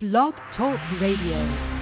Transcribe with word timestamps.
Blog 0.00 0.32
Talk 0.56 0.78
Radio. 1.00 1.77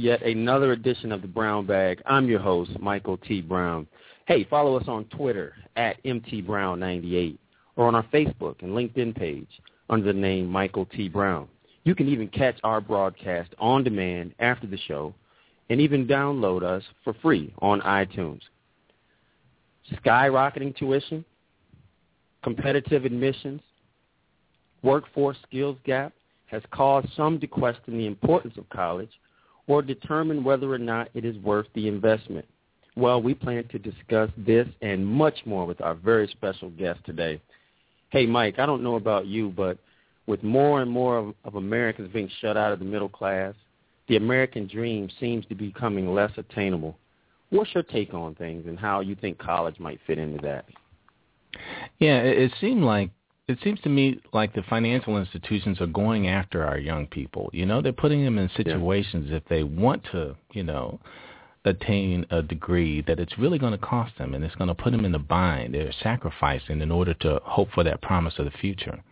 Yet 0.00 0.22
another 0.22 0.72
edition 0.72 1.12
of 1.12 1.22
the 1.22 1.28
Brown 1.28 1.66
Bag. 1.66 2.02
I'm 2.06 2.26
your 2.26 2.40
host, 2.40 2.70
Michael 2.80 3.18
T. 3.18 3.42
Brown. 3.42 3.86
Hey, 4.26 4.44
follow 4.44 4.76
us 4.76 4.88
on 4.88 5.04
Twitter 5.06 5.54
at 5.76 6.02
MTBrown98 6.04 7.36
or 7.76 7.86
on 7.86 7.94
our 7.94 8.04
Facebook 8.04 8.62
and 8.62 8.72
LinkedIn 8.72 9.14
page 9.16 9.48
under 9.90 10.06
the 10.06 10.18
name 10.18 10.46
Michael 10.46 10.86
T. 10.86 11.08
Brown. 11.08 11.48
You 11.84 11.94
can 11.94 12.08
even 12.08 12.28
catch 12.28 12.58
our 12.64 12.80
broadcast 12.80 13.50
on 13.58 13.84
demand 13.84 14.34
after 14.38 14.66
the 14.66 14.78
show 14.78 15.14
and 15.68 15.80
even 15.80 16.06
download 16.06 16.62
us 16.62 16.82
for 17.04 17.14
free 17.14 17.52
on 17.60 17.80
iTunes. 17.82 18.40
Skyrocketing 19.94 20.76
tuition, 20.76 21.24
competitive 22.42 23.04
admissions, 23.04 23.60
workforce 24.82 25.36
skills 25.46 25.76
gap, 25.84 26.12
has 26.46 26.62
caused 26.70 27.08
some 27.16 27.38
to 27.40 27.46
question 27.46 27.98
the 27.98 28.06
importance 28.06 28.56
of 28.56 28.68
college 28.70 29.10
or 29.70 29.82
determine 29.82 30.42
whether 30.42 30.72
or 30.72 30.78
not 30.78 31.08
it 31.14 31.24
is 31.24 31.36
worth 31.44 31.68
the 31.76 31.86
investment. 31.86 32.44
Well, 32.96 33.22
we 33.22 33.34
plan 33.34 33.68
to 33.68 33.78
discuss 33.78 34.28
this 34.36 34.66
and 34.82 35.06
much 35.06 35.46
more 35.46 35.64
with 35.64 35.80
our 35.80 35.94
very 35.94 36.26
special 36.26 36.70
guest 36.70 36.98
today. 37.06 37.40
Hey, 38.08 38.26
Mike, 38.26 38.58
I 38.58 38.66
don't 38.66 38.82
know 38.82 38.96
about 38.96 39.28
you, 39.28 39.50
but 39.50 39.78
with 40.26 40.42
more 40.42 40.82
and 40.82 40.90
more 40.90 41.18
of, 41.18 41.34
of 41.44 41.54
Americans 41.54 42.10
being 42.12 42.28
shut 42.40 42.56
out 42.56 42.72
of 42.72 42.80
the 42.80 42.84
middle 42.84 43.08
class, 43.08 43.54
the 44.08 44.16
American 44.16 44.66
dream 44.66 45.08
seems 45.20 45.46
to 45.46 45.54
be 45.54 45.68
becoming 45.68 46.12
less 46.12 46.32
attainable. 46.36 46.98
What's 47.50 47.72
your 47.72 47.84
take 47.84 48.12
on 48.12 48.34
things 48.34 48.66
and 48.66 48.76
how 48.76 48.98
you 48.98 49.14
think 49.14 49.38
college 49.38 49.78
might 49.78 50.00
fit 50.04 50.18
into 50.18 50.42
that? 50.42 50.64
Yeah, 52.00 52.22
it, 52.22 52.38
it 52.38 52.52
seemed 52.60 52.82
like 52.82 53.10
it 53.50 53.58
seems 53.62 53.80
to 53.80 53.88
me 53.88 54.20
like 54.32 54.54
the 54.54 54.62
financial 54.62 55.18
institutions 55.18 55.80
are 55.80 55.86
going 55.86 56.28
after 56.28 56.64
our 56.64 56.78
young 56.78 57.06
people. 57.06 57.50
You 57.52 57.66
know, 57.66 57.82
they're 57.82 57.92
putting 57.92 58.24
them 58.24 58.38
in 58.38 58.50
situations 58.56 59.28
if 59.30 59.42
they 59.48 59.62
want 59.62 60.02
to, 60.12 60.36
you 60.52 60.62
know, 60.62 61.00
attain 61.64 62.24
a 62.30 62.42
degree 62.42 63.02
that 63.02 63.20
it's 63.20 63.36
really 63.38 63.58
going 63.58 63.72
to 63.72 63.78
cost 63.78 64.16
them 64.16 64.34
and 64.34 64.42
it's 64.42 64.54
going 64.54 64.68
to 64.68 64.74
put 64.74 64.92
them 64.92 65.04
in 65.04 65.14
a 65.14 65.18
bind. 65.18 65.74
They're 65.74 65.92
sacrificing 66.02 66.80
in 66.80 66.90
order 66.90 67.12
to 67.14 67.40
hope 67.44 67.68
for 67.72 67.84
that 67.84 68.00
promise 68.00 68.34
of 68.38 68.46
the 68.46 68.50
future. 68.52 69.02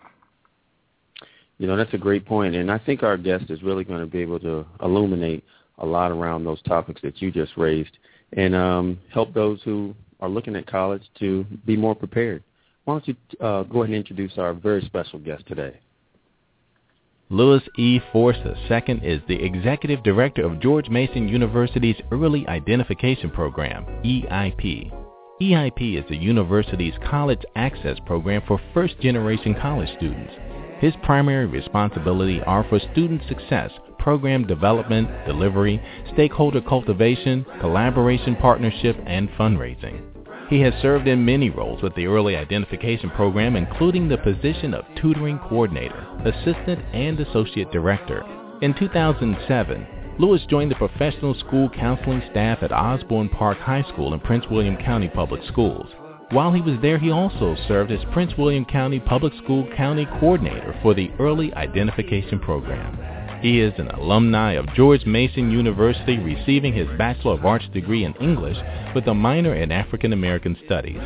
You 1.59 1.67
know, 1.67 1.77
that's 1.77 1.93
a 1.93 1.99
great 1.99 2.25
point, 2.25 2.55
and 2.55 2.71
I 2.71 2.79
think 2.79 3.03
our 3.03 3.17
guest 3.17 3.47
is 3.51 3.63
really 3.65 3.83
going 3.83 4.01
to 4.01 4.07
be 4.07 4.21
able 4.21 4.39
to 4.41 4.65
illuminate 4.81 5.45
a 5.79 5.87
lot 5.87 6.13
around 6.13 6.45
those 6.45 6.63
topics 6.63 7.03
that 7.03 7.21
you 7.21 7.33
just 7.33 7.57
raised 7.57 7.99
and 8.33 8.55
um, 8.55 8.99
help 9.13 9.35
those 9.35 9.61
who 9.65 9.95
are 10.21 10.29
looking 10.29 10.55
at 10.55 10.67
college 10.67 11.03
to 11.19 11.45
be 11.67 11.77
more 11.77 11.97
prepared. 11.97 12.45
Why 12.89 12.95
don't 12.95 13.09
you 13.09 13.17
uh, 13.47 13.65
go 13.65 13.83
ahead 13.83 13.91
and 13.91 13.97
introduce 13.97 14.39
our 14.39 14.55
very 14.55 14.81
special 14.81 15.19
guest 15.19 15.47
today? 15.47 15.79
Louis 17.29 17.61
E. 17.77 18.01
Force 18.13 18.39
II 18.47 19.01
is 19.03 19.21
the 19.29 19.45
Executive 19.45 20.03
Director 20.03 20.43
of 20.43 20.59
George 20.59 20.89
Mason 20.89 21.29
University's 21.29 22.01
Early 22.11 22.49
Identification 22.49 23.31
Program, 23.31 23.85
EIP. 24.07 24.91
EIP 25.43 26.03
is 26.03 26.09
the 26.09 26.17
university's 26.17 26.95
college 27.07 27.43
access 27.57 27.99
program 28.07 28.41
for 28.49 28.59
first-generation 28.73 29.57
college 29.61 29.91
students. 29.99 30.33
His 30.81 30.95
primary 31.03 31.45
responsibility 31.45 32.41
are 32.41 32.65
for 32.71 32.81
student 32.93 33.21
success, 33.29 33.71
program 33.99 34.47
development, 34.47 35.11
delivery, 35.27 35.79
stakeholder 36.15 36.63
cultivation, 36.63 37.45
collaboration 37.61 38.35
partnership, 38.37 38.97
and 39.05 39.29
fundraising. 39.33 40.01
He 40.49 40.61
has 40.61 40.73
served 40.81 41.07
in 41.07 41.27
many 41.27 41.51
roles 41.51 41.83
with 41.83 41.95
the 41.95 42.07
Early 42.07 42.35
Identification 42.35 43.11
Program, 43.11 43.55
including 43.55 44.09
the 44.09 44.17
position 44.17 44.73
of 44.73 44.87
Tutoring 44.97 45.39
Coordinator, 45.39 46.07
Assistant, 46.25 46.81
and 46.95 47.21
Associate 47.21 47.71
Director. 47.71 48.25
In 48.63 48.73
2007, 48.73 49.87
Lewis 50.19 50.47
joined 50.49 50.71
the 50.71 50.77
professional 50.77 51.35
school 51.35 51.69
counseling 51.69 52.23
staff 52.31 52.63
at 52.63 52.73
Osbourn 52.73 53.29
Park 53.29 53.59
High 53.59 53.85
School 53.93 54.15
in 54.15 54.21
Prince 54.21 54.47
William 54.51 54.79
County 54.79 55.09
Public 55.09 55.43
Schools. 55.45 55.87
While 56.31 56.53
he 56.53 56.63
was 56.63 56.79
there, 56.81 56.99
he 56.99 57.11
also 57.11 57.55
served 57.69 57.93
as 57.93 58.05
Prince 58.13 58.33
William 58.39 58.65
County 58.65 59.01
Public 59.01 59.35
School 59.45 59.69
County 59.77 60.07
Coordinator 60.19 60.79
for 60.83 60.95
the 60.95 61.11
Early 61.19 61.53
Identification 61.55 62.39
Program. 62.39 62.99
He 63.41 63.61
is 63.61 63.73
an 63.79 63.87
alumni 63.91 64.55
of 64.55 64.75
George 64.75 65.07
Mason 65.07 65.53
University, 65.53 66.19
receiving 66.19 66.73
his 66.73 66.89
Bachelor 66.99 67.35
of 67.35 67.47
Arts 67.47 67.69
degree 67.73 68.05
in 68.05 68.13
English 68.15 68.57
with 68.97 69.07
a 69.07 69.15
minor 69.15 69.55
in 69.55 69.71
African 69.71 70.13
American 70.13 70.57
Studies. 70.67 71.01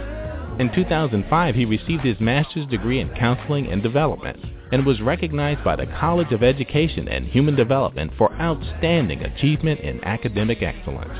In 0.59 0.71
2005, 0.75 1.55
he 1.55 1.67
received 1.67 2.03
his 2.03 2.21
master's 2.21 2.65
degree 2.67 3.01
in 3.01 3.11
counseling 3.11 3.67
and 3.67 3.83
development 3.83 4.39
and 4.73 4.87
was 4.87 5.03
recognized 5.03 5.63
by 5.63 5.77
the 5.77 5.87
College 6.01 6.33
of 6.33 6.43
Education 6.43 7.07
and 7.07 7.27
Human 7.27 7.55
Development 7.55 8.11
for 8.17 8.33
outstanding 8.41 9.23
achievement 9.23 9.81
in 9.81 10.03
academic 10.03 10.63
excellence. 10.63 11.13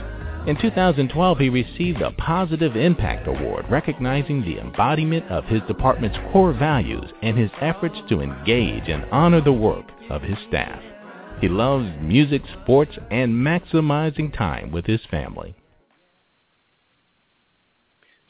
In 0.49 0.57
2012, 0.57 1.39
he 1.39 1.51
received 1.51 2.01
a 2.01 2.11
Positive 2.13 2.75
Impact 2.75 3.29
Award 3.29 3.67
recognizing 3.69 4.41
the 4.41 4.59
embodiment 4.59 5.31
of 5.31 5.45
his 5.45 5.61
department's 5.69 6.19
core 6.33 6.55
values 6.55 7.11
and 7.21 7.37
his 7.37 7.51
efforts 7.61 7.99
to 8.09 8.23
engage 8.23 8.89
and 8.89 9.05
honor 9.13 9.43
the 9.43 9.53
work 9.53 9.85
of 10.09 10.23
his 10.23 10.39
staff. 10.49 10.81
He 11.43 11.49
loves 11.49 11.89
music, 12.01 12.41
sports, 12.63 12.93
and 13.11 13.35
maximizing 13.35 14.33
time 14.39 14.71
with 14.71 14.87
his 14.87 15.01
family. 15.11 15.57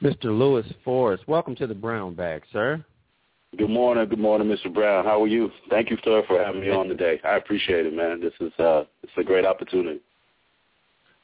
Mr. 0.03 0.25
Lewis 0.25 0.64
Forrest, 0.82 1.23
welcome 1.29 1.55
to 1.56 1.67
the 1.67 1.75
Brown 1.75 2.14
Bag, 2.14 2.43
sir. 2.55 2.82
Good 3.59 3.69
morning, 3.69 4.09
good 4.09 4.19
morning, 4.19 4.49
Mr. 4.49 4.73
Brown. 4.73 5.05
How 5.05 5.23
are 5.23 5.26
you? 5.26 5.50
Thank 5.69 5.91
you, 5.91 5.99
sir, 6.03 6.23
for 6.26 6.43
having 6.43 6.62
me 6.62 6.70
on 6.70 6.88
today. 6.88 7.20
I 7.23 7.37
appreciate 7.37 7.85
it, 7.85 7.93
man. 7.93 8.19
This 8.19 8.32
is 8.41 8.50
uh, 8.59 8.85
it's 9.03 9.12
a 9.19 9.23
great 9.23 9.44
opportunity. 9.44 10.00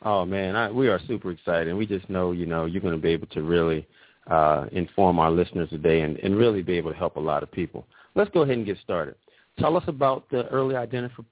Oh 0.02 0.26
man, 0.26 0.56
I, 0.56 0.70
we 0.70 0.88
are 0.88 1.00
super 1.08 1.30
excited. 1.30 1.74
We 1.74 1.86
just 1.86 2.10
know, 2.10 2.32
you 2.32 2.44
know, 2.44 2.66
you're 2.66 2.82
going 2.82 2.92
to 2.92 3.00
be 3.00 3.12
able 3.12 3.28
to 3.28 3.40
really 3.40 3.88
uh, 4.30 4.66
inform 4.72 5.18
our 5.18 5.30
listeners 5.30 5.70
today 5.70 6.02
and, 6.02 6.18
and 6.18 6.36
really 6.36 6.60
be 6.60 6.74
able 6.76 6.92
to 6.92 6.98
help 6.98 7.16
a 7.16 7.20
lot 7.20 7.42
of 7.42 7.50
people. 7.50 7.86
Let's 8.14 8.30
go 8.32 8.42
ahead 8.42 8.58
and 8.58 8.66
get 8.66 8.76
started. 8.84 9.14
Tell 9.58 9.74
us 9.74 9.84
about 9.86 10.28
the 10.28 10.46
early 10.48 10.74
identif- 10.74 11.24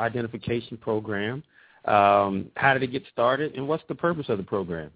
identification 0.00 0.76
program. 0.76 1.42
Um, 1.84 2.50
how 2.56 2.72
did 2.72 2.82
it 2.82 2.92
get 2.92 3.02
started, 3.12 3.54
and 3.54 3.68
what's 3.68 3.84
the 3.88 3.94
purpose 3.94 4.26
of 4.28 4.38
the 4.38 4.44
program? 4.44 4.90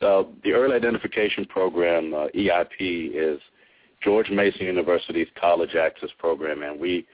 Uh, 0.00 0.24
the 0.42 0.52
Early 0.52 0.74
Identification 0.74 1.44
Program, 1.44 2.12
uh, 2.12 2.26
EIP, 2.34 3.12
is 3.14 3.40
George 4.02 4.30
Mason 4.30 4.66
University's 4.66 5.28
College 5.40 5.76
Access 5.76 6.10
Program, 6.18 6.62
and 6.62 6.80
we 6.80 7.06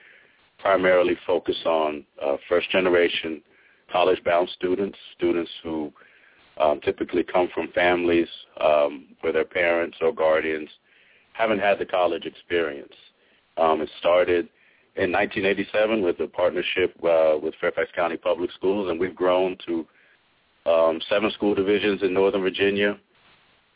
primarily 0.59 1.17
focus 1.27 1.57
on 1.67 2.05
uh, 2.25 2.37
first-generation 2.49 3.43
college-bound 3.93 4.49
students, 4.57 4.97
students 5.17 5.51
who 5.63 5.93
um, 6.59 6.81
typically 6.81 7.23
come 7.23 7.49
from 7.55 7.69
families 7.73 8.29
um, 8.61 9.07
where 9.21 9.33
their 9.33 9.45
parents 9.45 9.97
or 10.01 10.13
guardians 10.13 10.69
haven't 11.33 11.61
had 11.61 11.79
the 11.79 11.87
college 11.87 12.25
experience. 12.25 12.93
Um, 13.57 13.81
it 13.81 13.91
started 13.99 14.49
in 14.99 15.13
1987 15.13 16.03
with 16.03 16.19
a 16.21 16.27
partnership 16.27 16.95
uh, 17.05 17.37
with 17.41 17.55
Fairfax 17.61 17.89
County 17.95 18.17
Public 18.17 18.51
Schools, 18.53 18.91
and 18.91 18.99
we've 18.99 19.15
grown 19.15 19.57
to 19.67 19.87
um, 20.67 21.01
seven 21.09 21.31
school 21.31 21.55
divisions 21.55 22.03
in 22.03 22.13
Northern 22.13 22.43
Virginia 22.43 22.99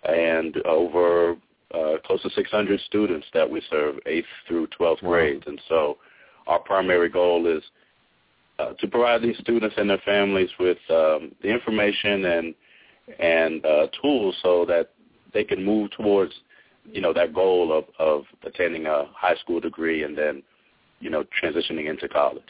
and 0.02 0.56
over 0.66 1.36
uh, 1.72 1.94
close 2.04 2.20
to 2.22 2.30
600 2.30 2.80
students 2.80 3.26
that 3.32 3.48
we 3.48 3.62
serve, 3.70 3.96
8th 4.06 4.24
through 4.48 4.66
12th 4.78 5.02
wow. 5.02 5.10
grades. 5.10 5.44
And 5.46 5.60
so 5.68 5.98
our 6.46 6.58
primary 6.58 7.08
goal 7.08 7.46
is 7.46 7.62
uh, 8.58 8.72
to 8.80 8.88
provide 8.88 9.22
these 9.22 9.38
students 9.38 9.76
and 9.78 9.88
their 9.88 10.02
families 10.04 10.50
with 10.58 10.78
um, 10.90 11.32
the 11.42 11.48
information 11.48 12.24
and 12.24 12.54
and 13.18 13.64
uh, 13.66 13.86
tools 14.00 14.36
so 14.42 14.64
that 14.64 14.90
they 15.34 15.42
can 15.42 15.64
move 15.64 15.90
towards 15.92 16.32
you 16.84 17.00
know 17.00 17.12
that 17.12 17.34
goal 17.34 17.76
of 17.76 17.84
of 17.98 18.24
attending 18.44 18.86
a 18.86 19.06
high 19.12 19.34
school 19.36 19.58
degree 19.58 20.04
and 20.04 20.16
then 20.16 20.42
you 21.02 21.10
know 21.10 21.24
transitioning 21.42 21.90
into 21.90 22.08
college. 22.08 22.42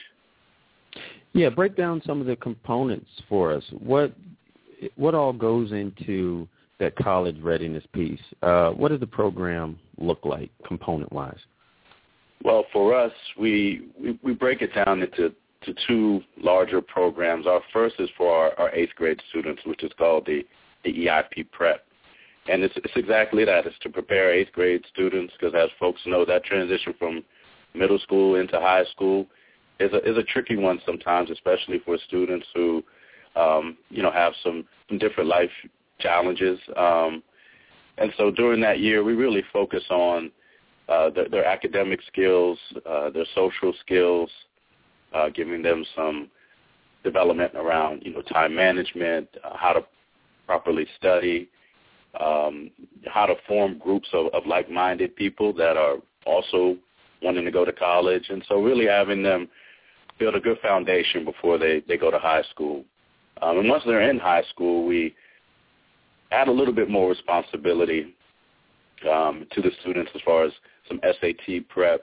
Yeah, 1.33 1.49
break 1.49 1.77
down 1.77 2.03
some 2.07 2.21
of 2.21 2.27
the 2.27 2.37
components 2.37 3.09
for 3.29 3.53
us. 3.53 3.65
What 3.79 4.13
what 4.97 5.15
all 5.15 5.33
goes 5.33 5.73
into 5.73 6.47
that 6.79 6.97
college 6.97 7.41
readiness 7.41 7.85
piece? 7.93 8.21
Uh, 8.43 8.71
what 8.71 8.89
does 8.91 9.01
the 9.01 9.07
program 9.07 9.79
look 9.99 10.25
like 10.25 10.51
component 10.67 11.13
wise? 11.13 11.39
Well, 12.45 12.65
for 12.73 12.95
us, 12.95 13.13
we, 13.39 13.89
we, 14.01 14.19
we 14.23 14.35
break 14.35 14.63
it 14.63 14.75
down 14.75 15.03
into 15.03 15.33
to 15.65 15.75
two 15.87 16.21
larger 16.37 16.81
programs. 16.81 17.47
Our 17.47 17.61
first 17.73 17.95
is 18.01 18.09
for 18.17 18.35
our, 18.35 18.59
our 18.59 18.75
eighth 18.75 18.97
grade 18.97 19.21
students, 19.31 19.63
which 19.65 19.85
is 19.85 19.93
called 19.97 20.27
the, 20.27 20.45
the 20.85 20.93
EIP 21.07 21.53
Prep. 21.53 21.85
And 22.49 22.65
it's, 22.65 22.75
it's 22.77 22.93
exactly 22.97 23.45
that. 23.45 23.67
It's 23.67 23.79
to 23.83 23.89
prepare 23.89 24.33
eighth 24.33 24.51
grade 24.53 24.85
students 24.93 25.33
because 25.39 25.55
as 25.55 25.71
folks 25.79 26.01
know, 26.05 26.25
that 26.25 26.43
transition 26.45 26.95
from 26.99 27.23
middle 27.75 27.99
school 27.99 28.37
into 28.37 28.59
high 28.59 28.85
school 28.93 29.27
is 29.81 29.93
a, 29.93 29.99
is 30.09 30.17
a 30.17 30.23
tricky 30.23 30.57
one 30.57 30.81
sometimes, 30.85 31.31
especially 31.31 31.81
for 31.85 31.99
students 32.07 32.47
who, 32.55 32.83
um, 33.37 33.77
you 33.89 34.03
know, 34.03 34.13
have 34.13 34.33
some, 34.43 34.65
some 34.89 34.99
different 34.99 35.29
life 35.29 35.51
challenges. 35.99 36.59
Um, 36.77 37.23
and 37.99 38.13
so 38.17 38.31
during 38.31 38.61
that 38.63 38.81
year, 38.81 39.05
we 39.05 39.15
really 39.15 39.43
focus 39.53 39.85
on 39.91 40.31
uh, 40.89 41.11
their, 41.11 41.29
their 41.29 41.45
academic 41.45 42.01
skills, 42.07 42.59
uh, 42.89 43.11
their 43.11 43.27
social 43.35 43.73
skills, 43.81 44.31
uh, 45.15 45.29
giving 45.29 45.63
them 45.63 45.85
some 45.95 46.29
development 47.05 47.53
around 47.55 48.03
you 48.05 48.13
know 48.13 48.23
time 48.23 48.55
management, 48.55 49.29
uh, 49.45 49.57
how 49.57 49.73
to 49.73 49.85
properly 50.47 50.87
study, 50.99 51.49
um, 52.21 52.71
how 53.07 53.27
to 53.27 53.35
form 53.47 53.79
groups 53.79 54.09
of, 54.13 54.27
of 54.35 54.47
like-minded 54.47 55.15
people 55.17 55.53
that 55.53 55.77
are 55.77 55.97
also 56.27 56.77
wanting 57.23 57.45
to 57.45 57.51
go 57.51 57.65
to 57.65 57.73
college, 57.73 58.27
and 58.29 58.45
so 58.49 58.63
really 58.63 58.87
having 58.87 59.23
them 59.23 59.49
build 60.19 60.35
a 60.35 60.41
good 60.41 60.59
foundation 60.61 61.25
before 61.25 61.59
they 61.59 61.83
they 61.89 61.97
go 61.97 62.11
to 62.11 62.19
high 62.19 62.43
school. 62.51 62.85
Um, 63.41 63.59
and 63.59 63.69
once 63.69 63.83
they're 63.85 64.09
in 64.09 64.19
high 64.19 64.45
school, 64.51 64.87
we 64.87 65.15
add 66.31 66.49
a 66.49 66.53
little 66.53 66.75
bit 66.75 66.89
more 66.89 67.09
responsibility 67.09 68.15
um, 69.11 69.47
to 69.53 69.61
the 69.61 69.71
students 69.81 70.11
as 70.15 70.21
far 70.25 70.45
as 70.45 70.53
some 70.89 71.01
SAT 71.03 71.69
prep, 71.69 72.03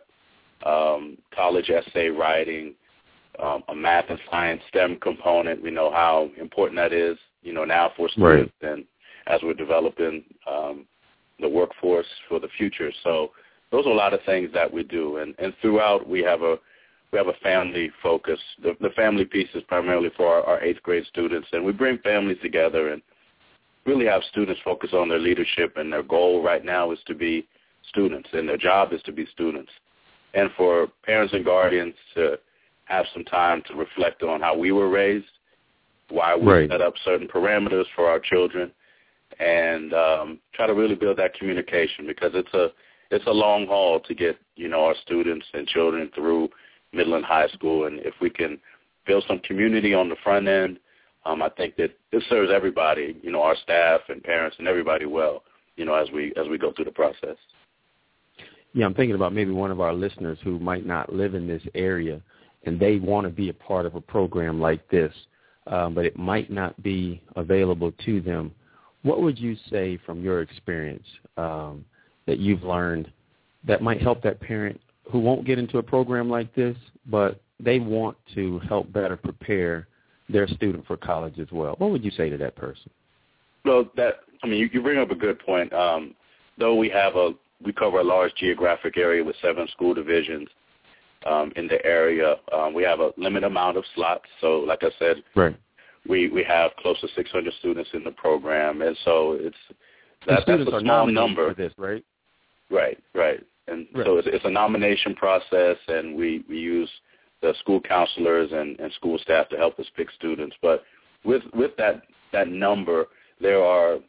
um, 0.66 1.18
college 1.34 1.70
essay 1.70 2.10
writing, 2.10 2.74
um, 3.42 3.64
a 3.70 3.76
math 3.76 4.06
and 4.10 4.20
science 4.30 4.62
STEM 4.70 4.98
component. 5.02 5.64
We 5.64 5.72
know 5.72 5.92
how 5.92 6.30
important 6.40 6.78
that 6.78 6.94
is, 6.94 7.18
you 7.42 7.54
know, 7.54 7.64
now 7.64 7.92
for 7.96 8.10
students 8.10 8.52
right. 8.62 8.72
and 8.72 8.86
as 9.28 9.40
we're 9.44 9.54
developing 9.54 10.24
um, 10.50 10.86
the 11.40 11.48
workforce 11.48 12.08
for 12.28 12.40
the 12.40 12.50
future. 12.58 12.92
So 13.04 13.32
those 13.72 13.86
are 13.86 13.92
a 13.92 13.96
lot 13.96 14.14
of 14.14 14.20
things 14.26 14.50
that 14.54 14.72
we 14.72 14.84
do, 14.84 15.18
and, 15.18 15.36
and 15.38 15.54
throughout 15.62 16.08
we 16.08 16.22
have 16.22 16.42
a 16.42 16.58
we 17.12 17.18
have 17.18 17.28
a 17.28 17.34
family 17.42 17.92
focus. 18.04 18.40
The, 18.62 18.76
the 18.82 18.90
family 18.92 19.26
piece 19.26 19.50
is 19.56 19.64
primarily 19.68 20.10
for 20.16 20.28
our, 20.28 20.44
our 20.44 20.64
eighth 20.64 20.84
grade 20.84 21.06
students, 21.08 21.48
and 21.52 21.66
we 21.66 21.72
bring 21.72 21.98
families 22.00 22.38
together 22.42 22.90
and 22.90 23.02
really 23.86 24.06
have 24.06 24.22
students 24.30 24.62
focus 24.64 24.92
on 24.94 25.10
their 25.10 25.20
leadership. 25.20 25.78
And 25.78 25.92
their 25.92 26.04
goal 26.04 26.44
right 26.44 26.64
now 26.64 26.92
is 26.92 27.00
to 27.08 27.16
be 27.16 27.48
students, 27.90 28.30
and 28.34 28.48
their 28.48 28.58
job 28.58 28.94
is 28.94 29.02
to 29.04 29.12
be 29.12 29.26
students. 29.34 29.72
And 30.36 30.52
for 30.56 30.88
parents 31.04 31.34
and 31.34 31.44
guardians 31.44 31.96
to 32.14 32.38
have 32.86 33.06
some 33.14 33.24
time 33.24 33.64
to 33.68 33.76
reflect 33.76 34.22
on 34.22 34.42
how 34.42 34.56
we 34.56 34.72
were 34.72 34.90
raised, 34.90 35.26
why 36.10 36.36
we 36.36 36.46
right. 36.46 36.70
set 36.70 36.82
up 36.82 36.94
certain 37.04 37.28
parameters 37.28 37.86
for 37.96 38.08
our 38.08 38.20
children, 38.20 38.72
and 39.40 39.94
um, 39.94 40.40
try 40.54 40.68
to 40.68 40.74
really 40.74 40.96
build 40.96 41.18
that 41.18 41.34
communication 41.34 42.06
because 42.06 42.32
it's 42.36 42.54
a 42.54 42.70
it's 43.12 43.26
a 43.28 43.32
long 43.32 43.68
haul 43.68 44.00
to 44.02 44.14
get 44.14 44.38
you 44.56 44.68
know 44.68 44.86
our 44.86 44.96
students 45.04 45.46
and 45.54 45.68
children 45.68 46.10
through 46.14 46.50
middle 46.94 47.16
and 47.16 47.26
high 47.26 47.48
school, 47.50 47.86
and 47.86 48.00
if 48.00 48.14
we 48.22 48.30
can 48.30 48.60
build 49.06 49.24
some 49.28 49.40
community 49.40 49.94
on 49.94 50.10
the 50.10 50.16
front 50.24 50.48
end, 50.48 50.80
um, 51.26 51.42
I 51.42 51.50
think 51.50 51.76
that 51.78 51.92
this 52.12 52.24
serves 52.30 52.52
everybody, 52.54 53.18
you 53.22 53.32
know, 53.32 53.42
our 53.42 53.56
staff 53.64 54.02
and 54.10 54.24
parents 54.24 54.56
and 54.60 54.68
everybody 54.68 55.06
well, 55.06 55.44
you 55.76 55.86
know, 55.86 55.94
as 55.94 56.10
we 56.12 56.34
as 56.38 56.48
we 56.50 56.58
go 56.58 56.72
through 56.72 56.86
the 56.86 56.92
process. 56.92 57.38
Yeah, 58.74 58.86
I'm 58.86 58.94
thinking 58.94 59.16
about 59.16 59.34
maybe 59.34 59.52
one 59.52 59.72
of 59.72 59.82
our 59.82 59.94
listeners 59.94 60.38
who 60.44 60.60
might 60.60 60.86
not 60.86 61.12
live 61.12 61.34
in 61.34 61.48
this 61.48 61.64
area 61.74 62.22
and 62.66 62.80
they 62.80 62.98
want 62.98 63.26
to 63.26 63.32
be 63.32 63.50
a 63.50 63.54
part 63.54 63.86
of 63.86 63.96
a 63.96 64.02
program 64.02 64.60
like 64.60 64.88
this, 64.90 65.14
um, 65.68 65.96
but 65.96 66.06
it 66.06 66.18
might 66.18 66.52
not 66.52 66.82
be 66.84 67.22
available 67.36 67.92
to 68.06 68.22
them. 68.22 68.52
What 69.02 69.22
would 69.22 69.40
you 69.40 69.56
say 69.72 69.98
from 70.06 70.22
your 70.22 70.42
experience 70.42 71.06
um, 71.38 71.86
that 72.30 72.38
you've 72.38 72.62
learned 72.62 73.12
that 73.66 73.82
might 73.82 74.00
help 74.00 74.22
that 74.22 74.40
parent 74.40 74.80
who 75.12 75.20
won't 75.20 75.46
get 75.46 75.58
into 75.58 75.80
a 75.80 75.84
program 75.84 76.30
like 76.30 76.54
this, 76.54 76.78
but 77.08 77.42
they 77.60 77.80
want 77.80 78.16
to 78.36 78.60
help 78.60 78.94
better 78.94 79.18
prepare 79.18 79.88
their 80.30 80.48
student 80.48 80.86
for 80.86 80.96
college 80.96 81.40
as 81.40 81.48
well? 81.52 81.74
What 81.80 81.90
would 81.90 82.06
you 82.06 82.12
say 82.12 82.30
to 82.30 82.38
that 82.38 82.56
person? 82.56 82.92
Well, 83.66 83.90
that 83.96 84.18
I 84.44 84.48
mean, 84.48 84.60
you, 84.60 84.70
you 84.72 84.84
bring 84.84 85.00
up 85.00 85.10
a 85.10 85.16
good 85.16 85.40
point. 85.40 85.74
Um, 85.74 86.14
though 86.60 86.76
we 86.76 86.88
have 86.90 87.16
a 87.16 87.32
we 87.66 87.74
cover 87.74 88.00
a 88.00 88.04
large 88.04 88.34
geographic 88.36 88.96
area 88.96 89.24
with 89.24 89.36
seven 89.42 89.68
school 89.70 89.96
divisions 89.96 90.48
um, 91.26 91.52
in 91.56 91.68
the 91.68 91.84
area. 91.84 92.36
Um, 92.54 92.76
we 92.76 92.84
have 92.84 93.00
a 93.00 93.12
limited 93.18 93.48
amount 93.48 93.78
of 93.78 93.84
slots. 93.96 94.26
So, 94.40 94.60
like 94.60 94.84
I 94.84 94.92
said, 95.00 95.24
right. 95.36 95.58
we 96.08 96.30
we 96.30 96.44
have 96.44 96.72
close 96.78 97.02
to 97.02 97.08
600 97.16 97.52
students 97.60 97.90
in 97.94 98.04
the 98.04 98.12
program, 98.12 98.84
and 98.84 98.96
so 99.04 99.34
it's 99.34 99.58
that, 100.28 100.44
that's 100.46 100.62
a 100.62 100.80
small 100.80 101.08
number. 101.08 101.50
For 101.50 101.56
this, 101.56 101.74
right? 101.78 102.04
Right, 102.70 102.98
right. 103.14 103.42
And 103.68 103.88
right. 103.94 104.06
so 104.06 104.18
it's, 104.18 104.28
it's 104.32 104.46
a 104.46 104.50
nomination 104.50 105.16
process, 105.16 105.78
and 105.88 106.16
we 106.16 106.44
we 106.50 106.58
use 106.58 106.90
the 107.42 107.54
school 107.60 107.80
counselors 107.80 108.52
and, 108.52 108.80
and 108.80 108.92
school 108.94 109.18
staff 109.20 109.48
to 109.50 109.58
help 109.58 109.80
us 109.80 109.86
pick 109.96 110.10
students. 110.12 110.56
But 110.62 110.84
with 111.24 111.44
with 111.54 111.72
that 111.78 112.04
that 112.32 112.48
number, 112.48 113.06
there 113.40 113.64
are 113.64 114.00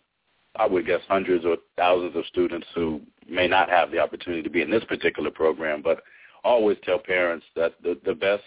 I 0.57 0.67
would 0.67 0.87
guess 0.87 1.01
hundreds 1.09 1.45
or 1.45 1.59
thousands 1.77 2.17
of 2.17 2.27
students 2.27 2.67
who 2.75 3.01
may 3.29 3.47
not 3.47 3.69
have 3.71 3.91
the 3.91 3.99
opportunity 3.99 4.43
to 4.43 4.51
be 4.51 4.63
in 4.63 4.71
this 4.71 4.85
particular 4.85 5.31
program, 5.31 5.83
but 5.83 6.03
always 6.43 6.77
tell 6.85 6.99
parents 6.99 7.47
that 7.55 7.75
the, 7.83 7.99
the 8.05 8.15
best 8.15 8.43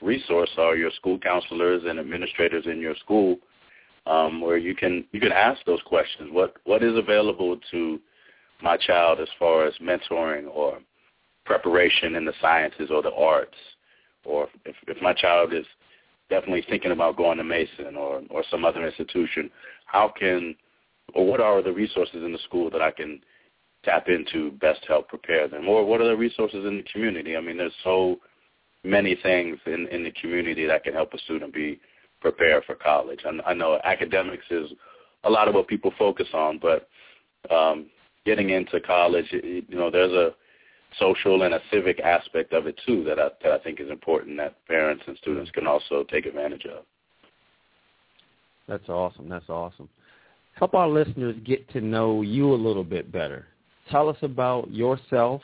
resource 0.00 0.50
are 0.58 0.76
your 0.76 0.90
school 0.92 1.18
counselors 1.18 1.82
and 1.86 1.98
administrators 1.98 2.66
in 2.66 2.80
your 2.80 2.94
school, 2.96 3.38
um, 4.06 4.40
where 4.40 4.58
you 4.58 4.74
can 4.74 5.04
you 5.12 5.20
can 5.20 5.32
ask 5.32 5.64
those 5.64 5.80
questions. 5.86 6.30
What 6.32 6.56
what 6.64 6.82
is 6.82 6.96
available 6.96 7.58
to 7.70 8.00
my 8.62 8.76
child 8.76 9.20
as 9.20 9.28
far 9.38 9.66
as 9.66 9.74
mentoring 9.80 10.46
or 10.52 10.78
preparation 11.44 12.14
in 12.14 12.24
the 12.24 12.32
sciences 12.40 12.90
or 12.90 13.02
the 13.02 13.12
arts, 13.12 13.56
or 14.24 14.48
if, 14.64 14.76
if 14.86 15.00
my 15.02 15.12
child 15.12 15.52
is 15.52 15.66
definitely 16.30 16.64
thinking 16.68 16.92
about 16.92 17.16
going 17.16 17.38
to 17.38 17.44
Mason 17.44 17.96
or 17.96 18.22
or 18.30 18.42
some 18.50 18.64
other 18.64 18.86
institution, 18.86 19.50
how 19.86 20.12
can 20.18 20.54
or 21.14 21.26
what 21.26 21.40
are 21.40 21.62
the 21.62 21.72
resources 21.72 22.22
in 22.24 22.32
the 22.32 22.38
school 22.46 22.70
that 22.70 22.82
I 22.82 22.90
can 22.90 23.20
tap 23.84 24.08
into 24.08 24.52
best 24.52 24.80
help 24.88 25.08
prepare 25.08 25.48
them? 25.48 25.68
Or 25.68 25.84
what 25.84 26.00
are 26.00 26.08
the 26.08 26.16
resources 26.16 26.64
in 26.64 26.78
the 26.78 26.84
community? 26.90 27.36
I 27.36 27.40
mean, 27.40 27.58
there's 27.58 27.72
so 27.84 28.16
many 28.82 29.16
things 29.22 29.58
in, 29.66 29.88
in 29.88 30.04
the 30.04 30.12
community 30.12 30.66
that 30.66 30.84
can 30.84 30.94
help 30.94 31.12
a 31.12 31.18
student 31.18 31.52
be 31.52 31.80
prepared 32.20 32.64
for 32.64 32.74
college. 32.74 33.20
And 33.24 33.42
I 33.46 33.54
know 33.54 33.78
academics 33.84 34.44
is 34.50 34.70
a 35.24 35.30
lot 35.30 35.48
of 35.48 35.54
what 35.54 35.68
people 35.68 35.92
focus 35.98 36.28
on, 36.32 36.58
but 36.58 36.88
um, 37.54 37.86
getting 38.24 38.50
into 38.50 38.80
college, 38.80 39.26
you 39.32 39.64
know, 39.70 39.90
there's 39.90 40.12
a 40.12 40.34
social 40.98 41.42
and 41.42 41.54
a 41.54 41.60
civic 41.72 42.00
aspect 42.00 42.52
of 42.52 42.66
it 42.66 42.78
too 42.86 43.04
that 43.04 43.18
I, 43.18 43.28
that 43.42 43.52
I 43.52 43.58
think 43.58 43.80
is 43.80 43.90
important 43.90 44.36
that 44.38 44.64
parents 44.66 45.02
and 45.06 45.16
students 45.18 45.50
can 45.50 45.66
also 45.66 46.04
take 46.04 46.26
advantage 46.26 46.66
of. 46.66 46.84
That's 48.68 48.88
awesome. 48.88 49.28
That's 49.28 49.48
awesome. 49.48 49.88
help 50.54 50.74
our 50.74 50.88
listeners 50.88 51.36
get 51.44 51.68
to 51.70 51.80
know 51.80 52.22
you 52.22 52.52
a 52.52 52.56
little 52.56 52.84
bit 52.84 53.12
better. 53.12 53.46
Tell 53.90 54.08
us 54.08 54.16
about 54.22 54.70
yourself 54.72 55.42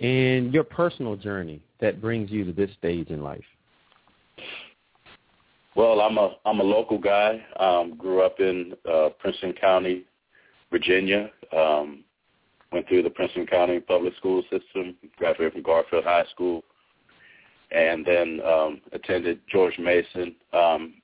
and 0.00 0.52
your 0.52 0.64
personal 0.64 1.16
journey 1.16 1.62
that 1.80 2.00
brings 2.00 2.30
you 2.30 2.44
to 2.44 2.52
this 2.52 2.70
stage 2.78 3.08
in 3.08 3.22
life. 3.22 3.44
Well, 5.74 6.00
I'm 6.00 6.18
a 6.18 6.36
I'm 6.44 6.60
a 6.60 6.64
local 6.64 6.98
guy. 6.98 7.42
Um, 7.58 7.96
grew 7.96 8.20
up 8.22 8.40
in 8.40 8.74
uh, 8.90 9.08
Prince 9.18 9.38
William 9.42 9.58
County, 9.58 10.04
Virginia. 10.72 11.30
Um, 11.56 12.02
went 12.72 12.88
through 12.88 13.02
the 13.02 13.10
Prince 13.10 13.32
William 13.36 13.46
County 13.46 13.78
public 13.78 14.16
school 14.16 14.42
system. 14.50 14.96
Graduated 15.16 15.52
from 15.52 15.62
Garfield 15.62 16.04
High 16.04 16.24
School, 16.32 16.64
and 17.70 18.04
then 18.04 18.40
um, 18.44 18.80
attended 18.92 19.40
George 19.48 19.78
Mason. 19.78 20.34
Um, 20.52 20.94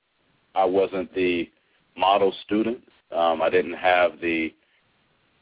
I 0.55 0.65
wasn't 0.65 1.13
the 1.13 1.49
model 1.95 2.33
student. 2.45 2.79
Um, 3.15 3.41
I 3.41 3.49
didn't 3.49 3.75
have 3.75 4.19
the 4.19 4.53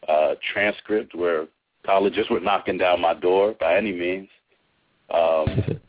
uh, 0.08 0.36
transcript 0.54 1.16
where 1.16 1.48
colleges 1.86 2.28
were 2.30 2.40
knocking 2.40 2.78
down 2.78 3.02
my 3.02 3.14
door 3.14 3.56
by 3.60 3.78
any 3.78 3.92
means. 3.92 4.30
Um, 5.14 5.80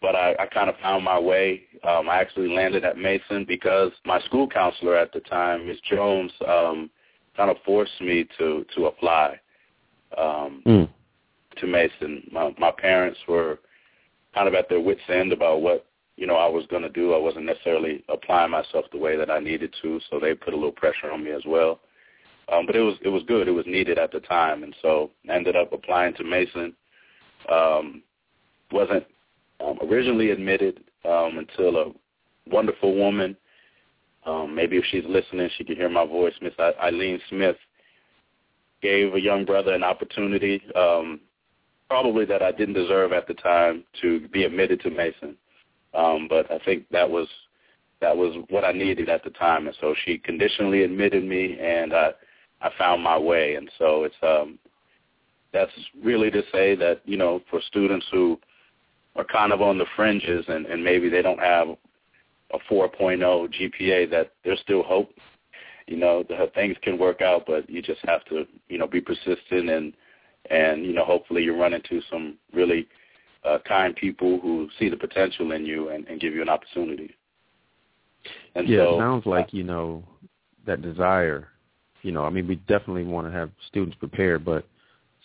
but 0.00 0.16
I, 0.16 0.34
I 0.38 0.46
kind 0.46 0.68
of 0.68 0.76
found 0.82 1.04
my 1.04 1.18
way. 1.18 1.62
Um, 1.84 2.08
I 2.10 2.20
actually 2.20 2.48
landed 2.48 2.84
at 2.84 2.98
Mason 2.98 3.44
because 3.46 3.92
my 4.04 4.20
school 4.22 4.48
counselor 4.48 4.96
at 4.96 5.12
the 5.12 5.20
time, 5.20 5.66
Ms. 5.66 5.78
Jones, 5.88 6.32
um, 6.46 6.90
kind 7.36 7.50
of 7.50 7.56
forced 7.64 8.00
me 8.00 8.26
to 8.38 8.64
to 8.74 8.86
apply 8.86 9.38
um, 10.18 10.62
Mm. 10.66 10.88
to 11.56 11.66
Mason. 11.66 12.28
My, 12.30 12.54
my 12.58 12.70
parents 12.70 13.18
were 13.28 13.58
kind 14.34 14.48
of 14.48 14.54
at 14.54 14.68
their 14.68 14.80
wits' 14.80 15.00
end 15.08 15.32
about 15.32 15.62
what 15.62 15.86
you 16.16 16.26
know 16.26 16.36
I 16.36 16.48
was 16.48 16.66
going 16.66 16.82
to 16.82 16.88
do. 16.88 17.14
I 17.14 17.18
wasn't 17.18 17.46
necessarily 17.46 18.04
applying 18.08 18.50
myself 18.50 18.84
the 18.92 18.98
way 18.98 19.16
that 19.16 19.30
I 19.30 19.38
needed 19.38 19.74
to, 19.82 20.00
so 20.10 20.18
they 20.20 20.34
put 20.34 20.52
a 20.52 20.56
little 20.56 20.72
pressure 20.72 21.10
on 21.10 21.24
me 21.24 21.30
as 21.30 21.42
well. 21.46 21.80
Um, 22.52 22.66
but 22.66 22.76
it 22.76 22.80
was 22.80 22.96
it 23.02 23.08
was 23.08 23.22
good. 23.26 23.48
It 23.48 23.52
was 23.52 23.66
needed 23.66 23.98
at 23.98 24.12
the 24.12 24.20
time, 24.20 24.62
and 24.62 24.74
so 24.82 25.10
I 25.28 25.34
ended 25.34 25.56
up 25.56 25.72
applying 25.72 26.14
to 26.14 26.24
Mason. 26.24 26.74
Um, 27.50 28.02
wasn't 28.70 29.04
um, 29.60 29.78
originally 29.82 30.30
admitted 30.30 30.82
um, 31.04 31.38
until 31.38 31.76
a 31.76 31.92
wonderful 32.50 32.94
woman. 32.94 33.36
Um, 34.24 34.54
maybe 34.54 34.76
if 34.76 34.84
she's 34.90 35.04
listening, 35.08 35.48
she 35.56 35.64
could 35.64 35.76
hear 35.76 35.88
my 35.88 36.06
voice. 36.06 36.34
Miss 36.40 36.52
Eileen 36.58 37.20
Smith 37.28 37.56
gave 38.80 39.14
a 39.14 39.20
young 39.20 39.44
brother 39.44 39.72
an 39.72 39.82
opportunity, 39.82 40.62
um, 40.74 41.20
probably 41.88 42.24
that 42.26 42.42
I 42.42 42.52
didn't 42.52 42.74
deserve 42.74 43.12
at 43.12 43.26
the 43.26 43.34
time, 43.34 43.84
to 44.00 44.28
be 44.28 44.44
admitted 44.44 44.80
to 44.82 44.90
Mason. 44.90 45.36
Um, 45.94 46.26
but 46.28 46.50
I 46.50 46.58
think 46.64 46.88
that 46.90 47.08
was 47.08 47.28
that 48.00 48.16
was 48.16 48.34
what 48.48 48.64
I 48.64 48.72
needed 48.72 49.08
at 49.08 49.22
the 49.22 49.30
time, 49.30 49.66
and 49.66 49.76
so 49.80 49.94
she 50.04 50.18
conditionally 50.18 50.82
admitted 50.82 51.24
me, 51.24 51.58
and 51.60 51.92
I 51.92 52.10
I 52.60 52.70
found 52.78 53.02
my 53.02 53.18
way. 53.18 53.56
And 53.56 53.70
so 53.78 54.04
it's 54.04 54.14
um, 54.22 54.58
that's 55.52 55.72
really 56.02 56.30
to 56.30 56.42
say 56.52 56.74
that 56.76 57.02
you 57.04 57.16
know 57.16 57.42
for 57.50 57.60
students 57.60 58.06
who 58.10 58.38
are 59.16 59.24
kind 59.24 59.52
of 59.52 59.60
on 59.60 59.78
the 59.78 59.86
fringes 59.94 60.44
and, 60.48 60.66
and 60.66 60.82
maybe 60.82 61.08
they 61.08 61.22
don't 61.22 61.40
have 61.40 61.68
a 62.52 62.58
4.0 62.72 63.18
GPA, 63.20 64.10
that 64.10 64.32
there's 64.44 64.60
still 64.60 64.82
hope. 64.82 65.10
You 65.86 65.96
know, 65.96 66.22
the, 66.28 66.50
things 66.54 66.76
can 66.82 66.98
work 66.98 67.20
out, 67.20 67.44
but 67.46 67.68
you 67.68 67.82
just 67.82 68.00
have 68.04 68.24
to, 68.26 68.46
you 68.68 68.78
know, 68.78 68.86
be 68.86 69.00
persistent 69.00 69.68
and, 69.68 69.92
and 70.50 70.84
you 70.84 70.92
know, 70.92 71.04
hopefully 71.04 71.42
you 71.42 71.58
run 71.58 71.74
into 71.74 72.00
some 72.10 72.36
really 72.52 72.86
uh, 73.44 73.58
kind 73.66 73.94
people 73.96 74.38
who 74.40 74.68
see 74.78 74.88
the 74.88 74.96
potential 74.96 75.52
in 75.52 75.66
you 75.66 75.88
and, 75.88 76.06
and 76.06 76.20
give 76.20 76.34
you 76.34 76.42
an 76.42 76.48
opportunity. 76.48 77.14
And 78.54 78.68
yeah, 78.68 78.78
so, 78.78 78.94
it 78.94 78.98
sounds 78.98 79.26
like 79.26 79.52
you 79.52 79.64
know 79.64 80.04
that 80.66 80.82
desire. 80.82 81.48
You 82.02 82.12
know, 82.12 82.24
I 82.24 82.30
mean, 82.30 82.46
we 82.46 82.56
definitely 82.56 83.04
want 83.04 83.26
to 83.26 83.32
have 83.32 83.50
students 83.68 83.96
prepared, 83.96 84.44
but 84.44 84.64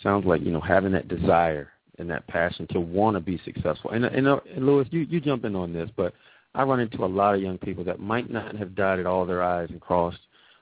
sounds 0.01 0.25
like 0.25 0.41
you 0.41 0.51
know 0.51 0.61
having 0.61 0.91
that 0.93 1.07
desire 1.07 1.69
and 1.99 2.09
that 2.09 2.27
passion 2.27 2.67
to 2.71 2.79
want 2.79 3.15
to 3.15 3.19
be 3.19 3.39
successful. 3.43 3.89
And, 3.91 4.05
and, 4.05 4.27
uh, 4.27 4.39
and 4.55 4.65
Lewis, 4.65 4.87
you 4.91 5.01
you 5.01 5.19
jump 5.19 5.45
in 5.45 5.55
on 5.55 5.73
this, 5.73 5.89
but 5.95 6.13
I 6.57 6.63
run 6.63 6.79
into 6.79 7.05
a 7.05 7.07
lot 7.07 7.35
of 7.35 7.41
young 7.41 7.59
people 7.59 7.83
that 7.83 7.99
might 7.99 8.31
not 8.31 8.55
have 8.55 8.73
dotted 8.73 9.05
all 9.05 9.27
their 9.27 9.43
I's 9.43 9.69
and 9.69 9.79
crossed 9.79 10.17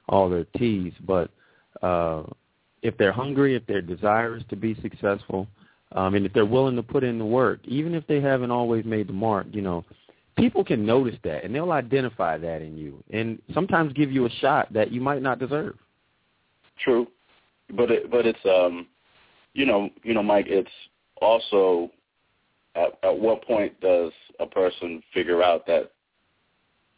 all 0.10 0.30
their 0.30 0.44
T's, 0.58 0.92
but 1.08 1.32
uh, 1.82 2.24
if 2.82 2.98
they're 2.98 3.14
hungry, 3.14 3.56
if 3.56 3.66
they're 3.66 3.82
desirous 3.82 4.44
to 4.50 4.58
be 4.58 4.76
successful, 4.82 5.48
um, 5.94 6.14
and 6.16 6.26
if 6.26 6.34
they're 6.34 6.46
willing 6.46 6.76
to 6.76 6.84
put 6.84 7.06
in 7.06 7.18
the 7.18 7.26
work, 7.26 7.62
even 7.64 7.96
if 7.96 8.06
they 8.08 8.20
haven't 8.20 8.52
always 8.52 8.84
made 8.84 9.08
the 9.08 9.14
mark, 9.14 9.48
you 9.52 9.62
know, 9.62 9.86
people 10.38 10.66
can 10.66 10.86
notice 10.86 11.16
that 11.24 11.46
and 11.46 11.56
they'll 11.56 11.72
identify 11.72 12.38
that 12.38 12.62
in 12.62 12.78
you, 12.78 13.02
and 13.12 13.42
sometimes 13.54 13.94
give 13.94 14.12
you 14.12 14.26
a 14.26 14.30
shot 14.42 14.72
that 14.74 14.92
you 14.92 15.00
might 15.00 15.22
not 15.22 15.40
deserve. 15.40 15.78
True, 16.84 17.08
but 17.74 17.90
it, 17.90 18.12
but 18.12 18.26
it's 18.26 18.38
um, 18.44 18.86
you 19.54 19.66
know, 19.66 19.90
you 20.04 20.14
know, 20.14 20.24
Mike, 20.24 20.48
it's 20.50 20.70
also 21.22 21.90
at, 22.76 22.98
at 23.04 23.20
what 23.20 23.44
point 23.46 23.80
does 23.82 24.12
a 24.40 24.46
person 24.46 25.02
figure 25.14 25.42
out 25.44 25.66
that 25.68 25.92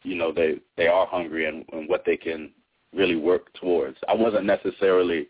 you 0.02 0.14
know 0.14 0.32
they 0.32 0.56
they 0.76 0.86
are 0.86 1.06
hungry 1.06 1.46
and, 1.46 1.64
and 1.72 1.88
what 1.88 2.04
they 2.06 2.16
can 2.16 2.50
really 2.94 3.16
work 3.16 3.52
towards 3.54 3.96
i 4.08 4.14
wasn't 4.14 4.44
necessarily 4.44 5.28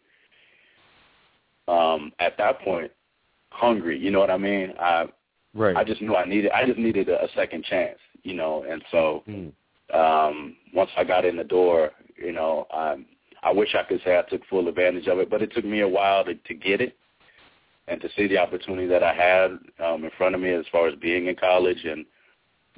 um 1.67 2.12
at 2.21 2.37
that 2.38 2.61
point 2.61 2.90
hungry 3.50 3.99
you 3.99 4.11
know 4.11 4.21
what 4.21 4.31
i 4.31 4.37
mean 4.38 4.73
i 4.81 5.07
Right. 5.55 5.76
i 5.76 5.83
just 5.83 6.02
knew 6.02 6.14
i 6.14 6.25
needed 6.26 6.50
i 6.52 6.64
just 6.67 6.78
needed 6.78 7.09
a, 7.09 7.25
a 7.25 7.28
second 7.35 7.64
chance 7.64 7.99
you 8.23 8.35
know 8.35 8.64
and 8.69 8.83
so 8.90 9.25
Mm. 9.28 9.52
um 9.95 10.57
once 10.75 10.90
i 10.97 11.05
got 11.05 11.25
in 11.25 11.37
the 11.37 11.45
door 11.45 11.90
you 12.17 12.33
know 12.33 12.67
i 12.73 12.97
i 13.43 13.50
wish 13.52 13.75
i 13.75 13.83
could 13.83 14.00
say 14.05 14.19
i 14.19 14.23
took 14.31 14.45
full 14.47 14.69
advantage 14.69 15.09
of 15.09 15.19
it 15.19 15.31
but 15.31 15.43
it 15.43 15.52
took 15.52 15.64
me 15.64 15.81
a 15.81 15.88
while 15.88 16.25
to 16.25 16.35
to 16.35 16.55
get 16.55 16.81
it 16.81 16.97
and 17.88 18.00
to 18.00 18.09
see 18.16 18.26
the 18.26 18.38
opportunity 18.38 18.87
that 18.87 19.02
I 19.02 19.14
had 19.14 19.59
um, 19.85 20.04
in 20.04 20.11
front 20.16 20.35
of 20.35 20.40
me 20.40 20.50
as 20.52 20.64
far 20.71 20.88
as 20.88 20.95
being 20.97 21.26
in 21.26 21.37
college 21.37 21.85
and 21.85 22.04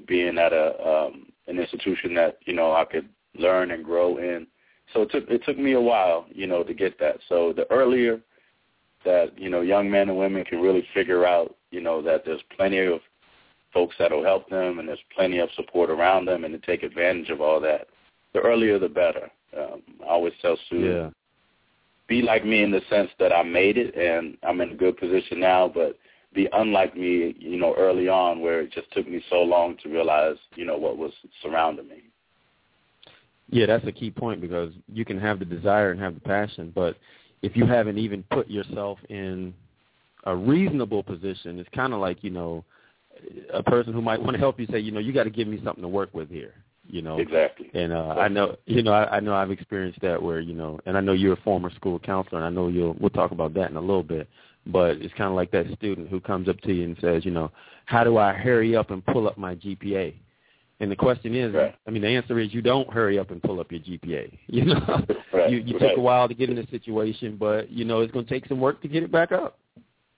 being 0.06 0.38
at 0.38 0.52
a 0.52 0.80
um, 0.86 1.26
an 1.46 1.58
institution 1.58 2.14
that 2.14 2.38
you 2.44 2.54
know 2.54 2.72
I 2.72 2.84
could 2.84 3.08
learn 3.36 3.70
and 3.72 3.84
grow 3.84 4.18
in. 4.18 4.46
So 4.92 5.02
it 5.02 5.10
took 5.10 5.28
it 5.28 5.42
took 5.44 5.58
me 5.58 5.72
a 5.72 5.80
while, 5.80 6.26
you 6.30 6.46
know, 6.46 6.62
to 6.62 6.74
get 6.74 6.98
that. 7.00 7.16
So 7.28 7.52
the 7.54 7.70
earlier 7.70 8.20
that 9.04 9.38
you 9.38 9.50
know 9.50 9.60
young 9.60 9.90
men 9.90 10.08
and 10.08 10.18
women 10.18 10.44
can 10.44 10.60
really 10.60 10.86
figure 10.94 11.26
out, 11.26 11.56
you 11.70 11.80
know, 11.80 12.02
that 12.02 12.24
there's 12.24 12.42
plenty 12.56 12.78
of 12.78 13.00
folks 13.72 13.94
that 13.98 14.10
will 14.10 14.24
help 14.24 14.48
them 14.48 14.78
and 14.78 14.88
there's 14.88 14.98
plenty 15.14 15.38
of 15.38 15.48
support 15.54 15.90
around 15.90 16.24
them 16.24 16.44
and 16.44 16.52
to 16.52 16.66
take 16.66 16.82
advantage 16.82 17.30
of 17.30 17.40
all 17.40 17.60
that, 17.60 17.86
the 18.34 18.40
earlier 18.40 18.78
the 18.78 18.88
better. 18.88 19.30
Um, 19.56 19.82
I 20.02 20.08
always 20.08 20.32
tell 20.42 20.56
students. 20.66 21.14
Be 22.10 22.20
like 22.22 22.44
me 22.44 22.64
in 22.64 22.72
the 22.72 22.82
sense 22.90 23.08
that 23.20 23.32
I 23.32 23.44
made 23.44 23.78
it 23.78 23.94
and 23.96 24.36
I'm 24.42 24.60
in 24.60 24.72
a 24.72 24.74
good 24.74 24.98
position 24.98 25.38
now, 25.38 25.70
but 25.72 25.96
be 26.34 26.48
unlike 26.52 26.96
me, 26.96 27.36
you 27.38 27.56
know, 27.56 27.72
early 27.78 28.08
on 28.08 28.40
where 28.40 28.60
it 28.60 28.72
just 28.72 28.92
took 28.92 29.08
me 29.08 29.22
so 29.30 29.36
long 29.36 29.76
to 29.82 29.88
realize, 29.88 30.36
you 30.56 30.64
know, 30.64 30.76
what 30.76 30.98
was 30.98 31.12
surrounding 31.40 31.88
me. 31.88 32.02
Yeah, 33.48 33.66
that's 33.66 33.86
a 33.86 33.92
key 33.92 34.10
point 34.10 34.40
because 34.40 34.72
you 34.92 35.04
can 35.04 35.20
have 35.20 35.38
the 35.38 35.44
desire 35.44 35.92
and 35.92 36.00
have 36.00 36.14
the 36.14 36.20
passion, 36.20 36.72
but 36.74 36.96
if 37.42 37.56
you 37.56 37.64
haven't 37.64 37.98
even 37.98 38.24
put 38.24 38.50
yourself 38.50 38.98
in 39.08 39.54
a 40.24 40.34
reasonable 40.34 41.04
position, 41.04 41.60
it's 41.60 41.70
kind 41.74 41.94
of 41.94 42.00
like, 42.00 42.22
you 42.22 42.30
know, 42.30 42.64
a 43.54 43.62
person 43.62 43.92
who 43.92 44.02
might 44.02 44.20
want 44.20 44.32
to 44.32 44.38
help 44.38 44.58
you 44.58 44.66
say, 44.70 44.80
you 44.80 44.90
know, 44.90 45.00
you 45.00 45.12
got 45.12 45.24
to 45.24 45.30
give 45.30 45.46
me 45.46 45.60
something 45.64 45.82
to 45.82 45.88
work 45.88 46.12
with 46.12 46.28
here, 46.28 46.54
you 46.92 47.02
know. 47.02 47.18
Exactly. 47.18 47.70
And 47.74 47.92
uh, 47.92 48.14
I 48.18 48.28
know, 48.28 48.56
you 48.66 48.82
know, 48.82 48.92
I, 48.92 49.16
I 49.16 49.20
know 49.20 49.34
I've 49.34 49.50
experienced 49.50 50.00
that 50.02 50.22
where, 50.22 50.40
you 50.40 50.54
know, 50.54 50.78
and 50.86 50.96
I 50.96 51.00
know 51.00 51.12
you're 51.12 51.34
a 51.34 51.42
former 51.42 51.70
school 51.74 51.98
counselor, 51.98 52.38
and 52.38 52.46
I 52.46 52.50
know 52.50 52.68
you'll 52.68 52.96
we'll 53.00 53.10
talk 53.10 53.30
about 53.30 53.54
that 53.54 53.70
in 53.70 53.76
a 53.76 53.80
little 53.80 54.02
bit. 54.02 54.28
But 54.66 54.98
it's 54.98 55.14
kind 55.14 55.30
of 55.30 55.34
like 55.34 55.50
that 55.52 55.66
student 55.76 56.08
who 56.08 56.20
comes 56.20 56.48
up 56.48 56.60
to 56.60 56.72
you 56.72 56.84
and 56.84 56.96
says, 57.00 57.24
you 57.24 57.30
know, 57.30 57.50
how 57.86 58.04
do 58.04 58.18
I 58.18 58.32
hurry 58.32 58.76
up 58.76 58.90
and 58.90 59.04
pull 59.06 59.26
up 59.26 59.38
my 59.38 59.54
GPA? 59.54 60.14
And 60.80 60.90
the 60.90 60.96
question 60.96 61.34
is, 61.34 61.54
Right. 61.54 61.74
I 61.86 61.90
mean, 61.90 62.02
the 62.02 62.08
answer 62.08 62.38
is 62.38 62.52
you 62.52 62.62
don't 62.62 62.90
hurry 62.90 63.18
up 63.18 63.30
and 63.30 63.42
pull 63.42 63.60
up 63.60 63.70
your 63.70 63.80
GPA. 63.80 64.38
You 64.48 64.64
know, 64.66 65.06
Right, 65.32 65.50
you, 65.50 65.58
you 65.58 65.78
right. 65.78 65.90
took 65.90 65.98
a 65.98 66.00
while 66.00 66.26
to 66.28 66.34
get 66.34 66.50
in 66.50 66.56
this 66.56 66.68
situation, 66.70 67.36
but 67.38 67.70
you 67.70 67.84
know 67.84 68.00
it's 68.00 68.12
going 68.12 68.26
to 68.26 68.30
take 68.30 68.46
some 68.46 68.60
work 68.60 68.82
to 68.82 68.88
get 68.88 69.02
it 69.02 69.12
back 69.12 69.32
up. 69.32 69.58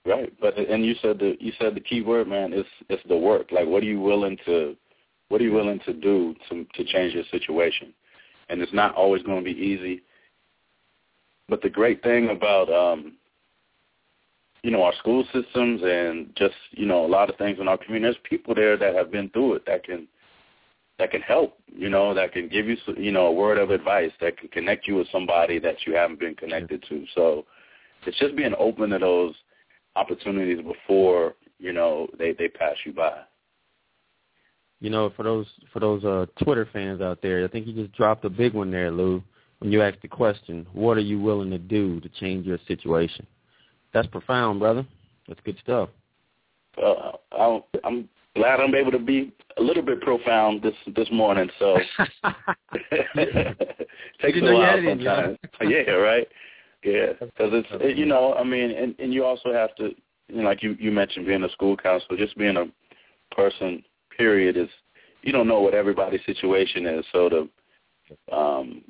Right. 0.05 0.33
But 0.41 0.57
and 0.57 0.85
you 0.85 0.95
said 1.01 1.19
the 1.19 1.37
you 1.39 1.53
said 1.59 1.75
the 1.75 1.79
key 1.79 2.01
word, 2.01 2.27
man, 2.27 2.51
is 2.51 2.65
it's 2.89 3.03
the 3.07 3.15
work. 3.15 3.51
Like 3.51 3.67
what 3.67 3.83
are 3.83 3.85
you 3.85 4.01
willing 4.01 4.37
to 4.45 4.75
what 5.33 5.41
are 5.41 5.45
you 5.45 5.51
willing 5.51 5.79
to 5.79 5.93
do 5.93 6.35
to 6.47 6.63
to 6.75 6.83
change 6.83 7.15
your 7.15 7.23
situation? 7.31 7.91
And 8.49 8.61
it's 8.61 8.71
not 8.71 8.93
always 8.93 9.23
going 9.23 9.43
to 9.43 9.43
be 9.43 9.59
easy. 9.59 10.03
But 11.49 11.63
the 11.63 11.71
great 11.71 12.03
thing 12.03 12.29
about 12.29 12.71
um 12.71 13.13
you 14.61 14.69
know, 14.69 14.83
our 14.83 14.93
school 14.99 15.25
systems 15.33 15.81
and 15.83 16.33
just, 16.35 16.53
you 16.71 16.85
know, 16.85 17.03
a 17.03 17.07
lot 17.07 17.31
of 17.31 17.35
things 17.37 17.57
in 17.59 17.67
our 17.67 17.79
community, 17.79 18.13
there's 18.13 18.29
people 18.29 18.53
there 18.53 18.77
that 18.77 18.93
have 18.93 19.11
been 19.11 19.27
through 19.31 19.55
it 19.55 19.65
that 19.65 19.83
can 19.83 20.07
that 20.99 21.09
can 21.09 21.21
help, 21.21 21.57
you 21.75 21.89
know, 21.89 22.13
that 22.13 22.31
can 22.31 22.47
give 22.47 22.67
you, 22.67 22.77
you 22.95 23.11
know, 23.11 23.25
a 23.25 23.33
word 23.33 23.57
of 23.57 23.71
advice, 23.71 24.11
that 24.21 24.37
can 24.37 24.49
connect 24.49 24.87
you 24.87 24.97
with 24.97 25.07
somebody 25.11 25.57
that 25.57 25.77
you 25.87 25.95
haven't 25.95 26.19
been 26.19 26.35
connected 26.35 26.85
to. 26.89 27.05
So 27.15 27.45
it's 28.05 28.19
just 28.19 28.35
being 28.35 28.53
open 28.59 28.91
to 28.91 28.99
those 28.99 29.33
opportunities 29.95 30.63
before, 30.63 31.33
you 31.57 31.73
know, 31.73 32.07
they 32.19 32.33
they 32.33 32.49
pass 32.49 32.75
you 32.85 32.93
by. 32.93 33.23
You 34.83 34.89
know, 34.89 35.13
for 35.15 35.23
those 35.23 35.45
for 35.71 35.79
those 35.79 36.03
uh 36.03 36.25
Twitter 36.43 36.67
fans 36.73 36.99
out 36.99 37.21
there, 37.21 37.45
I 37.45 37.47
think 37.47 37.67
you 37.67 37.73
just 37.73 37.95
dropped 37.95 38.25
a 38.25 38.29
big 38.29 38.53
one 38.53 38.69
there, 38.69 38.91
Lou, 38.91 39.23
when 39.59 39.71
you 39.71 39.81
asked 39.81 40.01
the 40.01 40.09
question, 40.09 40.67
what 40.73 40.97
are 40.97 41.01
you 41.01 41.21
willing 41.21 41.49
to 41.51 41.57
do 41.57 42.01
to 42.01 42.09
change 42.09 42.45
your 42.45 42.57
situation? 42.67 43.25
That's 43.93 44.09
profound, 44.09 44.59
brother. 44.59 44.85
That's 45.25 45.39
good 45.45 45.57
stuff. 45.63 45.87
Uh, 46.77 47.13
I'm, 47.31 47.61
I'm 47.85 48.09
glad 48.35 48.59
I'm 48.59 48.75
able 48.75 48.91
to 48.91 48.99
be 48.99 49.31
a 49.55 49.61
little 49.61 49.83
bit 49.83 50.01
profound 50.01 50.61
this 50.61 50.73
this 50.97 51.07
morning. 51.13 51.49
So 51.59 51.77
takes 54.21 54.37
a 54.37 54.41
while 54.41 54.65
had 54.65 54.79
it 54.79 54.99
you. 54.99 55.05
sometimes. 55.05 55.37
yeah, 55.61 55.91
right. 55.91 56.27
Yeah, 56.83 57.13
because 57.21 57.51
it's 57.53 57.69
it, 57.71 57.97
you 57.97 58.05
know 58.05 58.33
I 58.33 58.43
mean, 58.43 58.71
and 58.71 58.95
and 58.99 59.13
you 59.13 59.23
also 59.23 59.53
have 59.53 59.73
to 59.77 59.91
you 60.27 60.41
know, 60.41 60.43
like 60.43 60.61
you 60.61 60.75
you 60.77 60.91
mentioned 60.91 61.25
being 61.25 61.45
a 61.45 61.49
school 61.51 61.77
counselor, 61.77 62.17
just 62.17 62.37
being 62.37 62.57
a 62.57 62.65
person. 63.33 63.81
Period 64.17 64.57
is 64.57 64.69
you 65.21 65.31
don't 65.31 65.47
know 65.47 65.61
what 65.61 65.73
everybody's 65.73 66.25
situation 66.25 66.85
is, 66.85 67.05
so 67.11 67.29
to 67.29 68.35
um 68.35 68.83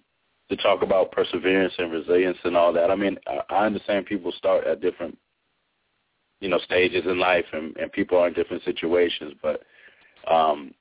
to 0.50 0.58
talk 0.58 0.82
about 0.82 1.12
perseverance 1.12 1.74
and 1.78 1.92
resilience 1.92 2.38
and 2.44 2.58
all 2.58 2.74
that. 2.74 2.92
I 2.92 2.96
mean, 2.96 3.18
I, 3.50 3.66
understand 3.66 4.06
people 4.06 4.32
start 4.38 4.68
at 4.68 4.82
different 4.82 5.18
you 6.44 6.50
know 6.50 6.60
stages 6.60 7.04
in 7.06 7.18
life 7.20 7.46
and, 7.54 7.76
and 7.78 7.92
people 7.92 8.18
are 8.18 8.28
in 8.28 8.34
different 8.34 8.64
situations 8.64 9.34
but 9.42 9.64
um 10.30 10.74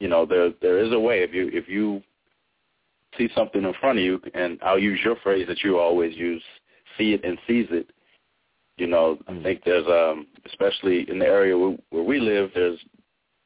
you 0.00 0.08
know 0.08 0.26
there 0.26 0.50
there 0.60 0.84
is 0.84 0.92
a 0.92 0.98
way 0.98 1.22
if 1.22 1.32
you 1.32 1.48
if 1.52 1.68
you 1.68 2.02
see 3.16 3.28
something 3.34 3.62
in 3.62 3.72
front 3.80 3.98
of 3.98 4.04
you 4.04 4.20
and 4.34 4.58
I'll 4.62 4.78
use 4.78 4.98
your 5.04 5.14
phrase 5.22 5.46
that 5.46 5.62
you 5.62 5.78
always 5.78 6.16
use 6.16 6.42
see 6.98 7.14
it 7.14 7.24
and 7.24 7.38
seize 7.46 7.68
it 7.70 7.90
you 8.76 8.88
know 8.88 9.18
I 9.28 9.40
think 9.42 9.62
there's 9.64 9.86
um 9.86 10.26
especially 10.46 11.08
in 11.08 11.20
the 11.20 11.26
area 11.26 11.56
where, 11.56 11.76
where 11.90 12.02
we 12.02 12.18
live 12.18 12.50
there's 12.52 12.80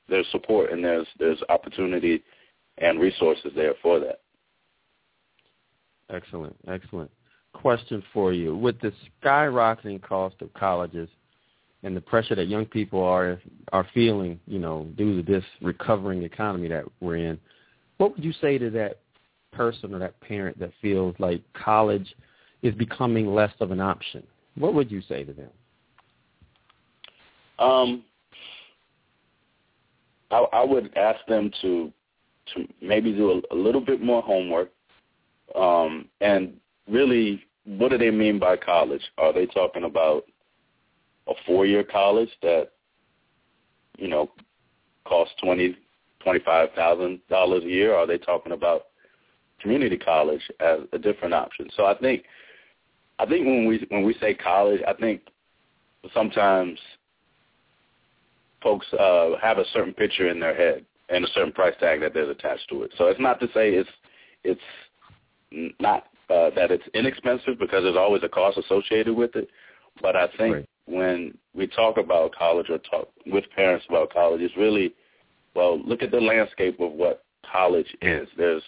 there's 0.09 0.27
support 0.31 0.73
and 0.73 0.85
there's 0.85 1.07
there's 1.19 1.43
opportunity 1.49 2.23
and 2.79 3.01
resources 3.01 3.53
there 3.55 3.75
for 3.83 3.99
that 3.99 4.21
Excellent, 6.11 6.57
excellent. 6.67 7.11
Question 7.53 8.03
for 8.13 8.33
you: 8.33 8.57
With 8.57 8.81
the 8.81 8.93
skyrocketing 9.23 10.01
cost 10.03 10.37
of 10.41 10.53
colleges 10.55 11.09
and 11.83 11.97
the 11.97 12.01
pressure 12.01 12.35
that 12.35 12.49
young 12.49 12.67
people 12.67 13.03
are 13.03 13.41
are 13.73 13.87
feeling, 13.93 14.41
you 14.47 14.59
know, 14.59 14.87
due 14.97 15.23
to 15.23 15.31
this 15.31 15.45
recovering 15.61 16.23
economy 16.23 16.69
that 16.69 16.85
we're 17.01 17.17
in, 17.17 17.39
what 17.99 18.15
would 18.15 18.25
you 18.25 18.33
say 18.41 18.59
to 18.59 18.71
that 18.71 19.01
person 19.53 19.95
or 19.95 19.99
that 19.99 20.19
parent 20.21 20.59
that 20.61 20.73
feels 20.81 21.15
like 21.19 21.43
college 21.53 22.15
is 22.63 22.75
becoming 22.75 23.35
less 23.35 23.53
of 23.61 23.71
an 23.71 23.81
option? 23.81 24.27
What 24.57 24.75
would 24.75 24.91
you 24.91 25.03
say 25.09 25.25
to 25.25 25.33
them? 25.33 25.51
Um, 27.59 28.05
I, 30.31 30.45
I 30.53 30.65
would 30.65 30.97
ask 30.97 31.25
them 31.27 31.51
to 31.63 31.93
to 32.55 32.67
maybe 32.81 33.13
do 33.13 33.43
a, 33.51 33.55
a 33.55 33.57
little 33.57 33.81
bit 33.81 34.01
more 34.01 34.23
homework, 34.23 34.71
um, 35.55 36.07
and 36.21 36.55
really, 36.89 37.45
what 37.65 37.91
do 37.91 37.99
they 37.99 38.11
mean 38.11 38.39
by 38.39 38.57
college? 38.57 39.03
Are 39.19 39.33
they 39.33 39.47
talking 39.47 39.85
about 39.85 40.25
a 41.27 41.35
four-year 41.47 41.85
college 41.85 42.31
that 42.43 42.71
you 43.99 44.09
know 44.09 44.31
costs 45.07 45.35
twenty 45.43 45.77
twenty 46.21 46.41
five 46.41 46.71
thousand 46.75 47.21
dollars 47.29 47.65
a 47.65 47.69
year? 47.69 47.95
Are 47.95 48.07
they 48.07 48.19
talking 48.19 48.53
about 48.53 48.87
community 49.61 49.99
college 49.99 50.43
as 50.61 50.81
a 50.93 50.99
different 50.99 51.35
option? 51.35 51.69
So 51.77 51.85
I 51.85 51.97
think 51.99 52.25
I 53.19 53.27
think 53.27 53.47
when 53.47 53.67
we 53.67 53.85
when 53.91 54.05
we 54.05 54.15
say 54.21 54.35
college, 54.35 54.81
I 54.87 54.95
think 54.95 55.23
sometimes 56.15 56.79
folks 58.63 58.87
uh, 58.93 59.31
have 59.41 59.59
a 59.59 59.65
certain 59.73 59.95
picture 59.95 60.29
in 60.29 60.41
their 60.41 60.55
head 60.55 60.85
and 61.09 61.25
a 61.25 61.29
certain 61.29 61.53
price 61.53 61.75
tag 61.81 62.01
that 62.01 62.17
is 62.17 62.29
attached 62.29 62.69
to 62.71 62.83
it. 62.83 62.93
So 62.99 63.07
it's 63.07 63.21
not 63.21 63.41
to 63.41 63.47
say 63.49 63.71
it's 63.71 63.91
it's 64.45 64.61
not 65.81 66.05
uh, 66.31 66.51
that 66.55 66.71
it's 66.71 66.85
inexpensive 66.95 67.59
because 67.59 67.83
there's 67.83 67.97
always 67.97 68.23
a 68.23 68.29
cost 68.29 68.59
associated 68.59 69.15
with 69.17 69.35
it. 69.35 69.49
But 70.01 70.17
I 70.17 70.29
think 70.39 70.55
Right. 70.55 70.69
when 70.87 71.37
we 71.55 71.67
talk 71.67 71.97
about 71.97 72.35
college 72.35 72.71
or 72.71 72.79
talk 72.79 73.09
with 73.27 73.45
parents 73.55 73.87
about 73.89 74.13
college, 74.13 74.41
it's 74.41 74.57
really 74.57 74.95
well 75.55 75.79
look 75.81 76.03
at 76.03 76.11
the 76.11 76.21
landscape 76.21 76.79
of 76.81 76.93
what 76.93 77.25
college 77.51 77.97
is. 78.03 78.29
There's 78.37 78.63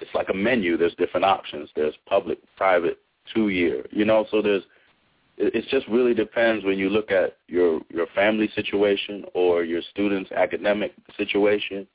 it's 0.00 0.14
like 0.14 0.28
a 0.28 0.34
menu. 0.34 0.76
There's 0.76 0.94
different 0.94 1.24
options. 1.24 1.70
There's 1.74 1.94
public, 2.06 2.38
private, 2.56 2.98
two 3.34 3.48
year. 3.48 3.84
You 3.90 4.04
know, 4.04 4.26
so 4.30 4.42
there's 4.42 4.62
it 5.40 5.64
just 5.70 5.86
really 5.86 6.14
depends 6.14 6.64
when 6.64 6.78
you 6.78 6.90
look 6.90 7.10
at 7.10 7.36
your 7.46 7.80
your 7.90 8.06
family 8.14 8.50
situation 8.54 9.24
or 9.34 9.62
your 9.62 9.82
students' 9.90 10.32
academic 10.32 10.92
situation, 11.16 11.86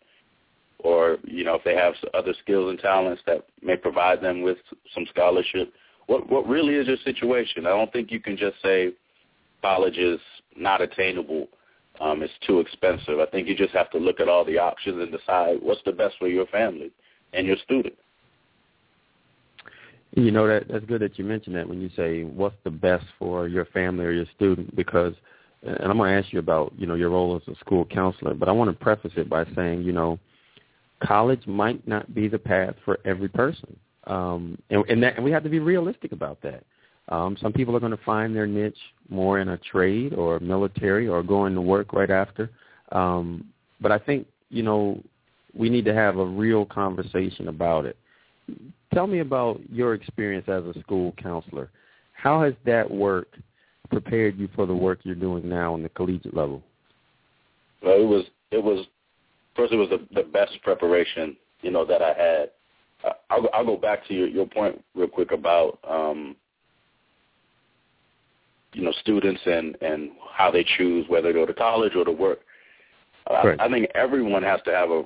or 0.80 1.18
you 1.24 1.44
know 1.44 1.56
if 1.56 1.64
they 1.64 1.76
have 1.76 1.94
other 2.14 2.34
skills 2.42 2.70
and 2.70 2.80
talents 2.80 3.22
that 3.26 3.46
may 3.62 3.76
provide 3.76 4.22
them 4.22 4.42
with 4.42 4.58
some 4.94 5.06
scholarship. 5.10 5.74
What 6.08 6.30
what 6.30 6.48
really 6.48 6.76
is 6.76 6.88
your 6.88 6.98
situation? 7.04 7.66
I 7.66 7.72
don't 7.72 7.92
think 7.92 8.12
you 8.12 8.22
can 8.22 8.38
just 8.38 8.56
say 8.62 8.94
college 9.62 9.98
is 9.98 10.20
not 10.56 10.82
attainable. 10.82 11.48
Um, 12.00 12.24
it's 12.24 12.34
too 12.48 12.60
expensive. 12.60 13.20
I 13.20 13.26
think 13.28 13.48
you 13.48 13.56
just 13.56 13.74
have 13.74 13.92
to 13.92 13.98
look 13.98 14.20
at 14.20 14.30
all 14.30 14.46
the 14.46 14.58
options 14.58 15.02
and 15.02 15.12
decide 15.12 15.58
what's 15.62 15.82
the 15.86 15.92
best 15.92 16.16
for 16.18 16.28
your 16.28 16.48
family 16.48 16.92
and 17.34 17.46
your 17.46 17.58
student. 17.58 17.94
You 20.16 20.30
know 20.30 20.48
that 20.48 20.68
that's 20.70 20.86
good 20.86 21.02
that 21.02 21.18
you 21.18 21.26
mentioned 21.26 21.56
that 21.56 21.68
when 21.68 21.82
you 21.82 21.90
say 21.96 22.24
what's 22.24 22.56
the 22.64 22.70
best 22.70 23.06
for 23.18 23.48
your 23.48 23.66
family 23.66 24.06
or 24.06 24.12
your 24.12 24.28
student 24.36 24.76
because 24.76 25.14
and 25.64 25.78
I'm 25.92 25.98
going 25.98 26.12
to 26.12 26.18
ask 26.22 26.34
you 26.34 26.40
about, 26.40 26.74
you 26.78 26.86
know, 26.86 26.96
your 26.96 27.10
role 27.10 27.36
as 27.36 27.54
a 27.54 27.58
school 27.60 27.86
counselor, 27.86 28.34
but 28.34 28.50
I 28.50 28.52
want 28.52 28.70
to 28.70 28.84
preface 28.84 29.14
it 29.16 29.30
by 29.30 29.46
saying, 29.56 29.84
you 29.84 29.94
know, 29.94 30.20
college 31.02 31.48
might 31.48 31.88
not 31.88 32.14
be 32.14 32.28
the 32.28 32.38
path 32.38 32.76
for 32.86 33.00
every 33.06 33.30
person. 33.30 33.76
Um 34.06 34.58
and 34.70 34.84
and, 34.90 35.02
that, 35.02 35.16
and 35.16 35.24
we 35.24 35.32
have 35.32 35.44
to 35.44 35.50
be 35.50 35.60
realistic 35.60 36.12
about 36.12 36.42
that. 36.42 36.64
Um 37.08 37.38
some 37.42 37.54
people 37.54 37.76
are 37.76 37.80
going 37.80 37.98
to 37.98 38.04
find 38.04 38.36
their 38.36 38.48
niche 38.48 38.78
more 39.10 39.40
in 39.40 39.50
a 39.50 39.58
trade 39.58 40.14
or 40.14 40.40
military 40.40 41.08
or 41.08 41.24
going 41.24 41.56
to 41.56 41.62
work 41.62 41.94
right 41.94 42.12
after. 42.12 42.50
Um 42.92 43.48
but 43.80 43.92
I 43.92 43.98
think, 43.98 44.28
you 44.50 44.62
know, 44.62 45.02
we 45.54 45.70
need 45.70 45.86
to 45.86 45.94
have 45.94 46.18
a 46.18 46.26
real 46.26 46.66
conversation 46.66 47.48
about 47.48 47.86
it 47.86 47.98
tell 48.94 49.08
me 49.08 49.20
about 49.20 49.60
your 49.72 49.94
experience 49.94 50.48
as 50.48 50.64
a 50.64 50.80
school 50.82 51.14
counselor. 51.22 51.70
How 52.14 52.42
has 52.44 52.54
that 52.66 52.90
work 52.90 53.28
prepared 53.90 54.38
you 54.38 54.50
for 54.56 54.66
the 54.66 54.76
work 54.76 55.00
you're 55.04 55.16
doing 55.16 55.48
now 55.48 55.74
on 55.74 55.84
the 55.84 55.90
collegiate 55.90 56.36
level? 56.36 56.64
Well, 57.82 58.00
it 58.00 58.06
was 58.06 58.26
it 58.52 58.64
was 58.64 58.86
first 59.56 59.74
it 59.74 59.78
was 59.78 59.90
the, 59.90 60.06
the 60.14 60.28
best 60.28 60.62
preparation 60.64 61.36
you 61.62 61.72
know 61.72 61.86
that 61.86 62.02
I 62.02 62.14
had. 62.14 62.52
Uh, 63.04 63.14
I'll, 63.30 63.50
I'll 63.54 63.66
go 63.66 63.78
back 63.78 64.08
to 64.08 64.14
your, 64.14 64.28
your 64.28 64.46
point 64.46 64.82
real 64.96 65.08
quick 65.08 65.32
about 65.32 65.80
um, 65.90 66.36
you 68.74 68.84
know 68.84 68.94
students 69.02 69.42
and 69.46 69.76
and 69.82 70.12
how 70.32 70.52
they 70.52 70.66
choose 70.78 71.06
whether 71.10 71.30
to 71.30 71.34
go 71.34 71.46
to 71.46 71.54
college 71.54 71.96
or 71.96 72.06
to 72.06 72.12
work. 72.12 72.40
Uh, 73.30 73.42
Right. 73.44 73.60
I, 73.60 73.66
I 73.66 73.70
think 73.70 73.90
everyone 73.96 74.44
has 74.44 74.60
to 74.66 74.72
have 74.72 74.92
a, 74.92 75.04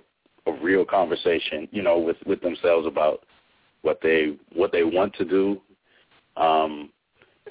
a 0.47 0.51
real 0.63 0.85
conversation, 0.85 1.67
you 1.71 1.81
know, 1.81 1.99
with 1.99 2.17
with 2.25 2.41
themselves 2.41 2.87
about 2.87 3.23
what 3.81 3.99
they 4.01 4.37
what 4.53 4.71
they 4.71 4.83
want 4.83 5.13
to 5.15 5.25
do 5.25 5.61
um, 6.35 6.89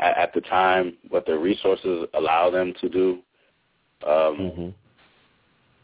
at, 0.00 0.16
at 0.16 0.34
the 0.34 0.40
time, 0.42 0.94
what 1.08 1.26
their 1.26 1.38
resources 1.38 2.06
allow 2.14 2.50
them 2.50 2.72
to 2.80 2.88
do. 2.88 3.18
Um, 4.06 4.36
Mm-hmm. 4.38 4.68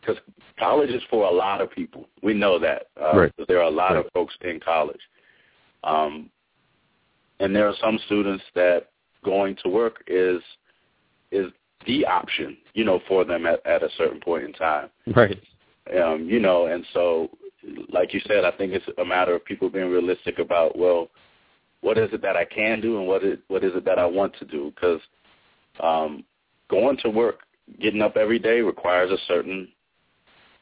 because 0.01 0.17
college 0.59 0.91
is 0.91 1.03
for 1.09 1.27
a 1.29 1.31
lot 1.31 1.61
of 1.61 1.71
people. 1.71 2.09
We 2.23 2.35
know 2.35 2.59
that. 2.59 2.89
Uh, 3.01 3.17
Right. 3.17 3.33
There 3.49 3.59
are 3.59 3.69
a 3.69 3.71
lot 3.71 3.93
Right. 3.95 4.05
of 4.05 4.13
folks 4.13 4.35
in 4.43 4.59
college. 4.61 5.01
Um, 5.85 6.29
and 7.39 7.55
there 7.55 7.69
are 7.69 7.75
some 7.81 7.99
students 8.07 8.43
that 8.55 8.89
going 9.25 9.57
to 9.63 9.69
work 9.69 10.03
is 10.09 10.43
is 11.31 11.51
the 11.87 12.05
option, 12.05 12.57
you 12.75 12.85
know, 12.85 13.01
for 13.09 13.25
them 13.25 13.47
at, 13.47 13.65
at 13.67 13.83
a 13.83 13.89
certain 13.97 14.21
point 14.21 14.45
in 14.45 14.53
time. 14.53 14.91
Right. 15.17 15.39
Um, 15.91 16.27
you 16.29 16.39
know, 16.39 16.67
and 16.67 16.85
so 16.93 17.31
like 17.93 18.15
you 18.15 18.21
said, 18.27 18.45
I 18.45 18.51
think 18.53 18.73
it's 18.73 18.85
a 18.99 19.05
matter 19.05 19.35
of 19.35 19.45
people 19.45 19.69
being 19.69 19.91
realistic 19.91 20.39
about, 20.39 20.79
well, 20.79 21.09
what 21.81 21.99
is 21.99 22.09
it 22.13 22.23
that 22.23 22.37
I 22.37 22.45
can 22.45 22.81
do 22.81 22.99
and 22.99 23.07
what 23.07 23.25
is 23.25 23.39
what 23.49 23.65
is 23.65 23.73
it 23.75 23.85
that 23.85 23.99
I 23.99 24.07
want 24.07 24.35
to 24.39 24.45
do? 24.45 24.73
Because 24.75 25.01
um, 25.81 26.25
going 26.71 26.97
to 26.99 27.11
work, 27.11 27.41
getting 27.81 28.03
up 28.03 28.17
every 28.17 28.39
day 28.39 28.61
requires 28.61 29.11
a 29.11 29.19
certain, 29.27 29.69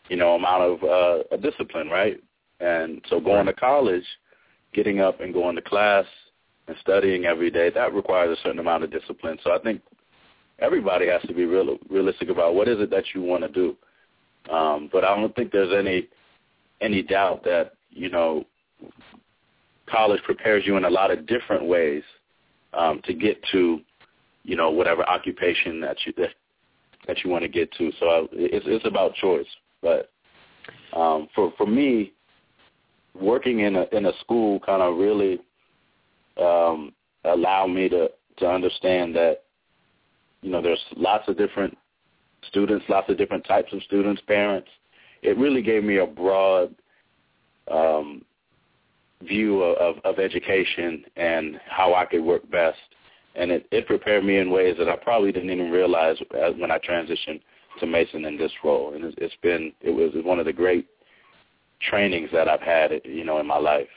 you 0.09 0.17
know, 0.17 0.35
amount 0.35 0.63
of 0.63 0.83
uh, 0.83 1.23
a 1.31 1.39
discipline, 1.39 1.89
right? 1.89 2.23
And 2.61 3.03
so 3.09 3.21
going 3.21 3.47
to 3.47 3.53
college, 3.53 4.05
getting 4.73 5.01
up 5.01 5.21
and 5.21 5.33
going 5.33 5.57
to 5.57 5.63
class 5.63 6.05
and 6.69 6.77
studying 6.81 7.27
every 7.27 7.51
day, 7.51 7.71
that 7.71 7.95
requires 7.95 8.39
a 8.39 8.43
certain 8.43 8.59
amount 8.59 8.85
of 8.85 8.91
discipline. 8.91 9.39
So 9.45 9.53
I 9.53 9.59
think 9.59 9.83
everybody 10.59 11.07
has 11.09 11.23
to 11.23 11.35
be 11.35 11.45
real 11.45 11.79
realistic 11.91 12.31
about 12.31 12.55
what 12.55 12.69
is 12.69 12.81
it 12.81 12.91
that 12.91 13.05
you 13.15 13.23
want 13.23 13.43
to 13.43 13.49
do. 13.49 13.77
Um, 14.49 14.89
but 14.93 15.05
I 15.05 15.15
don't 15.17 15.35
think 15.35 15.53
there's 15.53 15.73
any 15.75 16.09
any 16.81 17.03
doubt 17.03 17.45
that 17.45 17.73
you 17.91 18.09
know 18.09 18.45
college 19.89 20.23
prepares 20.23 20.65
you 20.67 20.77
in 20.77 20.85
a 20.85 20.91
lot 20.91 21.11
of 21.11 21.27
different 21.27 21.67
ways 21.67 22.03
um, 22.75 23.01
to 23.05 23.13
get 23.13 23.39
to 23.53 23.81
you 24.45 24.57
know 24.57 24.71
whatever 24.71 25.09
occupation 25.09 25.81
that 25.81 25.97
you 26.07 26.13
that, 26.17 26.31
that 27.07 27.25
you 27.25 27.31
want 27.31 27.43
to 27.43 27.49
get 27.49 27.71
to. 27.73 27.91
So 27.99 28.07
I, 28.07 28.27
it's 28.33 28.67
it's 28.69 28.87
about 28.87 29.15
choice. 29.15 29.47
But 29.83 30.11
um, 30.95 31.29
for 31.35 31.53
for 31.57 31.67
me, 31.67 32.13
working 33.21 33.61
in 33.61 33.77
a 33.77 33.87
in 33.93 34.07
a 34.07 34.13
school 34.21 34.61
kind 34.61 34.83
of 34.83 34.97
really 34.97 35.39
um, 36.41 36.93
allowed 37.25 37.69
me 37.69 37.89
to 37.89 38.11
to 38.39 38.49
understand 38.49 39.15
that 39.17 39.43
you 40.43 40.51
know 40.51 40.63
there's 40.63 40.83
lots 40.97 41.29
of 41.29 41.37
different 41.37 41.77
students, 42.49 42.85
lots 42.89 43.11
of 43.11 43.19
different 43.19 43.45
types 43.45 43.73
of 43.73 43.83
students, 43.83 44.23
parents. 44.27 44.69
It 45.23 45.37
really 45.37 45.63
gave 45.63 45.85
me 45.85 45.99
a 45.99 46.07
broad 46.07 46.75
um, 47.71 48.23
view 49.23 49.63
of, 49.63 49.97
of 50.05 50.19
education 50.19 51.05
and 51.17 51.61
how 51.69 51.95
I 51.95 52.07
could 52.07 52.23
work 52.23 52.51
best. 52.51 52.79
And 53.35 53.51
it, 53.51 53.67
it 53.71 53.87
prepared 53.87 54.25
me 54.25 54.39
in 54.39 54.51
ways 54.51 54.77
that 54.79 54.89
I 54.89 54.97
probably 54.97 55.31
didn't 55.31 55.51
even 55.51 55.71
realize 55.71 56.17
when 56.59 56.71
I 56.71 56.79
transitioned 56.79 57.41
to 57.79 57.87
Mason 57.87 58.25
in 58.25 58.37
this 58.37 58.53
role. 58.65 58.95
And 58.95 59.05
it's, 59.05 59.15
it's 59.19 59.35
been, 59.43 59.73
it 59.81 59.91
was 59.91 60.11
one 60.25 60.39
of 60.39 60.47
the 60.47 60.53
great 60.53 60.89
trainings 61.89 62.31
that 62.33 62.49
I've 62.49 62.61
had, 62.61 62.91
you 63.05 63.25
know, 63.25 63.39
in 63.39 63.47
my 63.47 63.59
life. 63.59 63.89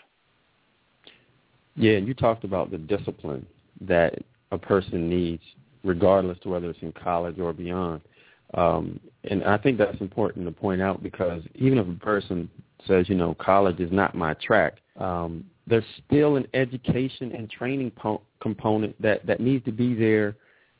Yeah, 1.75 1.93
and 1.93 2.08
you 2.08 2.13
talked 2.13 2.43
about 2.43 2.69
the 2.69 2.77
discipline 2.77 3.45
that 3.82 4.19
a 4.51 4.58
person 4.58 5.10
needs, 5.10 5.41
regardless 5.84 6.38
to 6.43 6.49
whether 6.49 6.69
it's 6.69 6.82
in 6.82 6.91
college 6.91 7.39
or 7.39 7.51
beyond. 7.53 8.01
Um, 8.53 8.99
and 9.25 9.43
I 9.43 9.57
think 9.57 9.77
that's 9.77 9.99
important 10.01 10.45
to 10.45 10.51
point 10.51 10.81
out 10.81 11.01
because 11.01 11.43
even 11.55 11.77
if 11.77 11.87
a 11.87 11.93
person 11.93 12.49
says, 12.87 13.07
you 13.07 13.15
know, 13.15 13.35
college 13.35 13.79
is 13.79 13.91
not 13.91 14.15
my 14.15 14.33
track, 14.35 14.75
um, 14.99 15.45
there's 15.65 15.85
still 16.05 16.35
an 16.35 16.45
education 16.53 17.31
and 17.33 17.49
training 17.49 17.91
po- 17.91 18.21
component 18.41 18.99
that, 19.01 19.25
that 19.25 19.39
needs 19.39 19.63
to 19.65 19.71
be 19.71 19.95
there 19.95 20.35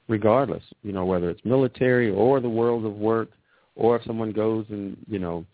regardless, 0.08 0.64
you 0.84 0.92
know, 0.92 1.06
whether 1.06 1.30
it's 1.30 1.44
military 1.46 2.12
or 2.12 2.42
the 2.42 2.50
world 2.50 2.86
of 2.86 2.94
work 2.94 3.30
or 3.76 3.96
if 3.96 4.04
someone 4.04 4.32
goes 4.32 4.66
and, 4.70 4.98
you 5.08 5.20
know, 5.20 5.46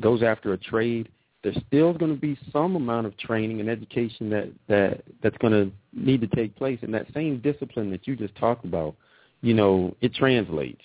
goes 0.00 0.22
after 0.22 0.52
a 0.52 0.58
trade, 0.58 1.08
there's 1.42 1.58
still 1.68 1.92
going 1.92 2.12
to 2.12 2.20
be 2.20 2.36
some 2.52 2.74
amount 2.74 3.06
of 3.06 3.16
training 3.16 3.60
and 3.60 3.70
education 3.70 4.28
that, 4.28 4.50
that 4.66 5.04
that's 5.22 5.36
going 5.38 5.52
to 5.52 5.70
need 5.92 6.20
to 6.20 6.26
take 6.26 6.54
place. 6.56 6.78
And 6.82 6.92
that 6.92 7.06
same 7.14 7.40
discipline 7.40 7.90
that 7.90 8.06
you 8.06 8.16
just 8.16 8.34
talked 8.34 8.64
about, 8.64 8.96
you 9.40 9.54
know, 9.54 9.96
it 10.00 10.14
translates. 10.14 10.82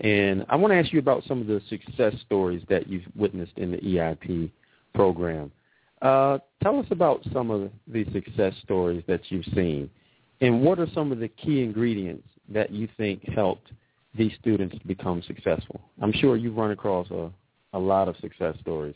And 0.00 0.46
I 0.48 0.56
want 0.56 0.72
to 0.72 0.78
ask 0.78 0.92
you 0.92 1.00
about 1.00 1.24
some 1.26 1.40
of 1.40 1.46
the 1.46 1.60
success 1.68 2.14
stories 2.24 2.62
that 2.68 2.88
you've 2.88 3.06
witnessed 3.16 3.54
in 3.56 3.72
the 3.72 3.78
EIP 3.78 4.50
program. 4.94 5.50
Uh, 6.02 6.38
tell 6.62 6.78
us 6.78 6.86
about 6.90 7.26
some 7.32 7.50
of 7.50 7.70
the 7.88 8.04
success 8.12 8.54
stories 8.62 9.02
that 9.08 9.20
you've 9.30 9.44
seen, 9.46 9.90
and 10.40 10.62
what 10.62 10.78
are 10.78 10.86
some 10.94 11.10
of 11.10 11.18
the 11.18 11.26
key 11.26 11.62
ingredients 11.62 12.28
that 12.48 12.70
you 12.70 12.88
think 12.96 13.28
helped 13.28 13.72
these 14.14 14.32
students 14.40 14.76
become 14.86 15.20
successful? 15.26 15.80
I'm 16.00 16.12
sure 16.12 16.36
you've 16.36 16.56
run 16.56 16.70
across 16.70 17.10
a, 17.10 17.30
a 17.72 17.78
lot 17.78 18.06
of 18.06 18.16
success 18.18 18.54
stories. 18.60 18.94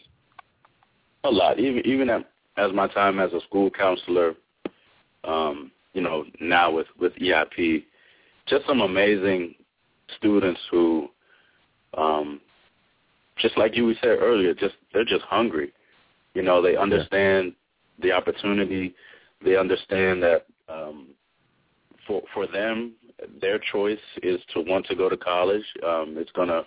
A 1.24 1.30
lot, 1.30 1.58
even 1.58 1.84
even 1.84 2.08
at, 2.10 2.30
as 2.56 2.72
my 2.72 2.86
time 2.86 3.18
as 3.18 3.32
a 3.32 3.40
school 3.40 3.68
counselor, 3.70 4.34
um, 5.24 5.72
you 5.94 6.00
know, 6.00 6.24
now 6.40 6.70
with 6.70 6.86
with 7.00 7.12
EIP, 7.14 7.84
just 8.46 8.64
some 8.66 8.80
amazing 8.80 9.56
students 10.16 10.61
who, 10.70 11.09
um, 11.96 12.40
just 13.38 13.57
like 13.57 13.77
you 13.77 13.94
said 14.01 14.18
earlier, 14.20 14.55
just 14.55 14.75
they're 14.92 15.05
just 15.05 15.25
hungry. 15.25 15.72
You 16.35 16.42
know, 16.42 16.62
they 16.62 16.77
understand 16.77 17.55
yeah. 17.98 18.03
the 18.05 18.12
opportunity. 18.12 18.94
They 19.44 19.57
understand 19.57 20.22
that 20.22 20.46
um, 20.68 21.09
for 22.07 22.22
for 22.33 22.46
them, 22.46 22.92
their 23.40 23.59
choice 23.59 23.98
is 24.22 24.40
to 24.55 24.61
want 24.61 24.87
to 24.87 24.94
go 24.94 25.09
to 25.09 25.16
college. 25.16 25.64
Um, 25.87 26.14
it's 26.18 26.33
going 26.33 26.48
to 26.48 26.64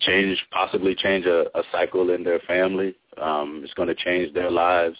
change, 0.00 0.44
possibly 0.50 0.94
change 0.94 1.26
a, 1.26 1.46
a 1.58 1.62
cycle 1.72 2.10
in 2.10 2.24
their 2.24 2.40
family. 2.40 2.94
Um, 3.20 3.60
it's 3.64 3.74
going 3.74 3.88
to 3.88 3.94
change 3.94 4.32
their 4.34 4.50
lives. 4.50 4.96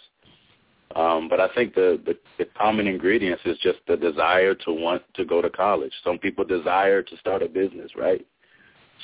Um, 0.95 1.29
but 1.29 1.39
I 1.39 1.47
think 1.53 1.73
the, 1.73 2.01
the, 2.05 2.17
the 2.37 2.45
common 2.57 2.87
ingredients 2.87 3.43
is 3.45 3.57
just 3.59 3.79
the 3.87 3.95
desire 3.95 4.55
to 4.55 4.73
want 4.73 5.03
to 5.13 5.25
go 5.25 5.41
to 5.41 5.49
college. 5.49 5.93
Some 6.03 6.17
people 6.17 6.43
desire 6.43 7.01
to 7.01 7.17
start 7.17 7.41
a 7.41 7.47
business, 7.47 7.91
right? 7.95 8.25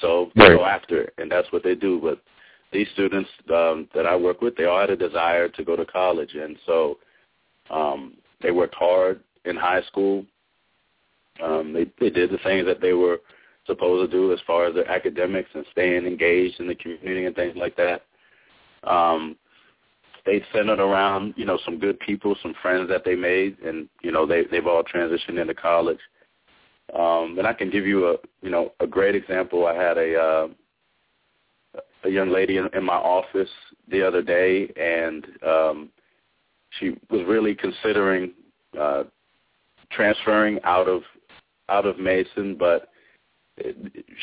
So 0.02 0.32
they 0.36 0.44
right. 0.44 0.58
go 0.58 0.66
after 0.66 1.02
it, 1.02 1.14
and 1.18 1.32
that's 1.32 1.52
what 1.52 1.64
they 1.64 1.76
do. 1.76 2.00
But 2.02 2.22
these 2.72 2.88
students 2.94 3.30
um, 3.54 3.88
that 3.94 4.06
I 4.06 4.16
work 4.16 4.42
with, 4.42 4.56
they 4.56 4.66
all 4.66 4.80
had 4.80 4.90
a 4.90 4.98
desire 4.98 5.50
to 5.50 5.64
go 5.64 5.76
to 5.76 5.86
college, 5.86 6.34
and 6.36 6.58
so 6.66 6.98
um, 7.70 8.16
they 8.42 8.52
worked 8.52 8.76
hard 8.76 9.22
in 9.46 9.56
high 9.56 9.82
school. 9.84 10.26
Um, 11.44 11.74
they 11.74 11.86
they 12.00 12.10
did 12.10 12.32
the 12.32 12.40
things 12.40 12.66
that 12.66 12.82
they 12.82 12.94
were 12.94 13.20
supposed 13.66 14.10
to 14.10 14.18
do 14.18 14.34
as 14.34 14.40
far 14.48 14.66
as 14.66 14.76
their 14.76 14.90
academics 14.90 15.50
and 15.54 15.66
staying 15.72 16.06
engaged 16.06 16.60
in 16.60 16.68
the 16.68 16.76
community 16.76 17.26
and 17.26 17.36
things 17.36 17.56
like 17.56 17.76
that. 17.78 18.04
Um, 18.84 19.36
they 20.28 20.44
centered 20.54 20.80
around 20.80 21.34
you 21.38 21.46
know 21.46 21.58
some 21.66 21.80
good 21.80 22.00
people, 22.00 22.36
some 22.44 22.54
friends 22.62 22.90
that 22.90 23.04
they 23.04 23.16
made, 23.16 23.58
and 23.60 23.90
you 24.04 24.12
know 24.12 24.28
they 24.28 24.44
they've 24.52 24.68
all 24.68 24.84
transitioned 24.84 25.42
into 25.42 25.56
college. 25.56 26.00
Um, 26.94 27.36
and 27.38 27.48
I 27.48 27.54
can 27.54 27.72
give 27.72 27.88
you 27.88 28.10
a 28.10 28.16
you 28.42 28.52
know 28.52 28.74
a 28.80 28.86
great 28.86 29.16
example. 29.16 29.66
I 29.66 29.74
had 29.74 29.98
a 29.98 30.16
uh, 30.16 30.48
a 32.04 32.10
young 32.10 32.30
lady 32.30 32.58
in, 32.58 32.70
in 32.76 32.84
my 32.84 32.96
office 32.96 33.50
the 33.90 34.06
other 34.06 34.22
day, 34.22 34.72
and 34.80 35.26
um, 35.46 35.90
she 36.78 36.98
was 37.10 37.26
really 37.26 37.56
considering 37.56 38.34
uh, 38.80 39.04
transferring 39.92 40.60
out 40.66 40.88
of 40.88 41.02
out 41.70 41.86
of 41.86 41.98
Mason, 41.98 42.56
but 42.58 42.90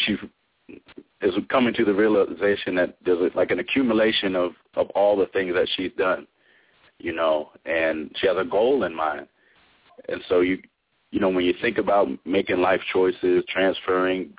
she 0.05 0.17
is 1.25 1.35
coming 1.49 1.75
to 1.75 1.85
the 1.85 1.95
realization 1.95 2.75
that 2.77 2.97
there's 3.05 3.33
a, 3.33 3.37
like 3.37 3.51
an 3.51 3.59
accumulation 3.59 4.37
of 4.37 4.53
of 4.75 4.91
all 4.91 5.17
the 5.17 5.27
things 5.27 5.55
that 5.55 5.69
she's 5.75 5.93
done, 5.97 6.27
you 6.99 7.13
know, 7.13 7.51
and 7.65 8.11
she 8.17 8.27
has 8.27 8.37
a 8.39 8.45
goal 8.45 8.85
in 8.85 8.95
mind, 8.95 9.27
and 10.09 10.21
so 10.29 10.41
you 10.41 10.59
you 11.11 11.21
know 11.21 11.31
when 11.31 11.45
you 11.45 11.55
think 11.61 11.79
about 11.79 12.09
making 12.25 12.59
life 12.59 12.81
choices, 12.93 13.43
transferring, 13.49 14.35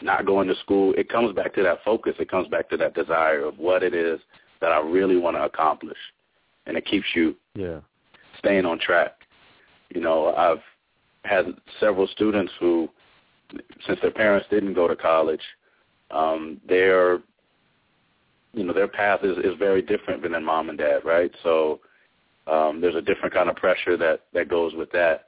not 0.00 0.24
going 0.24 0.48
to 0.48 0.54
school, 0.56 0.94
it 0.96 1.08
comes 1.08 1.34
back 1.34 1.54
to 1.54 1.62
that 1.62 1.78
focus. 1.84 2.14
It 2.18 2.30
comes 2.30 2.48
back 2.48 2.68
to 2.70 2.76
that 2.76 2.94
desire 2.94 3.44
of 3.44 3.58
what 3.58 3.82
it 3.82 3.94
is 3.94 4.20
that 4.60 4.72
I 4.72 4.80
really 4.80 5.16
want 5.16 5.36
to 5.36 5.44
accomplish, 5.44 5.98
and 6.66 6.76
it 6.76 6.86
keeps 6.86 7.06
you 7.14 7.34
yeah 7.54 7.80
staying 8.38 8.64
on 8.64 8.78
track. 8.78 9.12
You 9.94 10.00
know, 10.00 10.34
I've 10.34 10.62
had 11.24 11.46
several 11.80 12.06
students 12.08 12.52
who, 12.60 12.88
since 13.86 13.98
their 14.00 14.10
parents 14.10 14.46
didn't 14.50 14.74
go 14.74 14.86
to 14.86 14.96
college, 14.96 15.40
um, 16.10 16.60
their 16.68 17.20
you 18.52 18.64
know 18.64 18.72
their 18.72 18.88
path 18.88 19.20
is 19.22 19.38
is 19.38 19.58
very 19.58 19.82
different 19.82 20.22
than 20.22 20.44
mom 20.44 20.68
and 20.68 20.78
dad, 20.78 21.04
right? 21.04 21.30
So 21.42 21.80
um, 22.46 22.80
there's 22.80 22.94
a 22.94 23.02
different 23.02 23.34
kind 23.34 23.48
of 23.50 23.56
pressure 23.56 23.96
that 23.96 24.22
that 24.32 24.48
goes 24.48 24.74
with 24.74 24.90
that. 24.92 25.24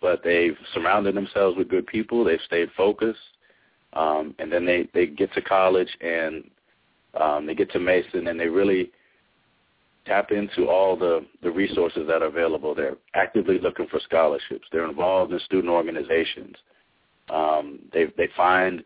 But 0.00 0.22
they've 0.22 0.56
surrounded 0.74 1.14
themselves 1.14 1.56
with 1.56 1.70
good 1.70 1.86
people. 1.86 2.24
They've 2.24 2.38
stayed 2.46 2.68
focused 2.76 3.18
um, 3.94 4.34
and 4.38 4.52
then 4.52 4.66
they 4.66 4.88
they 4.92 5.06
get 5.06 5.32
to 5.34 5.42
college 5.42 5.88
and 6.00 6.44
um, 7.20 7.46
they 7.46 7.54
get 7.54 7.70
to 7.72 7.78
Mason 7.78 8.26
and 8.26 8.38
they 8.38 8.48
really 8.48 8.90
tap 10.04 10.30
into 10.32 10.68
all 10.68 10.96
the 10.96 11.24
the 11.42 11.50
resources 11.50 12.06
that 12.08 12.22
are 12.22 12.26
available. 12.26 12.74
They're 12.74 12.96
actively 13.14 13.58
looking 13.58 13.86
for 13.86 14.00
scholarships. 14.00 14.66
They're 14.72 14.88
involved 14.88 15.32
in 15.32 15.38
student 15.40 15.72
organizations. 15.72 16.56
Um, 17.30 17.78
they 17.92 18.06
they 18.16 18.28
find 18.36 18.82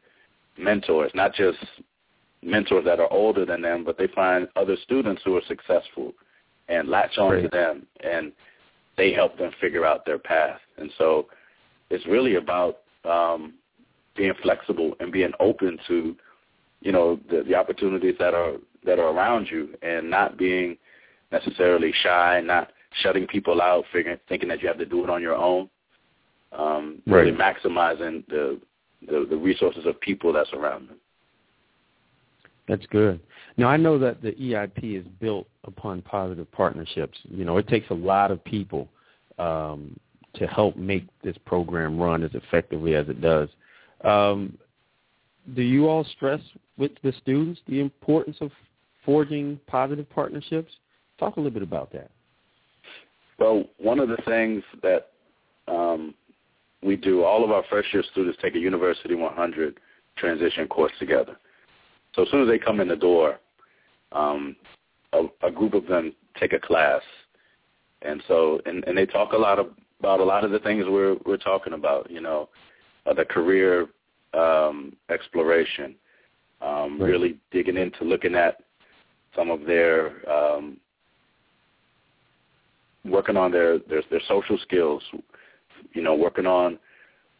mentors, 0.58 1.10
not 1.14 1.34
just 1.34 1.58
mentors 2.42 2.84
that 2.84 3.00
are 3.00 3.12
older 3.12 3.44
than 3.44 3.62
them, 3.62 3.84
but 3.84 3.98
they 3.98 4.08
find 4.08 4.48
other 4.56 4.76
students 4.82 5.22
who 5.24 5.36
are 5.36 5.42
successful 5.48 6.12
and 6.68 6.88
latch 6.88 7.18
on 7.18 7.32
right. 7.32 7.42
to 7.42 7.48
them 7.48 7.86
and 8.00 8.32
they 8.96 9.12
help 9.12 9.38
them 9.38 9.50
figure 9.60 9.86
out 9.86 10.04
their 10.04 10.18
path. 10.18 10.60
And 10.76 10.90
so 10.98 11.28
it's 11.90 12.04
really 12.06 12.34
about 12.34 12.78
um, 13.04 13.54
being 14.16 14.34
flexible 14.42 14.94
and 15.00 15.10
being 15.10 15.32
open 15.40 15.78
to, 15.86 16.16
you 16.80 16.92
know, 16.92 17.18
the, 17.30 17.42
the 17.44 17.54
opportunities 17.54 18.16
that 18.18 18.34
are 18.34 18.54
that 18.84 18.98
are 18.98 19.08
around 19.08 19.48
you, 19.50 19.74
and 19.82 20.08
not 20.08 20.38
being 20.38 20.76
necessarily 21.32 21.92
shy, 22.02 22.40
not 22.44 22.70
shutting 23.02 23.26
people 23.26 23.60
out, 23.60 23.84
figuring 23.92 24.18
thinking 24.28 24.48
that 24.48 24.62
you 24.62 24.68
have 24.68 24.78
to 24.78 24.86
do 24.86 25.02
it 25.02 25.10
on 25.10 25.20
your 25.20 25.34
own. 25.34 25.68
Um, 26.52 27.02
right. 27.06 27.22
Really 27.22 27.36
maximizing 27.36 28.26
the, 28.28 28.60
the 29.06 29.26
the 29.28 29.36
resources 29.36 29.86
of 29.86 30.00
people 30.00 30.32
that 30.32 30.46
surround 30.50 30.88
them. 30.88 30.98
That's 32.66 32.86
good. 32.86 33.20
Now 33.56 33.68
I 33.68 33.76
know 33.76 33.98
that 33.98 34.22
the 34.22 34.32
EIP 34.32 35.00
is 35.00 35.06
built 35.20 35.46
upon 35.64 36.02
positive 36.02 36.50
partnerships. 36.52 37.18
You 37.28 37.44
know, 37.44 37.56
it 37.56 37.68
takes 37.68 37.90
a 37.90 37.94
lot 37.94 38.30
of 38.30 38.44
people 38.44 38.88
um, 39.38 39.98
to 40.34 40.46
help 40.46 40.76
make 40.76 41.06
this 41.22 41.36
program 41.46 41.98
run 41.98 42.22
as 42.22 42.30
effectively 42.34 42.94
as 42.94 43.08
it 43.08 43.20
does. 43.20 43.48
Um, 44.04 44.56
do 45.54 45.62
you 45.62 45.88
all 45.88 46.04
stress 46.16 46.40
with 46.76 46.92
the 47.02 47.12
students 47.22 47.60
the 47.66 47.80
importance 47.80 48.36
of 48.40 48.50
forging 49.04 49.58
positive 49.66 50.08
partnerships? 50.10 50.72
Talk 51.18 51.36
a 51.36 51.40
little 51.40 51.52
bit 51.52 51.62
about 51.62 51.90
that. 51.92 52.10
Well, 53.38 53.64
one 53.78 53.98
of 53.98 54.08
the 54.08 54.18
things 54.26 54.62
that 54.82 55.08
um, 55.68 56.14
we 56.82 56.96
do, 56.96 57.24
all 57.24 57.44
of 57.44 57.50
our 57.50 57.64
first 57.70 57.92
year 57.92 58.04
students 58.12 58.38
take 58.40 58.54
a 58.54 58.58
University 58.58 59.14
100 59.14 59.78
transition 60.16 60.66
course 60.68 60.92
together. 60.98 61.36
So 62.14 62.22
as 62.22 62.30
soon 62.30 62.42
as 62.42 62.48
they 62.48 62.58
come 62.58 62.80
in 62.80 62.88
the 62.88 62.96
door, 62.96 63.38
um, 64.12 64.56
a, 65.12 65.24
a 65.46 65.50
group 65.50 65.74
of 65.74 65.86
them 65.86 66.14
take 66.38 66.52
a 66.52 66.58
class, 66.58 67.02
and 68.02 68.22
so 68.28 68.60
and 68.66 68.84
and 68.84 68.96
they 68.96 69.06
talk 69.06 69.32
a 69.32 69.36
lot 69.36 69.58
of, 69.58 69.68
about 70.00 70.20
a 70.20 70.24
lot 70.24 70.44
of 70.44 70.50
the 70.50 70.58
things 70.60 70.84
we're 70.88 71.16
we're 71.26 71.36
talking 71.36 71.72
about. 71.72 72.10
You 72.10 72.20
know, 72.20 72.48
uh, 73.06 73.14
the 73.14 73.24
career 73.24 73.88
um, 74.34 74.94
exploration, 75.10 75.94
um, 76.60 76.98
Right. 77.00 77.10
really 77.10 77.38
digging 77.50 77.76
into 77.76 78.04
looking 78.04 78.34
at 78.34 78.62
some 79.34 79.50
of 79.50 79.64
their 79.64 80.28
um, 80.30 80.78
working 83.04 83.36
on 83.36 83.50
their, 83.50 83.78
their 83.78 84.02
their 84.10 84.22
social 84.28 84.58
skills. 84.58 85.02
You 85.92 86.02
know, 86.02 86.14
working 86.14 86.46
on 86.46 86.78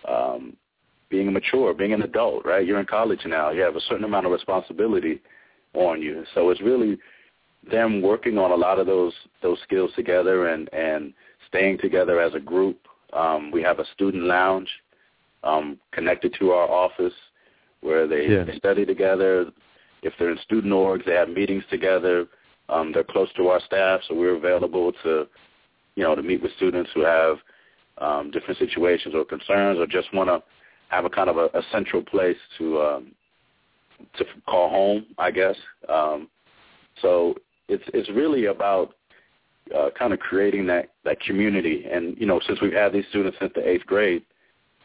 um, 0.08 0.56
being 1.10 1.32
mature, 1.32 1.74
being 1.74 1.92
an 1.92 2.02
adult. 2.02 2.44
Right, 2.44 2.66
you're 2.66 2.80
in 2.80 2.86
college 2.86 3.20
now. 3.26 3.50
You 3.50 3.62
have 3.62 3.76
a 3.76 3.80
certain 3.82 4.04
amount 4.04 4.26
of 4.26 4.32
responsibility 4.32 5.20
on 5.74 6.00
you. 6.02 6.24
So 6.34 6.50
it's 6.50 6.60
really 6.60 6.98
them 7.70 8.02
working 8.02 8.38
on 8.38 8.50
a 8.50 8.56
lot 8.56 8.78
of 8.78 8.86
those 8.86 9.12
those 9.42 9.58
skills 9.64 9.90
together 9.96 10.48
and 10.48 10.72
and 10.72 11.12
staying 11.48 11.78
together 11.78 12.20
as 12.20 12.34
a 12.34 12.40
group. 12.40 12.78
Um, 13.12 13.50
we 13.50 13.62
have 13.62 13.78
a 13.78 13.84
student 13.94 14.24
lounge 14.24 14.68
um, 15.44 15.78
connected 15.92 16.34
to 16.38 16.50
our 16.50 16.68
office 16.68 17.14
where 17.80 18.06
they, 18.06 18.26
Yeah. 18.28 18.44
they 18.44 18.56
study 18.56 18.84
together. 18.84 19.50
If 20.02 20.12
they're 20.18 20.30
in 20.30 20.38
student 20.38 20.72
orgs, 20.72 21.04
they 21.04 21.14
have 21.14 21.28
meetings 21.28 21.64
together. 21.70 22.26
Um, 22.68 22.92
they're 22.92 23.04
close 23.04 23.32
to 23.36 23.48
our 23.48 23.60
staff, 23.60 24.00
so 24.06 24.14
we're 24.14 24.36
available 24.36 24.92
to, 25.04 25.26
you 25.94 26.02
know, 26.02 26.14
to 26.14 26.22
meet 26.22 26.42
with 26.42 26.52
students 26.56 26.90
who 26.94 27.02
have 27.02 27.38
um, 28.00 28.30
different 28.30 28.58
situations 28.58 29.14
or 29.14 29.24
concerns, 29.24 29.78
or 29.78 29.86
just 29.86 30.12
want 30.14 30.28
to 30.28 30.42
have 30.88 31.04
a 31.04 31.10
kind 31.10 31.28
of 31.28 31.36
a, 31.36 31.46
a 31.54 31.62
central 31.72 32.02
place 32.02 32.36
to 32.58 32.80
um, 32.80 33.12
to 34.16 34.24
call 34.46 34.68
home, 34.70 35.06
I 35.18 35.30
guess. 35.30 35.56
Um, 35.88 36.28
so 37.02 37.34
it's 37.68 37.84
it's 37.92 38.08
really 38.10 38.46
about 38.46 38.94
uh, 39.76 39.90
kind 39.98 40.12
of 40.12 40.18
creating 40.18 40.66
that 40.66 40.90
that 41.04 41.20
community, 41.20 41.84
and 41.90 42.16
you 42.18 42.26
know, 42.26 42.40
since 42.46 42.60
we've 42.60 42.72
had 42.72 42.92
these 42.92 43.04
students 43.10 43.36
since 43.40 43.52
the 43.54 43.68
eighth 43.68 43.86
grade, 43.86 44.22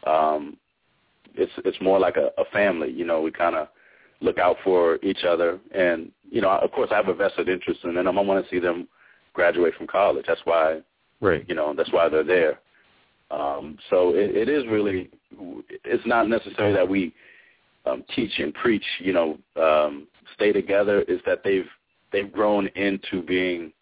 um, 0.06 0.56
it's 1.34 1.52
it's 1.64 1.80
more 1.80 1.98
like 1.98 2.16
a, 2.16 2.30
a 2.38 2.44
family. 2.52 2.90
You 2.90 3.04
know, 3.04 3.20
we 3.20 3.30
kind 3.30 3.56
of 3.56 3.68
look 4.20 4.38
out 4.38 4.56
for 4.62 4.98
each 5.02 5.24
other, 5.24 5.58
and 5.74 6.10
you 6.30 6.40
know, 6.40 6.50
of 6.50 6.70
course, 6.72 6.90
I 6.92 6.96
have 6.96 7.08
a 7.08 7.14
vested 7.14 7.48
interest 7.48 7.80
in 7.84 7.94
them. 7.94 8.06
I 8.06 8.22
want 8.22 8.44
to 8.44 8.50
see 8.50 8.58
them 8.58 8.88
graduate 9.32 9.74
from 9.74 9.86
college. 9.86 10.24
That's 10.26 10.40
why 10.44 10.80
Right. 11.20 11.44
you 11.48 11.54
know 11.54 11.72
that's 11.74 11.92
why 11.92 12.08
they're 12.08 12.24
there. 12.24 12.60
Um, 13.34 13.78
so 13.90 14.10
it, 14.10 14.36
it 14.36 14.48
is 14.48 14.64
really 14.68 15.10
it's 15.84 16.06
not 16.06 16.28
necessary 16.28 16.72
that 16.72 16.88
we 16.88 17.12
um, 17.84 18.04
teach 18.14 18.38
and 18.38 18.54
preach, 18.54 18.84
you 19.00 19.12
know, 19.12 19.38
um, 19.60 20.06
stay 20.34 20.52
together. 20.52 21.02
Is 21.02 21.20
that 21.26 21.42
they've 21.42 21.68
they've 22.12 22.32
grown 22.32 22.68
into 22.68 23.22
being 23.22 23.72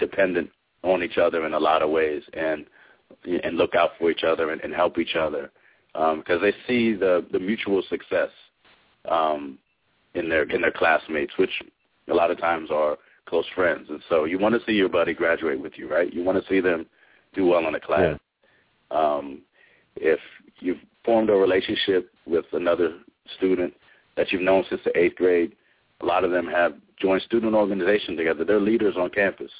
dependent 0.00 0.50
on 0.82 1.02
each 1.02 1.18
other 1.18 1.46
in 1.46 1.54
a 1.54 1.58
lot 1.58 1.82
of 1.82 1.90
ways, 1.90 2.22
and 2.34 2.66
and 3.24 3.56
look 3.56 3.74
out 3.74 3.90
for 3.98 4.10
each 4.10 4.24
other 4.24 4.50
and, 4.50 4.60
and 4.62 4.74
help 4.74 4.98
each 4.98 5.14
other 5.14 5.50
because 5.92 6.40
they 6.40 6.52
see 6.66 6.94
the 6.94 7.24
the 7.32 7.38
mutual 7.38 7.82
success 7.88 8.30
um, 9.08 9.58
in 10.14 10.28
their 10.28 10.42
in 10.44 10.60
their 10.60 10.72
classmates, 10.72 11.32
which 11.38 11.62
a 12.10 12.14
lot 12.14 12.30
of 12.30 12.38
times 12.40 12.70
are 12.72 12.96
close 13.28 13.46
friends. 13.54 13.86
And 13.88 14.00
so 14.08 14.24
you 14.24 14.38
want 14.38 14.54
to 14.54 14.60
see 14.66 14.72
your 14.72 14.88
buddy 14.88 15.14
graduate 15.14 15.60
with 15.60 15.72
you, 15.76 15.90
right? 15.90 16.12
You 16.12 16.24
want 16.24 16.42
to 16.42 16.48
see 16.48 16.60
them 16.60 16.86
do 17.34 17.46
well 17.46 17.66
in 17.66 17.74
a 17.74 17.80
class. 17.80 18.18
Um, 18.90 19.42
if 19.96 20.20
you've 20.60 20.78
formed 21.04 21.30
a 21.30 21.34
relationship 21.34 22.10
with 22.26 22.44
another 22.52 22.98
student 23.36 23.74
that 24.16 24.32
you've 24.32 24.42
known 24.42 24.64
since 24.68 24.80
the 24.84 24.96
eighth 24.98 25.16
grade, 25.16 25.54
a 26.00 26.06
lot 26.06 26.24
of 26.24 26.30
them 26.30 26.46
have 26.46 26.74
joined 27.00 27.22
student 27.22 27.54
organizations 27.54 28.18
together. 28.18 28.44
They're 28.44 28.60
leaders 28.60 28.96
on 28.98 29.10
campus. 29.10 29.50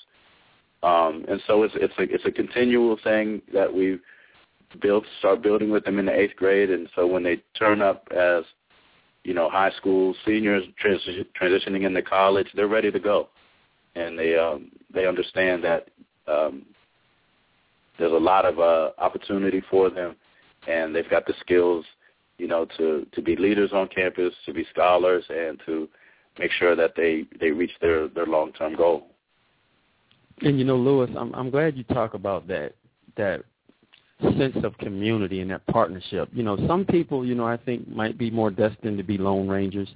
Um, 0.82 1.24
and 1.28 1.40
so 1.46 1.62
it's 1.62 1.74
it's 1.76 1.94
a 1.98 2.02
it's 2.02 2.26
a 2.26 2.30
continual 2.30 2.98
thing 3.02 3.40
that 3.52 3.72
we've 3.72 4.00
built 4.80 5.04
start 5.18 5.42
building 5.42 5.70
with 5.70 5.84
them 5.84 5.98
in 5.98 6.06
the 6.06 6.12
eighth 6.12 6.36
grade 6.36 6.70
and 6.70 6.88
so 6.94 7.06
when 7.06 7.22
they 7.22 7.42
turn 7.58 7.80
up 7.80 8.06
as 8.10 8.44
you 9.24 9.32
know 9.32 9.48
high 9.48 9.70
school 9.70 10.14
seniors 10.26 10.64
transi- 10.82 11.24
transitioning 11.40 11.86
into 11.86 12.02
college 12.02 12.48
they're 12.54 12.68
ready 12.68 12.90
to 12.90 13.00
go 13.00 13.28
and 13.94 14.18
they 14.18 14.36
um 14.36 14.70
they 14.92 15.06
understand 15.06 15.64
that 15.64 15.88
um 16.26 16.64
there's 17.98 18.12
a 18.12 18.16
lot 18.16 18.44
of 18.44 18.58
uh 18.58 18.90
opportunity 18.98 19.62
for 19.70 19.90
them 19.90 20.14
and 20.68 20.94
they've 20.94 21.10
got 21.10 21.26
the 21.26 21.34
skills 21.40 21.84
you 22.38 22.46
know 22.46 22.66
to 22.76 23.06
to 23.12 23.22
be 23.22 23.36
leaders 23.36 23.70
on 23.72 23.88
campus 23.88 24.34
to 24.44 24.52
be 24.52 24.66
scholars 24.70 25.24
and 25.30 25.60
to 25.66 25.88
make 26.38 26.50
sure 26.52 26.76
that 26.76 26.92
they 26.96 27.24
they 27.40 27.50
reach 27.50 27.72
their 27.80 28.08
their 28.08 28.26
long 28.26 28.52
term 28.52 28.76
goal 28.76 29.08
And 30.42 30.58
you 30.58 30.64
know, 30.64 30.76
Lewis, 30.76 31.10
I'm 31.16 31.34
I'm 31.34 31.50
glad 31.50 31.76
you 31.76 31.84
talk 31.84 32.14
about 32.14 32.46
that 32.48 32.74
that 33.16 33.42
sense 34.38 34.56
of 34.64 34.76
community 34.78 35.40
and 35.40 35.50
that 35.50 35.66
partnership. 35.66 36.28
You 36.32 36.42
know, 36.42 36.56
some 36.66 36.84
people, 36.84 37.24
you 37.24 37.34
know, 37.34 37.46
I 37.46 37.56
think 37.56 37.88
might 37.88 38.18
be 38.18 38.30
more 38.30 38.50
destined 38.50 38.98
to 38.98 39.04
be 39.04 39.18
lone 39.18 39.48
rangers, 39.48 39.88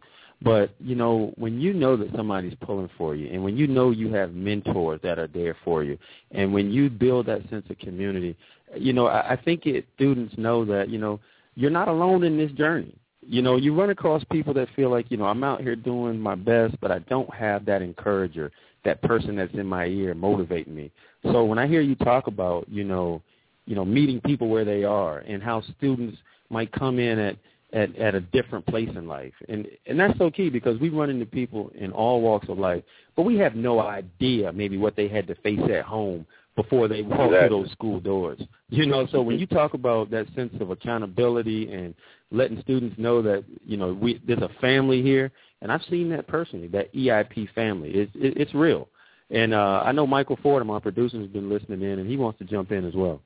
but 0.43 0.75
you 0.81 0.95
know, 0.95 1.33
when 1.37 1.61
you 1.61 1.75
know 1.75 1.97
that 1.97 2.15
somebody's 2.15 2.57
pulling 2.63 2.91
for 2.97 3.15
you, 3.15 3.29
and 3.33 3.43
when 3.43 3.57
you 3.57 3.67
know 3.67 3.91
you 3.91 4.13
have 4.13 4.33
mentors 4.33 5.01
that 5.03 5.19
are 5.19 5.27
there 5.27 5.57
for 5.65 5.85
you, 5.85 5.99
and 6.31 6.53
when 6.53 6.71
you 6.71 6.89
build 6.89 7.27
that 7.27 7.49
sense 7.51 7.67
of 7.69 7.79
community, 7.79 8.37
you 8.77 8.93
know, 8.93 9.07
I, 9.07 9.33
I 9.33 9.37
think 9.37 9.67
it 9.67 9.87
students 9.97 10.35
know 10.39 10.65
that 10.65 10.89
you 10.89 10.99
know 10.99 11.21
you're 11.55 11.71
not 11.71 11.89
alone 11.89 12.25
in 12.25 12.37
this 12.37 12.53
journey. 12.53 12.95
You 13.23 13.43
know, 13.43 13.57
you 13.57 13.79
run 13.79 13.91
across 13.91 14.25
people 14.33 14.55
that 14.55 14.69
feel 14.75 14.91
like, 14.91 15.11
you 15.11 15.19
know, 15.19 15.27
I'm 15.27 15.45
out 15.45 15.61
here 15.61 15.77
doing 15.77 16.19
my 16.19 16.35
best, 16.35 16.75
but 16.81 16.91
I 16.91 17.01
don't 17.01 17.33
have 17.35 17.67
that 17.67 17.83
encourager, 17.83 18.51
that 18.85 19.03
person 19.03 19.37
that's 19.37 19.53
in 19.53 19.67
my 19.67 19.85
ear 19.87 20.15
motivating 20.15 20.75
me. 20.75 20.91
So 21.25 21.45
when 21.45 21.59
I 21.59 21.67
hear 21.67 21.83
you 21.83 21.95
talk 21.97 22.29
about, 22.29 22.67
you 22.69 22.83
know, 22.83 23.21
you 23.67 23.75
know, 23.75 23.85
meeting 23.85 24.23
people 24.23 24.49
where 24.49 24.65
they 24.65 24.85
are 24.85 25.19
and 25.19 25.43
how 25.43 25.63
students 25.77 26.17
might 26.49 26.73
come 26.73 26.99
in 26.99 27.19
at 27.19 27.37
at, 27.73 27.95
at 27.97 28.15
a 28.15 28.21
different 28.21 28.67
place 28.67 28.89
in 28.95 29.07
life. 29.07 29.33
And 29.49 29.67
and 29.87 29.99
that's 29.99 30.17
so 30.19 30.31
key 30.31 30.51
because 30.51 30.79
we 30.81 30.89
run 30.89 31.11
into 31.11 31.27
people 31.27 31.71
in 31.75 31.93
all 31.93 32.21
walks 32.21 32.49
of 32.49 32.59
life, 32.59 32.83
but 33.17 33.23
we 33.23 33.37
have 33.39 33.55
no 33.55 33.81
idea 33.81 34.53
maybe 34.53 34.77
what 34.77 34.97
they 34.97 35.09
had 35.09 35.27
to 35.29 35.35
face 35.37 35.61
at 35.73 35.85
home 35.85 36.27
before 36.57 36.89
they 36.89 37.03
walk 37.03 37.31
Exactly. 37.31 37.49
through 37.49 37.63
those 37.63 37.73
school 37.73 38.01
doors. 38.01 38.41
You 38.69 38.87
know, 38.87 39.07
so 39.11 39.23
when 39.23 39.39
you 39.39 39.47
talk 39.47 39.75
about 39.75 40.11
that 40.11 40.27
sense 40.35 40.53
of 40.61 40.71
accountability 40.71 41.73
and 41.73 41.95
letting 42.31 42.61
students 42.63 42.97
know 42.99 43.23
that, 43.23 43.45
you 43.65 43.77
know, 43.77 43.93
we 43.93 44.21
there's 44.27 44.43
a 44.43 44.51
family 44.61 45.03
here, 45.03 45.31
and 45.63 45.73
I've 45.73 45.83
seen 45.91 46.09
that 46.11 46.27
personally, 46.27 46.69
that 46.69 46.93
EIP 46.95 47.53
family. 47.55 47.91
It's 47.91 48.13
it, 48.15 48.37
it's 48.37 48.55
real. 48.55 48.89
And 49.31 49.55
uh 49.55 49.83
I 49.85 49.93
know 49.93 50.07
Michael 50.07 50.39
Ford, 50.43 50.67
my 50.67 50.81
producer, 50.81 51.19
has 51.19 51.29
been 51.29 51.49
listening 51.49 51.83
in, 51.83 51.99
and 52.01 52.09
he 52.09 52.17
wants 52.17 52.39
to 52.41 52.45
jump 52.45 52.73
in 52.73 52.85
as 52.85 52.95
well. 52.95 53.21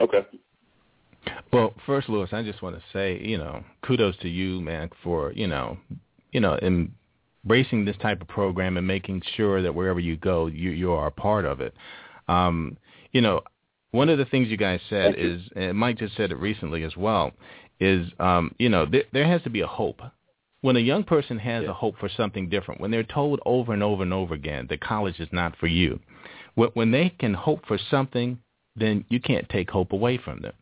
okay 0.00 0.26
Well, 1.52 1.74
first, 1.86 2.08
Lewis, 2.08 2.30
I 2.32 2.42
just 2.42 2.62
want 2.62 2.76
to 2.76 2.82
say, 2.92 3.20
you 3.22 3.38
know, 3.38 3.62
kudos 3.84 4.16
to 4.18 4.28
you, 4.28 4.60
man, 4.60 4.90
for 5.02 5.32
you 5.32 5.46
know, 5.46 5.76
you 6.32 6.40
know, 6.40 6.58
embracing 6.62 7.84
this 7.84 7.96
type 7.98 8.20
of 8.20 8.28
program 8.28 8.76
and 8.76 8.86
making 8.86 9.22
sure 9.36 9.62
that 9.62 9.74
wherever 9.74 10.00
you 10.00 10.16
go, 10.16 10.46
you 10.46 10.70
you 10.70 10.92
are 10.92 11.06
a 11.06 11.12
part 11.12 11.44
of 11.44 11.60
it. 11.60 11.74
Um, 12.28 12.76
you 13.12 13.20
know, 13.20 13.42
one 13.90 14.08
of 14.08 14.18
the 14.18 14.24
things 14.24 14.48
you 14.48 14.56
guys 14.56 14.80
said 14.88 15.16
you. 15.18 15.34
is, 15.34 15.42
and 15.54 15.76
Mike 15.76 15.98
just 15.98 16.16
said 16.16 16.32
it 16.32 16.38
recently 16.38 16.82
as 16.84 16.96
well, 16.96 17.32
is 17.78 18.10
um, 18.18 18.54
you 18.58 18.68
know, 18.68 18.86
there, 18.86 19.04
there 19.12 19.26
has 19.26 19.42
to 19.42 19.50
be 19.50 19.60
a 19.60 19.66
hope. 19.66 20.00
When 20.62 20.76
a 20.76 20.80
young 20.80 21.02
person 21.02 21.38
has 21.40 21.64
a 21.64 21.72
hope 21.72 21.98
for 21.98 22.08
something 22.08 22.48
different, 22.48 22.80
when 22.80 22.92
they're 22.92 23.02
told 23.02 23.40
over 23.44 23.72
and 23.72 23.82
over 23.82 24.04
and 24.04 24.12
over 24.12 24.32
again 24.32 24.68
that 24.70 24.80
college 24.80 25.18
is 25.18 25.28
not 25.32 25.56
for 25.56 25.66
you, 25.66 25.98
when 26.54 26.92
they 26.92 27.10
can 27.18 27.34
hope 27.34 27.66
for 27.66 27.78
something, 27.90 28.38
then 28.76 29.04
you 29.08 29.20
can't 29.20 29.48
take 29.48 29.70
hope 29.70 29.92
away 29.92 30.18
from 30.18 30.40
them. 30.40 30.52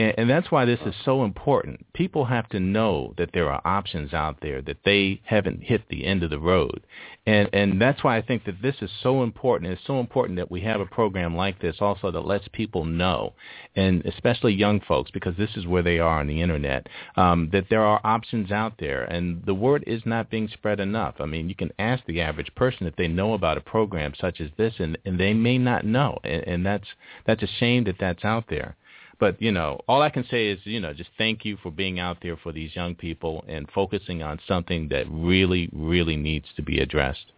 And, 0.00 0.14
and 0.16 0.30
that's 0.30 0.50
why 0.50 0.64
this 0.64 0.80
is 0.86 0.94
so 1.04 1.24
important. 1.24 1.92
People 1.92 2.24
have 2.24 2.48
to 2.50 2.58
know 2.58 3.12
that 3.18 3.30
there 3.34 3.52
are 3.52 3.60
options 3.66 4.14
out 4.14 4.38
there, 4.40 4.62
that 4.62 4.78
they 4.82 5.20
haven't 5.24 5.62
hit 5.62 5.82
the 5.90 6.06
end 6.06 6.22
of 6.22 6.30
the 6.30 6.38
road. 6.38 6.86
And, 7.26 7.50
and 7.52 7.78
that's 7.78 8.02
why 8.02 8.16
I 8.16 8.22
think 8.22 8.46
that 8.46 8.62
this 8.62 8.76
is 8.80 8.90
so 9.02 9.22
important. 9.22 9.70
It's 9.70 9.86
so 9.86 10.00
important 10.00 10.38
that 10.38 10.50
we 10.50 10.62
have 10.62 10.80
a 10.80 10.86
program 10.86 11.36
like 11.36 11.60
this 11.60 11.76
also 11.80 12.10
that 12.12 12.26
lets 12.26 12.48
people 12.48 12.86
know, 12.86 13.34
and 13.76 14.02
especially 14.06 14.54
young 14.54 14.80
folks, 14.80 15.10
because 15.10 15.36
this 15.36 15.54
is 15.54 15.66
where 15.66 15.82
they 15.82 15.98
are 15.98 16.18
on 16.18 16.28
the 16.28 16.40
Internet, 16.40 16.86
um, 17.16 17.50
that 17.52 17.66
there 17.68 17.84
are 17.84 18.00
options 18.02 18.50
out 18.50 18.72
there. 18.78 19.04
And 19.04 19.44
the 19.44 19.54
word 19.54 19.84
is 19.86 20.00
not 20.06 20.30
being 20.30 20.48
spread 20.48 20.80
enough. 20.80 21.16
I 21.20 21.26
mean, 21.26 21.50
you 21.50 21.54
can 21.54 21.72
ask 21.78 22.02
the 22.06 22.22
average 22.22 22.54
person 22.54 22.86
if 22.86 22.96
they 22.96 23.08
know 23.08 23.34
about 23.34 23.58
a 23.58 23.60
program 23.60 24.14
such 24.18 24.40
as 24.40 24.48
this, 24.56 24.74
and, 24.78 24.96
and 25.04 25.20
they 25.20 25.34
may 25.34 25.58
not 25.58 25.84
know. 25.84 26.18
And, 26.24 26.42
and 26.44 26.66
that's, 26.66 26.88
that's 27.26 27.42
a 27.42 27.58
shame 27.58 27.84
that 27.84 27.96
that's 28.00 28.24
out 28.24 28.46
there 28.48 28.76
but 29.20 29.40
you 29.40 29.52
know 29.52 29.78
all 29.86 30.02
i 30.02 30.10
can 30.10 30.24
say 30.30 30.48
is 30.48 30.58
you 30.64 30.80
know 30.80 30.92
just 30.92 31.10
thank 31.16 31.44
you 31.44 31.56
for 31.62 31.70
being 31.70 32.00
out 32.00 32.16
there 32.22 32.36
for 32.36 32.50
these 32.50 32.74
young 32.74 32.94
people 32.94 33.44
and 33.46 33.68
focusing 33.72 34.22
on 34.22 34.40
something 34.48 34.88
that 34.88 35.04
really 35.10 35.68
really 35.72 36.16
needs 36.16 36.46
to 36.56 36.62
be 36.62 36.80
addressed 36.80 37.32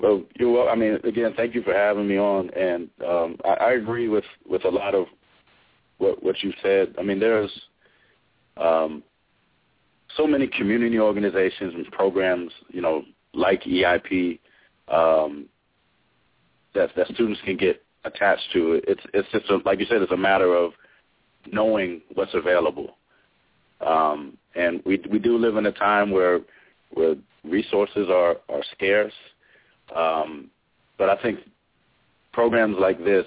Well, 0.00 0.22
you're 0.38 0.50
well. 0.50 0.68
I 0.68 0.74
mean, 0.74 0.98
again, 1.04 1.34
thank 1.36 1.54
you 1.54 1.62
for 1.62 1.72
having 1.72 2.08
me 2.08 2.18
on, 2.18 2.50
and 2.50 2.90
um, 3.06 3.36
I, 3.44 3.52
I 3.68 3.72
agree 3.74 4.08
with 4.08 4.24
with 4.46 4.64
a 4.64 4.68
lot 4.68 4.94
of 4.94 5.06
what 5.98 6.22
what 6.22 6.42
you 6.42 6.52
said. 6.62 6.94
I 6.98 7.02
mean, 7.02 7.20
there's 7.20 7.50
um, 8.56 9.02
so 10.16 10.26
many 10.26 10.46
community 10.46 10.98
organizations 10.98 11.74
and 11.74 11.86
programs, 11.92 12.52
you 12.68 12.80
know, 12.80 13.04
like 13.32 13.62
EIP, 13.62 14.40
um, 14.88 15.46
that 16.74 16.90
that 16.96 17.06
students 17.08 17.40
can 17.44 17.56
get 17.56 17.83
attached 18.04 18.52
to 18.52 18.74
it. 18.74 18.84
It's 18.86 19.02
it's 19.12 19.28
just 19.32 19.50
a, 19.50 19.58
like 19.64 19.80
you 19.80 19.86
said, 19.86 20.02
it's 20.02 20.12
a 20.12 20.16
matter 20.16 20.54
of 20.54 20.72
knowing 21.50 22.02
what's 22.14 22.34
available. 22.34 22.96
Um, 23.84 24.38
and 24.54 24.82
we 24.84 25.02
we 25.10 25.18
do 25.18 25.36
live 25.36 25.56
in 25.56 25.66
a 25.66 25.72
time 25.72 26.10
where 26.10 26.40
where 26.92 27.16
resources 27.44 28.08
are 28.08 28.36
are 28.48 28.62
scarce. 28.72 29.12
Um, 29.94 30.50
but 30.98 31.10
I 31.10 31.20
think 31.20 31.40
programs 32.32 32.76
like 32.78 33.02
this, 33.04 33.26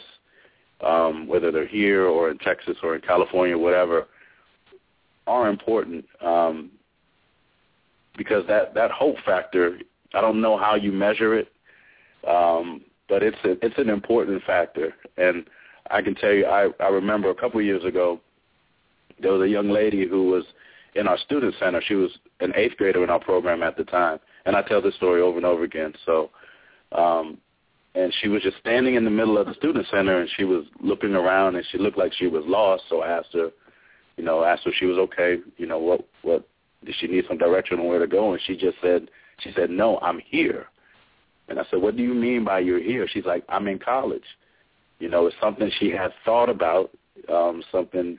um, 0.82 1.28
whether 1.28 1.52
they're 1.52 1.68
here 1.68 2.06
or 2.06 2.32
in 2.32 2.38
Texas 2.40 2.78
or 2.84 2.96
in 2.96 3.02
California, 3.02 3.58
whatever, 3.58 4.08
are 5.28 5.50
important 5.50 6.06
um, 6.26 6.72
because 8.18 8.46
that 8.48 8.74
that 8.74 8.92
hope 8.92 9.18
factor. 9.26 9.80
I 10.14 10.22
don't 10.22 10.42
know 10.42 10.58
how 10.58 10.76
you 10.76 10.92
measure 10.94 11.36
it, 11.38 11.50
um, 12.28 12.82
but 13.10 13.24
it's 13.24 13.38
a, 13.44 13.52
it's 13.66 13.78
an 13.78 13.90
important 13.90 14.44
factor. 14.44 14.94
And 15.18 15.46
I 15.90 16.02
can 16.02 16.16
tell 16.16 16.34
you, 16.34 16.46
I 16.46 16.70
I 16.80 16.88
remember 16.88 17.30
a 17.30 17.36
couple 17.36 17.60
of 17.60 17.66
years 17.66 17.84
ago, 17.84 18.20
there 19.22 19.34
was 19.34 19.42
a 19.42 19.50
young 19.50 19.70
lady 19.70 20.08
who 20.08 20.28
was 20.30 20.44
in 20.96 21.08
our 21.08 21.18
student 21.18 21.56
center. 21.60 21.82
She 21.86 21.96
was 21.96 22.12
an 22.40 22.54
eighth 22.56 22.78
grader 22.78 23.04
in 23.04 23.10
our 23.10 23.20
program 23.20 23.64
at 23.64 23.78
the 23.78 23.84
time, 23.84 24.20
and 24.46 24.56
I 24.56 24.62
tell 24.62 24.82
this 24.82 24.96
story 24.96 25.22
over 25.22 25.38
and 25.38 25.46
over 25.46 25.64
again. 25.64 25.94
So, 26.06 26.30
um, 26.92 27.38
and 27.96 28.14
she 28.22 28.28
was 28.28 28.42
just 28.44 28.58
standing 28.58 28.96
in 28.96 29.04
the 29.04 29.12
middle 29.12 29.38
of 29.38 29.48
the 29.48 29.54
student 29.56 29.88
center, 29.90 30.20
and 30.20 30.30
she 30.36 30.44
was 30.44 30.66
looking 30.82 31.16
around, 31.16 31.56
and 31.56 31.66
she 31.72 31.78
looked 31.78 31.98
like 31.98 32.14
she 32.14 32.28
was 32.28 32.44
lost. 32.46 32.84
So 32.90 33.02
I 33.02 33.18
asked 33.18 33.34
her, 33.34 33.52
you 34.18 34.24
know, 34.24 34.44
asked 34.44 34.66
her 34.66 34.72
if 34.72 34.78
she 34.78 34.86
was 34.86 34.98
okay. 34.98 35.38
You 35.58 35.68
know, 35.68 35.80
what 35.80 36.08
what 36.24 36.48
did 36.86 36.96
she 37.00 37.08
need 37.08 37.26
some 37.28 37.38
direction 37.38 37.80
on 37.80 37.88
where 37.88 38.00
to 38.00 38.08
go? 38.08 38.34
And 38.34 38.42
she 38.46 38.56
just 38.56 38.78
said, 38.82 39.10
she 39.40 39.52
said, 39.56 39.70
no, 39.70 39.98
I'm 40.00 40.20
here. 40.20 40.68
And 41.50 41.60
I 41.60 41.64
said, 41.70 41.82
what 41.82 41.96
do 41.96 42.04
you 42.04 42.14
mean 42.14 42.44
by 42.44 42.60
you're 42.60 42.82
here? 42.82 43.08
She's 43.08 43.26
like, 43.26 43.44
I'm 43.50 43.68
in 43.68 43.80
college. 43.80 44.24
You 45.00 45.10
know, 45.10 45.28
it's 45.28 45.36
something 45.42 45.70
she 45.80 45.90
had 45.90 46.12
thought 46.26 46.50
about, 46.50 46.92
um, 47.32 47.64
something 47.72 48.18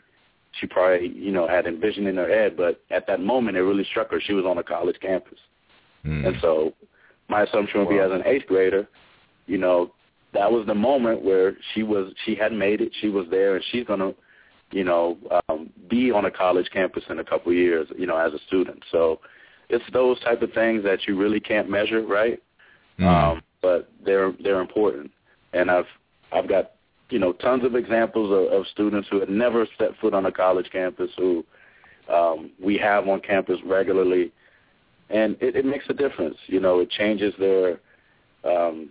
she 0.52 0.66
probably, 0.66 1.08
you 1.08 1.30
know, 1.30 1.46
had 1.46 1.66
envisioned 1.66 2.06
in 2.08 2.16
her 2.16 2.28
head, 2.28 2.56
but 2.56 2.80
at 2.90 3.06
that 3.06 3.20
moment 3.20 3.56
it 3.56 3.62
really 3.62 3.84
struck 3.84 4.10
her. 4.10 4.20
She 4.20 4.32
was 4.32 4.44
on 4.44 4.58
a 4.58 4.62
college 4.62 4.96
campus. 5.00 5.38
Mm. 6.04 6.26
And 6.26 6.36
so 6.40 6.72
my 7.28 7.42
assumption 7.42 7.80
would 7.80 7.90
be 7.90 7.98
as 7.98 8.10
an 8.10 8.22
eighth 8.24 8.46
grader, 8.46 8.88
you 9.46 9.58
know, 9.58 9.92
that 10.34 10.50
was 10.50 10.66
the 10.66 10.74
moment 10.74 11.22
where 11.22 11.56
she 11.74 11.82
was 11.82 12.12
she 12.24 12.34
had 12.34 12.52
made 12.52 12.80
it, 12.80 12.92
she 13.00 13.08
was 13.08 13.26
there 13.30 13.56
and 13.56 13.64
she's 13.70 13.84
gonna, 13.86 14.12
you 14.70 14.84
know, 14.84 15.16
um, 15.48 15.70
be 15.88 16.10
on 16.10 16.26
a 16.26 16.30
college 16.30 16.68
campus 16.72 17.02
in 17.08 17.18
a 17.18 17.24
couple 17.24 17.50
of 17.50 17.56
years, 17.56 17.88
you 17.96 18.06
know, 18.06 18.16
as 18.16 18.32
a 18.32 18.38
student. 18.46 18.82
So 18.92 19.20
it's 19.68 19.84
those 19.92 20.20
type 20.20 20.42
of 20.42 20.52
things 20.52 20.82
that 20.84 21.06
you 21.06 21.16
really 21.16 21.40
can't 21.40 21.70
measure, 21.70 22.02
right? 22.02 22.42
Mm. 22.98 23.06
Um, 23.06 23.42
but 23.62 23.90
they're 24.04 24.32
they're 24.42 24.61
important. 24.61 25.11
And 25.52 25.70
I've 25.70 25.87
I've 26.32 26.48
got 26.48 26.72
you 27.11 27.18
know 27.18 27.32
tons 27.32 27.64
of 27.64 27.74
examples 27.74 28.30
of, 28.30 28.61
of 28.61 28.66
students 28.68 29.08
who 29.11 29.20
had 29.20 29.28
never 29.28 29.66
set 29.78 29.90
foot 30.00 30.14
on 30.14 30.26
a 30.26 30.32
college 30.32 30.68
campus 30.70 31.11
who 31.16 31.44
um, 32.12 32.50
we 32.62 32.76
have 32.78 33.06
on 33.08 33.20
campus 33.20 33.58
regularly, 33.64 34.32
and 35.11 35.37
it, 35.40 35.56
it 35.56 35.64
makes 35.64 35.84
a 35.88 35.94
difference. 35.94 36.37
You 36.46 36.61
know, 36.61 36.80
it 36.80 36.90
changes 36.90 37.34
their 37.38 37.80
um, 38.44 38.90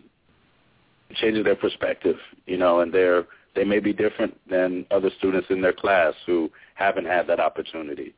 changes 1.15 1.43
their 1.43 1.55
perspective. 1.55 2.17
You 2.45 2.57
know, 2.57 2.81
and 2.81 2.93
they're 2.93 3.25
they 3.55 3.63
may 3.63 3.79
be 3.79 3.93
different 3.93 4.37
than 4.49 4.85
other 4.91 5.09
students 5.17 5.47
in 5.49 5.61
their 5.61 5.73
class 5.73 6.13
who 6.25 6.49
haven't 6.75 7.05
had 7.05 7.27
that 7.27 7.39
opportunity, 7.39 8.13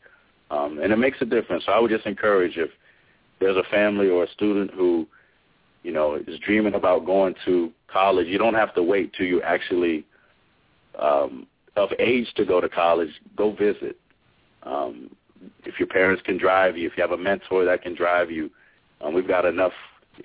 um, 0.52 0.80
and 0.82 0.92
it 0.92 0.98
makes 0.98 1.18
a 1.22 1.26
difference. 1.26 1.66
So 1.66 1.72
I 1.72 1.80
would 1.80 1.92
just 1.92 2.06
encourage 2.06 2.58
if 2.58 2.70
there's 3.40 3.58
a 3.58 3.64
family 3.72 4.10
or 4.10 4.26
a 4.26 4.32
student 4.32 4.72
who 4.72 5.08
you 5.84 5.92
know, 5.92 6.16
is 6.16 6.40
dreaming 6.40 6.76
about 6.76 7.06
going 7.06 7.36
to 7.46 7.72
college, 7.88 8.28
you 8.28 8.38
don't 8.38 8.54
have 8.54 8.74
to 8.76 8.84
wait 8.84 9.14
till 9.14 9.26
you 9.26 9.42
actually 9.42 10.06
um, 10.98 11.48
of 11.76 11.90
age 12.00 12.28
to 12.36 12.46
go 12.46 12.60
to 12.60 12.70
college. 12.70 13.10
Go 13.36 13.52
visit. 13.54 13.98
Um, 14.64 15.10
if 15.64 15.80
your 15.80 15.88
parents 15.88 16.22
can 16.26 16.38
drive 16.38 16.78
you, 16.78 16.88
if 16.88 16.98
you 16.98 17.02
have 17.02 17.12
a 17.12 17.18
mentor 17.18 17.64
that 17.66 17.82
can 17.82 17.96
drive 17.96 18.30
you, 18.30 18.50
um, 19.02 19.14
we've 19.14 19.28
got 19.28 19.46
enough 19.46 19.72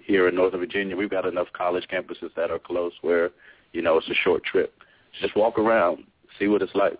here 0.03 0.29
in 0.29 0.35
Northern 0.35 0.61
Virginia. 0.61 0.97
We've 0.97 1.11
got 1.11 1.27
enough 1.27 1.47
college 1.53 1.87
campuses 1.93 2.35
that 2.37 2.51
are 2.51 2.59
close 2.59 2.93
where 3.03 3.31
you 3.73 3.83
know 3.83 3.97
it's 3.99 4.09
a 4.09 4.15
short 4.15 4.45
trip. 4.45 4.75
Just 5.21 5.37
walk 5.37 5.59
around, 5.59 6.05
see 6.39 6.49
what 6.49 6.63
it's 6.63 6.75
like. 6.75 6.99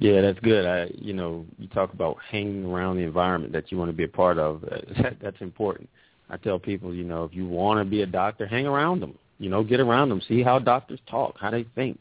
Yeah, 0.00 0.20
that's 0.22 0.40
good. 0.40 0.66
I, 0.66 0.90
you 0.94 1.12
know, 1.12 1.44
you 1.58 1.68
talk 1.68 1.92
about 1.92 2.16
hanging 2.28 2.64
around 2.64 2.96
the 2.96 3.02
environment 3.02 3.52
that 3.52 3.70
you 3.70 3.78
want 3.78 3.90
to 3.90 3.96
be 3.96 4.04
a 4.04 4.08
part 4.08 4.38
of. 4.38 4.64
That, 5.02 5.18
that's 5.20 5.40
important. 5.40 5.88
I 6.28 6.36
tell 6.36 6.58
people, 6.58 6.92
you 6.92 7.04
know, 7.04 7.24
if 7.24 7.34
you 7.34 7.46
want 7.46 7.80
to 7.80 7.84
be 7.84 8.02
a 8.02 8.06
doctor, 8.06 8.46
hang 8.46 8.66
around 8.66 9.00
them. 9.00 9.16
You 9.38 9.50
know, 9.50 9.62
get 9.62 9.80
around 9.80 10.08
them, 10.08 10.22
see 10.26 10.42
how 10.42 10.58
doctors 10.58 11.00
talk, 11.10 11.36
how 11.38 11.50
they 11.50 11.66
think. 11.74 12.00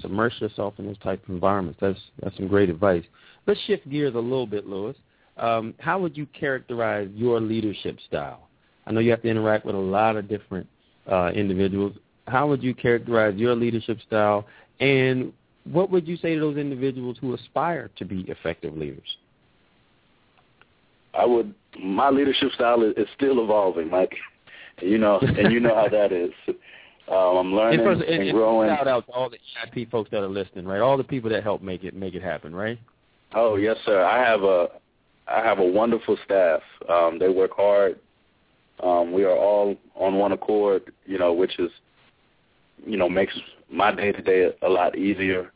Submerge 0.00 0.40
yourself 0.40 0.74
in 0.78 0.86
those 0.86 0.98
type 0.98 1.22
of 1.24 1.30
environments. 1.30 1.78
That's 1.80 1.98
that's 2.20 2.36
some 2.36 2.48
great 2.48 2.70
advice. 2.70 3.04
Let's 3.46 3.60
shift 3.60 3.88
gears 3.88 4.14
a 4.14 4.18
little 4.18 4.46
bit, 4.46 4.66
Lewis. 4.66 4.96
Um, 5.36 5.74
how 5.78 6.00
would 6.00 6.16
you 6.16 6.26
characterize 6.26 7.08
your 7.14 7.40
leadership 7.40 7.98
style? 8.06 8.48
I 8.86 8.92
know 8.92 9.00
you 9.00 9.10
have 9.10 9.22
to 9.22 9.28
interact 9.28 9.64
with 9.64 9.74
a 9.74 9.78
lot 9.78 10.16
of 10.16 10.28
different 10.28 10.66
uh, 11.10 11.30
individuals. 11.34 11.96
How 12.26 12.48
would 12.48 12.62
you 12.62 12.74
characterize 12.74 13.36
your 13.36 13.54
leadership 13.54 13.98
style, 14.06 14.46
and 14.80 15.32
what 15.64 15.90
would 15.90 16.08
you 16.08 16.16
say 16.16 16.34
to 16.34 16.40
those 16.40 16.56
individuals 16.56 17.16
who 17.20 17.34
aspire 17.34 17.90
to 17.96 18.04
be 18.04 18.22
effective 18.22 18.76
leaders? 18.76 19.16
I 21.14 21.26
would. 21.26 21.54
My 21.82 22.10
leadership 22.10 22.52
style 22.52 22.82
is, 22.82 22.94
is 22.96 23.06
still 23.16 23.42
evolving, 23.42 23.90
Mike. 23.90 24.14
You 24.80 24.98
know, 24.98 25.18
and 25.20 25.52
you 25.52 25.60
know 25.60 25.74
how 25.74 25.88
that 25.88 26.12
is. 26.12 26.30
Um, 27.08 27.36
I'm 27.36 27.54
learning 27.54 27.80
and, 27.80 27.88
first, 27.88 28.08
and, 28.08 28.22
and 28.22 28.32
growing. 28.32 28.68
Shout 28.68 28.88
out 28.88 29.06
to 29.06 29.12
all 29.12 29.30
the 29.30 29.38
EIP 29.66 29.90
folks 29.90 30.10
that 30.10 30.22
are 30.22 30.28
listening, 30.28 30.66
right? 30.66 30.80
All 30.80 30.96
the 30.96 31.04
people 31.04 31.30
that 31.30 31.42
help 31.42 31.62
make 31.62 31.84
it 31.84 31.94
make 31.94 32.14
it 32.14 32.22
happen, 32.22 32.54
right? 32.54 32.78
Oh 33.34 33.56
yes, 33.56 33.76
sir. 33.84 34.02
I 34.02 34.18
have 34.18 34.42
a 34.42 34.68
I 35.28 35.40
have 35.44 35.58
a 35.58 35.64
wonderful 35.64 36.16
staff. 36.24 36.60
Um, 36.88 37.18
they 37.18 37.28
work 37.28 37.52
hard. 37.56 37.98
Um, 38.82 39.12
we 39.12 39.24
are 39.24 39.36
all 39.36 39.76
on 39.94 40.14
one 40.16 40.32
accord, 40.32 40.92
you 41.06 41.18
know, 41.18 41.32
which 41.32 41.58
is, 41.58 41.70
you 42.84 42.96
know, 42.96 43.08
makes 43.08 43.34
my 43.70 43.94
day 43.94 44.12
to 44.12 44.22
day 44.22 44.50
a 44.62 44.68
lot 44.68 44.96
easier. 44.96 45.52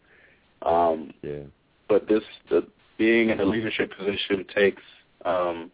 Um, 0.62 1.12
Yeah. 1.22 1.42
but 1.88 2.08
this 2.08 2.22
the, 2.48 2.66
being 2.98 3.30
in 3.30 3.40
a 3.40 3.44
leadership 3.44 3.92
position 3.96 4.44
takes 4.54 4.82
um, 5.26 5.70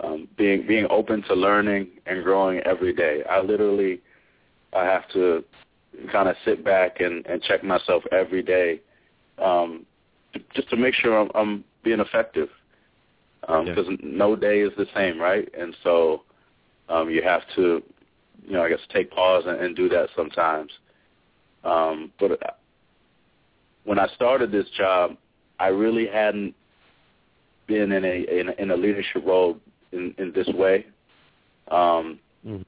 um, 0.00 0.28
being 0.36 0.66
being 0.66 0.86
open 0.90 1.22
to 1.24 1.34
learning 1.34 1.88
and 2.06 2.24
growing 2.24 2.60
every 2.60 2.92
day. 2.94 3.22
I 3.30 3.40
literally 3.40 4.00
I 4.72 4.84
have 4.84 5.08
to 5.12 5.44
kind 6.12 6.28
of 6.28 6.36
sit 6.44 6.64
back 6.64 7.00
and, 7.00 7.26
and 7.26 7.42
check 7.42 7.64
myself 7.64 8.04
every 8.12 8.42
day, 8.42 8.80
um, 9.38 9.86
just 10.54 10.70
to 10.70 10.76
make 10.76 10.94
sure 10.94 11.18
I'm, 11.18 11.30
I'm 11.34 11.64
being 11.82 12.00
effective. 12.00 12.48
Because 13.40 13.86
Yeah. 13.88 13.96
no 14.02 14.36
day 14.36 14.60
is 14.60 14.72
the 14.76 14.86
same, 14.94 15.20
right? 15.20 15.48
And 15.58 15.74
so 15.82 16.22
um, 16.88 17.10
you 17.10 17.22
have 17.22 17.42
to, 17.56 17.82
you 18.46 18.52
know, 18.52 18.62
I 18.62 18.68
guess 18.68 18.80
take 18.92 19.10
pause 19.10 19.44
and, 19.46 19.60
and 19.60 19.74
do 19.74 19.88
that 19.88 20.10
sometimes. 20.14 20.70
Um, 21.64 22.12
but 22.20 22.58
when 23.84 23.98
I 23.98 24.06
started 24.14 24.52
this 24.52 24.68
job, 24.76 25.16
I 25.58 25.68
really 25.68 26.06
hadn't 26.06 26.54
been 27.70 27.92
in 27.92 28.04
a 28.04 28.16
in 28.40 28.48
a, 28.50 28.52
in 28.62 28.70
a 28.70 28.76
leadership 28.76 29.22
role 29.24 29.52
in, 29.92 30.14
in 30.18 30.32
this 30.32 30.48
way. 30.62 30.76
Um, 31.70 32.18
Mhm. 32.46 32.64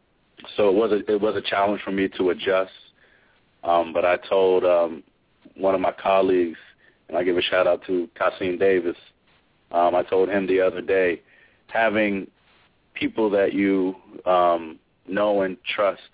So 0.56 0.68
it 0.68 0.74
was 0.74 0.92
a 0.92 1.00
it 1.10 1.20
was 1.20 1.36
a 1.36 1.40
challenge 1.40 1.82
for 1.82 1.92
me 1.92 2.08
to 2.18 2.30
adjust. 2.30 2.72
Um, 3.64 3.92
but 3.92 4.04
I 4.04 4.16
told 4.16 4.64
um, 4.64 5.02
one 5.56 5.74
of 5.74 5.80
my 5.80 5.92
colleagues, 5.92 6.58
and 7.08 7.16
I 7.16 7.22
give 7.22 7.36
a 7.36 7.42
shout 7.42 7.66
out 7.66 7.80
to 7.86 8.08
Kasim 8.18 8.58
Davis. 8.58 8.96
Um, 9.70 9.94
I 9.94 10.02
told 10.02 10.28
him 10.28 10.46
the 10.46 10.60
other 10.60 10.82
day, 10.82 11.22
having 11.68 12.26
people 12.94 13.30
that 13.30 13.52
you 13.52 13.94
um, 14.26 14.78
know 15.06 15.42
and 15.42 15.56
trust 15.74 16.12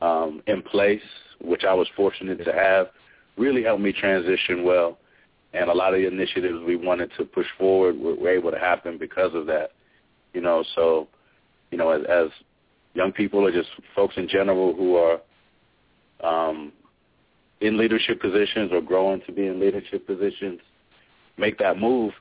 um, 0.00 0.42
in 0.46 0.62
place, 0.62 1.08
which 1.40 1.64
I 1.64 1.74
was 1.74 1.88
fortunate 1.94 2.42
to 2.44 2.52
have, 2.52 2.88
really 3.36 3.62
helped 3.62 3.82
me 3.82 3.92
transition 3.92 4.64
well. 4.64 4.98
And 5.54 5.70
a 5.70 5.72
lot 5.72 5.94
of 5.94 6.00
the 6.00 6.06
initiatives 6.06 6.58
we 6.66 6.76
wanted 6.76 7.10
to 7.16 7.24
push 7.24 7.46
forward 7.56 7.98
were, 7.98 8.14
were 8.14 8.30
able 8.30 8.50
to 8.50 8.58
happen 8.58 8.98
because 8.98 9.34
of 9.34 9.46
that. 9.46 9.70
You 10.32 10.40
know, 10.40 10.64
so 10.74 11.08
you 11.70 11.78
know, 11.78 11.90
as, 11.90 12.02
as 12.08 12.28
young 12.94 13.12
people 13.12 13.40
or 13.40 13.50
just 13.50 13.68
folks 13.94 14.14
in 14.16 14.28
general 14.28 14.74
who 14.74 14.96
are 14.96 15.20
um, 16.22 16.72
in 17.60 17.76
leadership 17.76 18.20
positions 18.20 18.70
or 18.72 18.80
growing 18.80 19.20
to 19.26 19.32
be 19.32 19.46
in 19.46 19.60
leadership 19.60 20.06
positions, 20.06 20.60
make 21.36 21.58
that 21.58 21.78
move. 21.78 22.12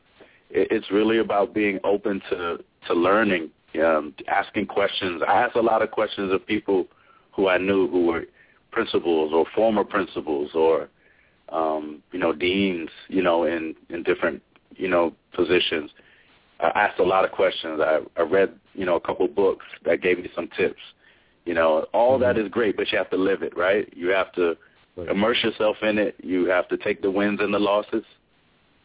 It, 0.49 0.67
it's 0.71 0.91
really 0.91 1.19
about 1.19 1.53
being 1.53 1.79
open 1.83 2.21
to 2.29 2.57
to 2.87 2.93
learning, 2.93 3.49
um, 3.83 4.13
asking 4.27 4.67
questions. 4.67 5.21
I 5.27 5.43
asked 5.43 5.55
a 5.55 5.61
lot 5.61 5.81
of 5.81 5.91
questions 5.91 6.33
of 6.33 6.45
people 6.45 6.85
who 7.31 7.47
I 7.47 7.57
knew 7.57 7.87
who 7.87 8.05
were 8.07 8.25
principals 8.71 9.31
or 9.33 9.45
former 9.55 9.83
principals 9.83 10.51
or 10.53 10.89
um, 11.53 12.01
you 12.11 12.19
know 12.19 12.33
deans, 12.33 12.89
you 13.07 13.21
know, 13.21 13.45
in 13.45 13.75
in 13.89 14.03
different 14.03 14.41
you 14.75 14.89
know 14.89 15.13
positions. 15.33 15.91
I 16.59 16.67
asked 16.85 16.99
a 16.99 17.03
lot 17.03 17.25
of 17.25 17.31
questions. 17.31 17.79
I, 17.81 17.99
I 18.15 18.21
read, 18.23 18.53
you 18.73 18.85
know, 18.85 18.95
a 18.95 18.99
couple 19.01 19.27
books 19.27 19.65
that 19.85 20.01
gave 20.01 20.17
me 20.19 20.29
some 20.35 20.47
tips, 20.55 20.79
You 21.45 21.53
know, 21.53 21.85
all 21.93 22.17
that 22.19 22.37
is 22.37 22.47
great, 22.49 22.77
but 22.77 22.89
you 22.91 22.97
have 22.97 23.09
to 23.09 23.17
live 23.17 23.41
it, 23.43 23.57
right? 23.57 23.91
You 23.95 24.09
have 24.09 24.31
to 24.33 24.57
Right. 24.95 25.09
immerse 25.09 25.43
yourself 25.43 25.77
in 25.81 25.97
it. 25.97 26.15
You 26.23 26.45
have 26.45 26.67
to 26.69 26.77
take 26.77 27.01
the 27.01 27.09
wins 27.09 27.39
and 27.41 27.51
the 27.51 27.59
losses, 27.59 28.05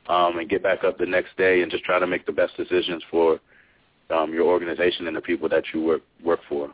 um, 0.08 0.38
and 0.38 0.48
get 0.48 0.62
back 0.62 0.82
up 0.82 0.96
the 0.96 1.04
next 1.06 1.36
day 1.36 1.60
and 1.62 1.70
just 1.70 1.84
try 1.84 1.98
to 1.98 2.06
make 2.06 2.24
the 2.24 2.32
best 2.32 2.56
decisions 2.56 3.02
for 3.10 3.38
um, 4.10 4.32
your 4.32 4.46
organization 4.46 5.06
and 5.06 5.14
the 5.14 5.20
people 5.20 5.48
that 5.50 5.64
you 5.74 5.82
work 5.82 6.02
work 6.24 6.40
for. 6.48 6.72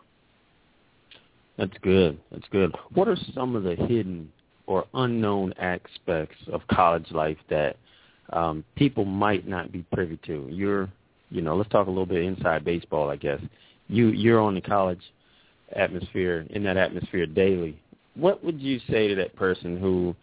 That's 1.59 1.77
good. 1.83 2.19
That's 2.31 2.47
good. 2.51 2.75
What 2.95 3.09
are 3.09 3.17
some 3.35 3.57
of 3.57 3.65
the 3.65 3.75
hidden 3.75 4.31
or 4.67 4.87
unknown 4.95 5.53
aspects 5.59 6.37
of 6.53 6.63
college 6.69 7.11
life 7.11 7.37
that 7.51 7.77
um, 8.33 8.65
people 8.77 9.05
might 9.05 9.47
not 9.47 9.73
be 9.73 9.85
privy 9.93 10.19
to? 10.27 10.49
You're, 10.51 10.89
you 11.31 11.43
know, 11.43 11.57
let's 11.57 11.71
talk 11.71 11.87
a 11.87 11.91
little 11.91 12.07
bit 12.07 12.23
inside 12.23 12.65
baseball. 12.65 13.11
I 13.11 13.17
guess 13.17 13.41
you 13.89 14.09
you're 14.09 14.41
on 14.41 14.55
the 14.55 14.61
college 14.61 15.03
atmosphere 15.75 16.47
in 16.51 16.63
that 16.65 16.77
atmosphere 16.77 17.27
daily. 17.27 17.79
What 18.15 18.45
would 18.45 18.61
you 18.61 18.81
say 18.91 19.09
to 19.09 19.15
that 19.17 19.35
person 19.37 19.79
who, 19.79 20.15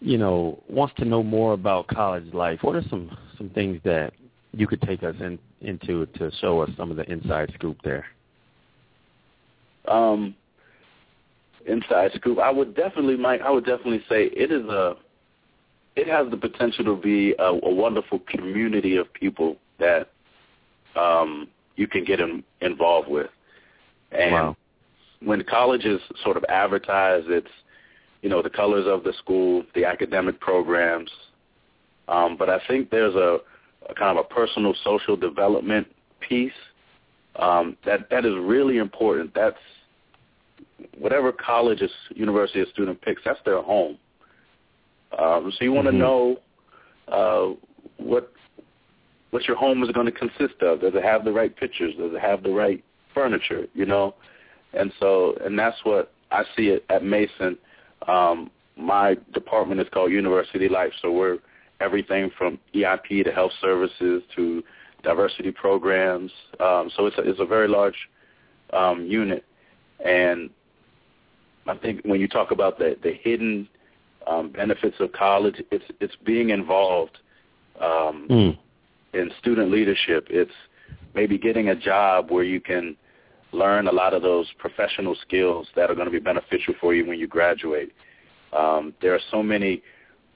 you 0.00 0.18
know, 0.18 0.62
wants 0.68 0.94
to 0.98 1.04
know 1.04 1.22
more 1.22 1.54
about 1.54 1.88
college 1.88 2.32
life? 2.34 2.58
What 2.62 2.76
are 2.76 2.84
some 2.88 3.16
some 3.38 3.50
things 3.50 3.80
that 3.84 4.12
you 4.52 4.66
could 4.66 4.80
take 4.82 5.02
us 5.02 5.14
in, 5.20 5.38
into 5.60 6.06
to 6.06 6.30
show 6.40 6.60
us 6.60 6.70
some 6.76 6.90
of 6.90 6.96
the 6.96 7.10
inside 7.10 7.52
scoop 7.54 7.76
there? 7.82 8.06
um, 9.88 10.34
inside 11.66 12.12
scoop. 12.14 12.38
I 12.38 12.50
would 12.50 12.74
definitely, 12.74 13.16
Mike. 13.16 13.40
I 13.42 13.50
would 13.50 13.64
definitely 13.64 14.02
say 14.08 14.24
it 14.26 14.52
is 14.52 14.64
a. 14.66 14.96
It 15.96 16.08
has 16.08 16.30
the 16.30 16.36
potential 16.36 16.84
to 16.84 16.96
be 16.96 17.34
a, 17.38 17.44
a 17.44 17.74
wonderful 17.74 18.20
community 18.28 18.96
of 18.96 19.10
people 19.14 19.56
that 19.78 20.10
um, 20.94 21.48
you 21.76 21.86
can 21.86 22.04
get 22.04 22.20
in, 22.20 22.44
involved 22.60 23.08
with. 23.08 23.30
And 24.12 24.32
Wow. 24.32 24.56
when 25.20 25.42
college 25.44 25.84
is 25.84 26.00
sort 26.22 26.36
of 26.36 26.44
advertised, 26.48 27.28
it's 27.30 27.50
you 28.22 28.28
know 28.28 28.42
the 28.42 28.50
colors 28.50 28.86
of 28.86 29.04
the 29.04 29.12
school, 29.14 29.64
the 29.74 29.84
academic 29.84 30.38
programs. 30.40 31.10
Um, 32.08 32.36
but 32.36 32.48
I 32.48 32.60
think 32.68 32.90
there's 32.90 33.14
a, 33.14 33.38
a 33.88 33.94
kind 33.94 34.16
of 34.16 34.24
a 34.24 34.34
personal 34.34 34.74
social 34.84 35.16
development 35.16 35.86
piece 36.20 36.52
um, 37.36 37.76
that 37.84 38.08
that 38.10 38.24
is 38.24 38.34
really 38.38 38.78
important. 38.78 39.34
That's 39.34 39.56
whatever 40.98 41.32
college 41.32 41.82
or 41.82 41.88
university 42.14 42.60
a 42.60 42.66
student 42.66 43.00
picks. 43.02 43.22
That's 43.24 43.38
their 43.44 43.62
home. 43.62 43.98
Um, 45.18 45.52
so 45.56 45.64
you 45.64 45.72
want 45.72 45.86
to 45.86 45.92
Mhm. 45.92 45.98
know 45.98 46.40
uh, 47.08 47.54
what 47.98 48.32
what 49.30 49.46
your 49.46 49.56
home 49.56 49.82
is 49.82 49.90
going 49.90 50.06
to 50.06 50.12
consist 50.12 50.62
of. 50.62 50.80
Does 50.80 50.94
it 50.94 51.02
have 51.02 51.24
the 51.24 51.32
right 51.32 51.54
pictures? 51.54 51.94
Does 51.96 52.12
it 52.14 52.20
have 52.20 52.42
the 52.42 52.50
right 52.50 52.82
furniture? 53.12 53.66
You 53.74 53.86
know, 53.86 54.14
and 54.72 54.92
so 54.98 55.36
and 55.44 55.58
that's 55.58 55.84
what 55.84 56.12
I 56.30 56.44
see 56.56 56.68
it 56.68 56.84
at 56.88 57.04
Mason. 57.04 57.58
Um, 58.06 58.50
my 58.76 59.16
department 59.32 59.80
is 59.80 59.88
called 59.92 60.12
University 60.12 60.68
Life, 60.68 60.92
so 61.00 61.10
we're 61.10 61.38
everything 61.80 62.30
from 62.36 62.58
EIP 62.74 63.24
to 63.24 63.32
health 63.32 63.52
services 63.60 64.22
to 64.34 64.62
diversity 65.02 65.50
programs. 65.52 66.32
Um, 66.60 66.90
so 66.96 67.06
it's 67.06 67.16
a, 67.18 67.22
it's 67.22 67.40
a 67.40 67.46
very 67.46 67.68
large 67.68 68.08
um, 68.72 69.06
unit, 69.06 69.44
and 70.04 70.50
I 71.68 71.76
think 71.76 72.02
when 72.04 72.20
you 72.20 72.28
talk 72.28 72.50
about 72.50 72.78
the 72.78 72.96
the 73.02 73.12
hidden 73.12 73.68
um, 74.26 74.50
benefits 74.50 74.96
of 75.00 75.12
college, 75.12 75.62
it's 75.70 75.84
it's 76.00 76.16
being 76.24 76.50
involved 76.50 77.18
um, 77.80 78.26
Mm. 78.30 78.58
in 79.14 79.30
student 79.38 79.70
leadership. 79.70 80.26
It's 80.30 80.50
maybe 81.14 81.38
getting 81.38 81.68
a 81.68 81.74
job 81.74 82.30
where 82.30 82.44
you 82.44 82.60
can 82.60 82.96
learn 83.52 83.86
a 83.86 83.92
lot 83.92 84.12
of 84.14 84.22
those 84.22 84.46
professional 84.58 85.14
skills 85.22 85.66
that 85.76 85.90
are 85.90 85.94
going 85.94 86.06
to 86.06 86.12
be 86.12 86.18
beneficial 86.18 86.74
for 86.80 86.94
you 86.94 87.06
when 87.06 87.18
you 87.18 87.26
graduate. 87.26 87.92
Um, 88.52 88.94
there 89.00 89.14
are 89.14 89.20
so 89.30 89.42
many 89.42 89.82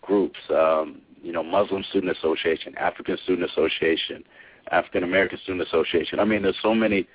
groups, 0.03 0.39
um, 0.51 1.01
you 1.23 1.33
know, 1.33 1.43
Muslim 1.43 1.83
Student 1.91 2.17
Association, 2.17 2.77
African 2.79 3.17
Student 3.25 3.51
Association, 3.51 4.25
African 4.71 5.03
American 5.05 5.39
Student 5.43 5.67
Association. 5.69 6.21
I 6.21 6.25
mean, 6.25 6.43
there's 6.43 6.57
so 6.63 6.75
many 6.75 7.07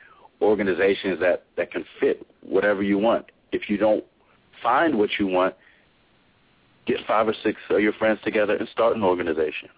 organizations 0.41 1.19
that, 1.19 1.43
that 1.57 1.71
can 1.71 1.85
fit 1.99 2.25
whatever 2.41 2.83
you 2.83 2.97
want. 2.97 3.25
If 3.55 3.69
you 3.69 3.77
don't 3.77 4.03
find 4.61 4.97
what 4.97 5.09
you 5.19 5.27
want, 5.27 5.55
get 6.85 6.97
five 7.07 7.27
or 7.27 7.35
six 7.41 7.59
of 7.69 7.79
your 7.79 7.93
friends 7.93 8.19
together 8.23 8.55
and 8.55 8.67
start 8.69 8.95
an 8.95 9.03
organization. 9.03 9.69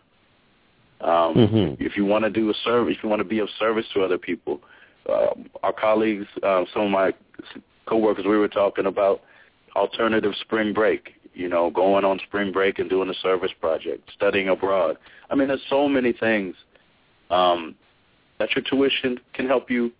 Um, 1.00 1.36
Mhm. 1.36 1.78
If 1.80 1.96
you 1.96 2.06
want 2.06 2.24
to 2.26 2.32
do 2.32 2.50
a 2.50 2.54
service, 2.56 2.98
if 2.98 3.04
you 3.04 3.10
want 3.10 3.20
to 3.20 3.24
be 3.36 3.40
of 3.40 3.50
service 3.52 3.88
to 3.90 4.04
other 4.04 4.18
people, 4.18 4.62
uh, 5.08 5.34
our 5.64 5.74
colleagues, 5.74 6.28
uh, 6.42 6.66
some 6.74 6.82
of 6.84 6.92
my 6.92 7.14
coworkers, 7.86 8.26
we 8.26 8.38
were 8.38 8.48
talking 8.48 8.88
about 8.88 9.22
alternative 9.76 10.36
spring 10.38 10.74
break. 10.74 11.14
You 11.34 11.50
know, 11.50 11.70
going 11.70 12.04
on 12.04 12.18
spring 12.20 12.52
break 12.52 12.80
and 12.80 12.90
doing 12.90 13.10
a 13.10 13.14
service 13.14 13.54
project, 13.54 14.12
studying 14.12 14.50
abroad. 14.50 14.98
I 15.30 15.36
mean, 15.36 15.50
there's 15.50 15.64
so 15.70 15.88
many 15.88 16.12
things 16.12 16.56
um, 17.30 17.76
that 18.40 18.56
your 18.56 18.64
tuition 18.64 19.20
can 19.34 19.46
help 19.46 19.70
you. 19.70 19.92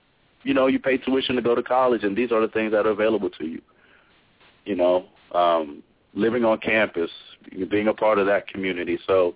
You 0.48 0.54
know, 0.54 0.68
you 0.68 0.80
pay 0.80 0.98
tuition 0.98 1.36
to 1.36 1.42
go 1.42 1.56
to 1.56 1.62
college, 1.62 2.06
and 2.06 2.16
these 2.16 2.32
are 2.32 2.40
the 2.40 2.48
things 2.48 2.72
that 2.72 2.86
are 2.86 2.92
available 2.92 3.30
to 3.32 3.46
you. 3.46 3.62
You 4.64 4.76
know, 4.76 5.06
um, 5.34 5.84
living 6.14 6.46
on 6.46 6.60
campus, 6.60 7.12
being 7.70 7.90
a 7.90 7.94
part 7.94 8.18
of 8.18 8.28
that 8.28 8.48
community. 8.48 8.98
So 9.06 9.36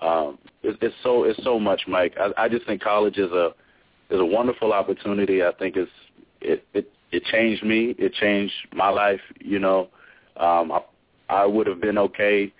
um, 0.00 0.38
it's, 0.62 0.78
it's 0.80 0.94
so 1.02 1.24
it's 1.24 1.42
so 1.42 1.58
much, 1.58 1.82
Mike. 1.88 2.14
I, 2.20 2.44
I 2.44 2.48
just 2.48 2.64
think 2.66 2.80
college 2.80 3.18
is 3.18 3.32
a 3.32 3.52
is 4.10 4.20
a 4.20 4.24
wonderful 4.24 4.72
opportunity. 4.72 5.42
I 5.42 5.50
think 5.58 5.74
it's 5.76 5.90
it 6.40 6.64
it 6.72 6.88
it 7.10 7.24
changed 7.24 7.64
me. 7.64 7.96
It 7.98 8.12
changed 8.14 8.54
my 8.72 8.90
life. 8.90 9.20
You 9.40 9.58
know, 9.58 9.88
um, 10.36 10.70
I, 10.70 10.80
I 11.30 11.46
would 11.46 11.66
have 11.66 11.80
been 11.80 11.98
okay 11.98 12.52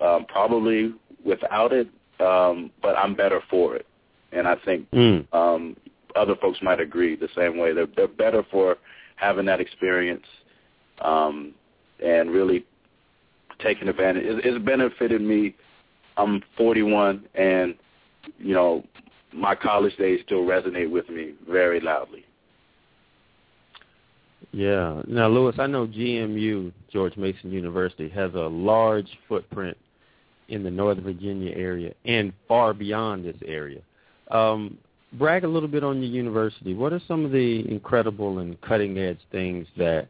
um, 0.00 0.26
probably 0.26 0.94
without 1.24 1.72
it, 1.72 1.88
um, 2.20 2.70
but 2.80 2.96
I'm 2.96 3.16
better 3.16 3.40
for 3.50 3.74
it. 3.74 3.84
And 4.30 4.46
I 4.46 4.54
think 4.64 4.88
Mm. 4.92 5.26
um, 5.32 5.76
other 6.14 6.34
folks 6.36 6.58
might 6.62 6.80
agree 6.80 7.16
the 7.16 7.28
same 7.36 7.58
way. 7.58 7.72
They're 7.72 7.88
they're 7.96 8.08
better 8.08 8.44
for 8.50 8.76
having 9.16 9.46
that 9.46 9.60
experience 9.60 10.24
um, 11.00 11.54
and 12.04 12.30
really 12.30 12.64
taking 13.60 13.88
advantage. 13.88 14.24
It, 14.24 14.44
it's 14.44 14.64
benefited 14.64 15.20
me. 15.20 15.54
I'm 16.16 16.42
41, 16.56 17.24
and 17.34 17.74
you 18.38 18.54
know 18.54 18.84
my 19.32 19.54
college 19.54 19.96
days 19.96 20.20
still 20.24 20.44
resonate 20.44 20.90
with 20.90 21.08
me 21.08 21.34
very 21.48 21.80
loudly. 21.80 22.24
Yeah. 24.52 25.02
Now, 25.08 25.28
Lewis, 25.28 25.56
I 25.58 25.66
know 25.66 25.86
GMU, 25.86 26.72
George 26.92 27.16
Mason 27.16 27.50
University, 27.50 28.08
has 28.10 28.32
a 28.34 28.46
large 28.46 29.08
footprint 29.28 29.76
in 30.48 30.62
the 30.62 30.70
Northern 30.70 31.02
Virginia 31.02 31.52
area 31.56 31.92
and 32.04 32.32
far 32.46 32.72
beyond 32.72 33.24
this 33.24 33.36
area. 33.44 33.80
Um, 34.30 34.78
brag 35.18 35.44
a 35.44 35.48
little 35.48 35.68
bit 35.68 35.84
on 35.84 36.02
your 36.02 36.10
university. 36.10 36.74
What 36.74 36.92
are 36.92 37.00
some 37.06 37.24
of 37.24 37.30
the 37.30 37.68
incredible 37.70 38.38
and 38.38 38.60
cutting 38.60 38.98
edge 38.98 39.18
things 39.32 39.66
that 39.76 40.08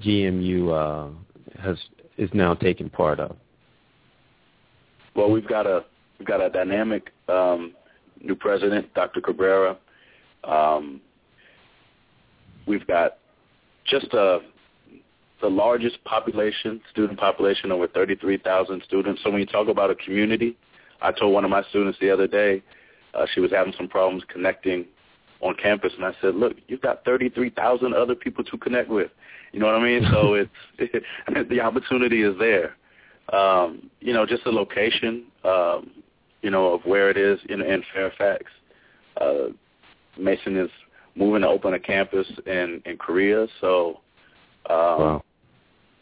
GMU 0.00 0.72
uh, 0.72 1.60
has 1.60 1.76
is 2.18 2.30
now 2.32 2.54
taking 2.54 2.88
part 2.88 3.20
of? 3.20 3.36
Well, 5.14 5.30
we've 5.30 5.48
got 5.48 5.66
a 5.66 5.84
we've 6.18 6.28
got 6.28 6.40
a 6.40 6.50
dynamic 6.50 7.10
um, 7.28 7.74
new 8.22 8.34
president, 8.34 8.92
Dr. 8.94 9.20
Cabrera. 9.20 9.76
Um, 10.44 11.00
we've 12.66 12.86
got 12.86 13.18
just 13.86 14.12
a 14.12 14.40
the 15.40 15.48
largest 15.48 16.02
population, 16.04 16.80
student 16.92 17.18
population, 17.18 17.72
over 17.72 17.88
33,000 17.88 18.80
students. 18.86 19.20
So 19.24 19.30
when 19.30 19.40
you 19.40 19.46
talk 19.46 19.66
about 19.66 19.90
a 19.90 19.96
community, 19.96 20.56
I 21.02 21.10
told 21.10 21.34
one 21.34 21.44
of 21.44 21.50
my 21.50 21.64
students 21.70 21.98
the 22.00 22.10
other 22.10 22.28
day, 22.28 22.62
uh, 23.14 23.26
she 23.32 23.40
was 23.40 23.50
having 23.50 23.72
some 23.76 23.88
problems 23.88 24.22
connecting 24.28 24.86
on 25.40 25.54
campus, 25.56 25.92
and 25.96 26.04
I 26.04 26.12
said, 26.20 26.34
look, 26.36 26.56
you've 26.68 26.80
got 26.80 27.04
33,000 27.04 27.94
other 27.94 28.14
people 28.14 28.44
to 28.44 28.56
connect 28.58 28.88
with. 28.88 29.10
You 29.52 29.60
know 29.60 29.66
what 29.66 29.74
I 29.74 29.82
mean? 29.82 30.06
So 30.10 30.34
it's 30.34 30.50
it, 30.78 31.48
the 31.48 31.60
opportunity 31.60 32.22
is 32.22 32.34
there. 32.38 32.76
Um, 33.32 33.90
you 34.00 34.12
know, 34.12 34.26
just 34.26 34.44
the 34.44 34.50
location, 34.50 35.24
um, 35.44 35.90
you 36.42 36.50
know, 36.50 36.72
of 36.72 36.84
where 36.84 37.10
it 37.10 37.16
is 37.16 37.38
in, 37.48 37.60
in 37.60 37.82
Fairfax. 37.92 38.44
Uh, 39.20 39.48
Mason 40.18 40.56
is 40.56 40.70
moving 41.14 41.42
to 41.42 41.48
open 41.48 41.74
a 41.74 41.78
campus 41.78 42.26
in, 42.46 42.82
in 42.84 42.96
Korea, 42.96 43.46
so 43.60 44.00
um, 44.70 44.76
Wow. 44.76 45.24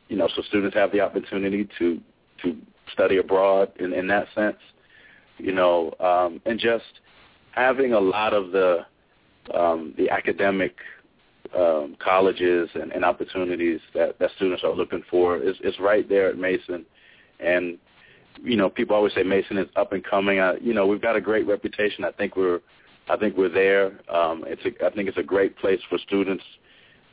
you 0.08 0.16
know, 0.16 0.28
so 0.34 0.42
students 0.42 0.76
have 0.76 0.92
the 0.92 1.00
opportunity 1.00 1.68
to 1.78 2.00
to 2.42 2.56
study 2.92 3.18
abroad 3.18 3.70
in, 3.78 3.92
in 3.92 4.06
that 4.08 4.26
sense, 4.34 4.56
you 5.42 5.52
know, 5.52 5.94
um, 6.00 6.40
and 6.46 6.58
just 6.58 7.00
having 7.52 7.92
a 7.92 8.00
lot 8.00 8.32
of 8.32 8.52
the 8.52 8.86
um, 9.54 9.94
the 9.96 10.08
academic 10.10 10.76
um, 11.56 11.96
colleges 11.98 12.68
and, 12.74 12.92
and 12.92 13.04
opportunities 13.04 13.80
that, 13.94 14.18
that 14.18 14.30
students 14.36 14.62
are 14.62 14.74
looking 14.74 15.02
for 15.10 15.38
is, 15.38 15.56
is 15.64 15.74
right 15.80 16.08
there 16.08 16.28
at 16.28 16.38
Mason, 16.38 16.84
and 17.40 17.78
you 18.42 18.56
know, 18.56 18.70
people 18.70 18.94
always 18.96 19.12
say 19.14 19.22
Mason 19.22 19.58
is 19.58 19.68
up 19.76 19.92
and 19.92 20.04
coming. 20.04 20.40
I, 20.40 20.54
you 20.60 20.72
know, 20.72 20.86
we've 20.86 21.02
got 21.02 21.16
a 21.16 21.20
great 21.20 21.46
reputation. 21.46 22.04
I 22.04 22.12
think 22.12 22.36
we're 22.36 22.60
I 23.08 23.16
think 23.16 23.36
we're 23.36 23.48
there. 23.48 23.86
Um, 24.14 24.44
it's 24.46 24.62
a, 24.64 24.86
I 24.86 24.90
think 24.90 25.08
it's 25.08 25.18
a 25.18 25.22
great 25.22 25.56
place 25.56 25.80
for 25.88 25.98
students 25.98 26.44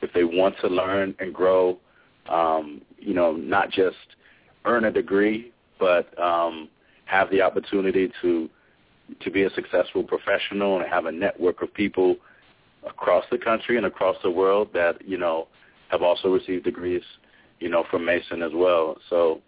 if 0.01 0.13
they 0.13 0.23
want 0.23 0.55
to 0.61 0.67
learn 0.67 1.15
and 1.19 1.34
grow, 1.34 1.80
um, 2.30 2.82
you 2.99 3.13
know, 3.13 3.34
not 3.34 3.71
just 3.71 3.95
earn 4.65 4.86
a 4.86 4.91
degree, 4.91 5.51
but 5.80 6.17
um, 6.21 6.69
have 7.07 7.29
the 7.31 7.41
opportunity 7.41 8.11
to 8.21 8.49
to 9.21 9.31
be 9.31 9.43
a 9.43 9.49
successful 9.51 10.03
professional 10.03 10.79
and 10.79 10.89
have 10.89 11.05
a 11.05 11.11
network 11.11 11.61
of 11.61 11.73
people 11.73 12.17
across 12.85 13.23
the 13.31 13.37
country 13.37 13.77
and 13.77 13.85
across 13.85 14.17
the 14.21 14.29
world 14.29 14.69
that 14.73 14.95
you 15.07 15.17
know 15.17 15.47
have 15.89 16.01
also 16.01 16.27
received 16.27 16.65
degrees, 16.65 17.03
you 17.59 17.69
know, 17.69 17.85
from 17.89 18.05
Mason 18.05 18.41
as 18.41 18.51
well. 18.53 18.97
So, 19.09 19.41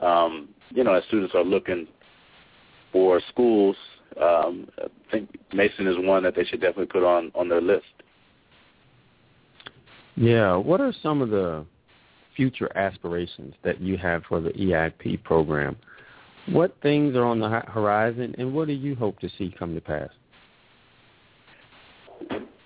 um, 0.00 0.48
you 0.70 0.82
know, 0.82 0.94
as 0.94 1.04
students 1.04 1.34
are 1.34 1.44
looking 1.44 1.86
for 2.92 3.20
schools, 3.30 3.76
um, 4.20 4.68
I 4.78 4.88
think 5.10 5.38
Mason 5.52 5.86
is 5.86 5.96
one 5.98 6.24
that 6.24 6.34
they 6.34 6.44
should 6.44 6.60
definitely 6.60 6.86
put 6.86 7.04
on 7.04 7.30
on 7.34 7.48
their 7.48 7.60
list. 7.60 7.84
Yeah. 10.16 10.56
What 10.56 10.80
are 10.80 10.92
some 11.02 11.22
of 11.22 11.30
the 11.30 11.64
future 12.36 12.70
aspirations 12.76 13.54
that 13.62 13.80
you 13.80 13.96
have 13.96 14.22
for 14.28 14.40
the 14.40 14.50
EIP 14.50 15.22
program? 15.22 15.76
What 16.48 16.76
things 16.82 17.16
are 17.16 17.24
on 17.24 17.40
the 17.40 17.48
horizon, 17.48 18.34
and 18.38 18.54
what 18.54 18.68
do 18.68 18.74
you 18.74 18.94
hope 18.94 19.18
to 19.20 19.30
see 19.38 19.54
come 19.58 19.74
to 19.74 19.80
pass? 19.80 20.10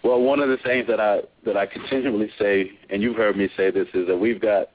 Well, 0.03 0.21
one 0.21 0.41
of 0.41 0.49
the 0.49 0.57
things 0.59 0.87
that 0.89 1.01
I 1.01 1.21
that 1.45 1.57
I 1.57 1.67
continually 1.67 2.31
say, 2.39 2.71
and 2.91 3.03
you've 3.03 3.17
heard 3.17 3.37
me 3.37 3.49
say 3.57 3.71
this, 3.71 3.89
is 3.95 4.07
that 4.09 4.17
we've 4.17 4.41
got 4.41 4.71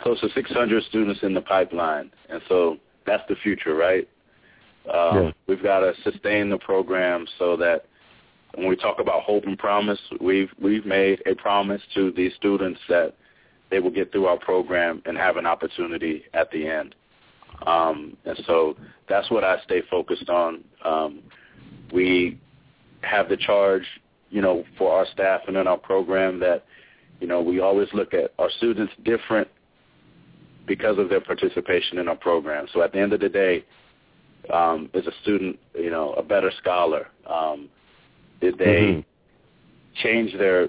close 0.00 0.20
to 0.20 0.28
600 0.34 0.82
students 0.84 1.20
in 1.22 1.34
the 1.34 1.40
pipeline, 1.40 2.10
and 2.28 2.40
so 2.48 2.76
that's 3.06 3.22
the 3.28 3.36
future, 3.36 3.74
right? 3.74 4.08
Um, 4.92 5.24
yeah. 5.24 5.30
We've 5.46 5.62
got 5.62 5.80
to 5.80 5.92
sustain 6.02 6.50
the 6.50 6.58
program 6.58 7.26
so 7.38 7.56
that 7.56 7.86
when 8.54 8.68
we 8.68 8.76
talk 8.76 8.98
about 8.98 9.22
hope 9.22 9.44
and 9.44 9.58
promise, 9.58 9.98
we've 10.20 10.50
we've 10.60 10.86
made 10.86 11.22
a 11.26 11.34
promise 11.34 11.82
to 11.94 12.10
these 12.12 12.32
students 12.34 12.80
that 12.88 13.14
they 13.70 13.78
will 13.80 13.90
get 13.90 14.12
through 14.12 14.26
our 14.26 14.38
program 14.38 15.02
and 15.06 15.16
have 15.16 15.36
an 15.36 15.46
opportunity 15.46 16.24
at 16.34 16.50
the 16.50 16.66
end. 16.66 16.94
Um, 17.66 18.16
and 18.24 18.38
so 18.46 18.76
that's 19.08 19.30
what 19.30 19.44
I 19.44 19.60
stay 19.64 19.82
focused 19.90 20.28
on. 20.28 20.62
Um, 20.84 21.22
we 21.92 22.38
have 23.02 23.28
the 23.28 23.36
charge, 23.36 23.84
you 24.30 24.42
know, 24.42 24.64
for 24.76 24.92
our 24.92 25.06
staff 25.12 25.42
and 25.46 25.56
in 25.56 25.66
our 25.66 25.78
program 25.78 26.40
that, 26.40 26.64
you 27.20 27.26
know, 27.26 27.40
we 27.40 27.60
always 27.60 27.88
look 27.92 28.12
at 28.14 28.32
our 28.38 28.50
students 28.50 28.92
different 29.04 29.48
because 30.66 30.98
of 30.98 31.08
their 31.08 31.20
participation 31.20 31.98
in 31.98 32.08
our 32.08 32.16
program. 32.16 32.66
So 32.72 32.82
at 32.82 32.92
the 32.92 32.98
end 32.98 33.12
of 33.12 33.20
the 33.20 33.28
day, 33.28 33.64
um, 34.52 34.90
is 34.94 35.06
a 35.06 35.12
student, 35.22 35.58
you 35.74 35.90
know, 35.90 36.12
a 36.14 36.22
better 36.22 36.52
scholar? 36.58 37.08
Um, 37.28 37.68
did 38.40 38.58
they 38.58 38.64
mm-hmm. 38.64 39.00
change 40.02 40.32
their 40.38 40.68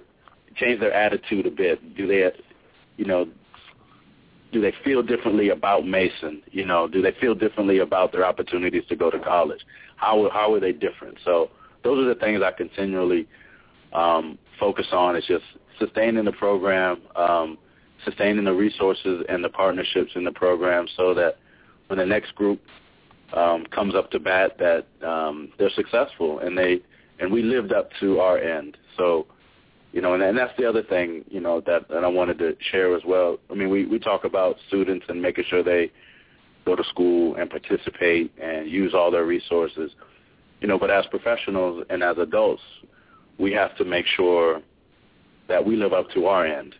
change 0.55 0.79
their 0.79 0.93
attitude 0.93 1.45
a 1.45 1.51
bit? 1.51 1.95
Do 1.95 2.07
they, 2.07 2.31
you 2.97 3.05
know, 3.05 3.27
do 4.51 4.61
they 4.61 4.73
feel 4.83 5.03
differently 5.03 5.49
about 5.49 5.85
Mason? 5.85 6.41
You 6.51 6.65
know, 6.65 6.87
do 6.87 7.01
they 7.01 7.13
feel 7.19 7.35
differently 7.35 7.79
about 7.79 8.11
their 8.11 8.25
opportunities 8.25 8.83
to 8.89 8.95
go 8.95 9.09
to 9.09 9.19
college? 9.19 9.61
How 9.95 10.29
how 10.31 10.53
are 10.53 10.59
they 10.59 10.71
different? 10.71 11.17
So 11.25 11.49
those 11.83 12.05
are 12.05 12.13
the 12.13 12.19
things 12.19 12.41
I 12.43 12.51
continually 12.51 13.27
um, 13.93 14.37
focus 14.59 14.87
on. 14.91 15.15
Is 15.15 15.25
just 15.25 15.43
sustaining 15.79 16.25
the 16.25 16.31
program, 16.31 17.01
um, 17.15 17.57
sustaining 18.05 18.45
the 18.45 18.53
resources 18.53 19.23
and 19.29 19.43
the 19.43 19.49
partnerships 19.49 20.11
in 20.15 20.23
the 20.23 20.31
program, 20.31 20.87
so 20.95 21.13
that 21.13 21.37
when 21.87 21.99
the 21.99 22.05
next 22.05 22.33
group 22.35 22.61
um, 23.33 23.65
comes 23.65 23.95
up 23.95 24.11
to 24.11 24.19
bat, 24.19 24.57
that 24.59 24.85
um, 25.05 25.49
they're 25.57 25.69
successful 25.71 26.39
and 26.39 26.57
they 26.57 26.79
and 27.19 27.31
we 27.31 27.41
lived 27.41 27.73
up 27.73 27.89
to 27.99 28.19
our 28.19 28.37
end. 28.37 28.77
So 28.95 29.25
you 29.93 30.01
know, 30.01 30.13
and, 30.13 30.23
and 30.23 30.37
that's 30.37 30.55
the 30.57 30.65
other 30.65 30.83
thing, 30.83 31.23
you 31.29 31.39
know, 31.39 31.61
that, 31.61 31.87
that 31.89 32.03
I 32.03 32.07
wanted 32.07 32.37
to 32.39 32.55
share 32.71 32.95
as 32.95 33.03
well. 33.05 33.37
I 33.49 33.55
mean, 33.55 33.69
we, 33.69 33.85
we 33.85 33.99
talk 33.99 34.25
about 34.25 34.57
students 34.67 35.05
and 35.09 35.21
making 35.21 35.45
sure 35.49 35.63
they 35.63 35.91
go 36.65 36.75
to 36.75 36.83
school 36.85 37.35
and 37.35 37.49
participate 37.49 38.31
and 38.41 38.69
use 38.69 38.93
all 38.93 39.09
their 39.09 39.25
resources, 39.25 39.91
you 40.59 40.67
know, 40.67 40.77
but 40.77 40.91
as 40.91 41.05
professionals 41.07 41.85
and 41.89 42.03
as 42.03 42.17
adults, 42.17 42.61
we 43.39 43.51
have 43.53 43.75
to 43.77 43.85
make 43.85 44.05
sure 44.05 44.61
that 45.47 45.65
we 45.65 45.75
live 45.75 45.93
up 45.93 46.09
to 46.11 46.25
our 46.25 46.45
end 46.45 46.75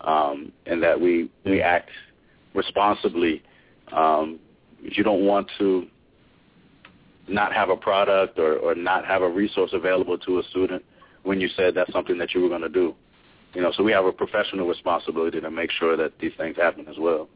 um, 0.00 0.52
and 0.66 0.82
that 0.82 0.98
we, 0.98 1.30
we 1.44 1.60
act 1.60 1.90
responsibly. 2.54 3.42
Um, 3.92 4.38
you 4.80 5.04
don't 5.04 5.26
want 5.26 5.50
to 5.58 5.86
not 7.28 7.52
have 7.52 7.68
a 7.68 7.76
product 7.76 8.38
or, 8.38 8.56
or 8.56 8.74
not 8.74 9.04
have 9.04 9.22
a 9.22 9.28
resource 9.28 9.70
available 9.74 10.18
to 10.18 10.38
a 10.38 10.42
student 10.44 10.82
when 11.22 11.40
you 11.40 11.48
said 11.56 11.74
that's 11.74 11.92
something 11.92 12.18
that 12.18 12.34
you 12.34 12.40
were 12.42 12.48
going 12.48 12.62
to 12.62 12.68
do. 12.68 12.94
You 13.54 13.62
know, 13.62 13.72
so 13.76 13.82
we 13.82 13.92
have 13.92 14.06
a 14.06 14.12
professional 14.12 14.66
responsibility 14.66 15.40
to 15.40 15.50
make 15.50 15.70
sure 15.70 15.96
that 15.96 16.12
these 16.20 16.32
things 16.38 16.56
happen 16.56 16.86
as 16.88 16.96
well. 16.98 17.28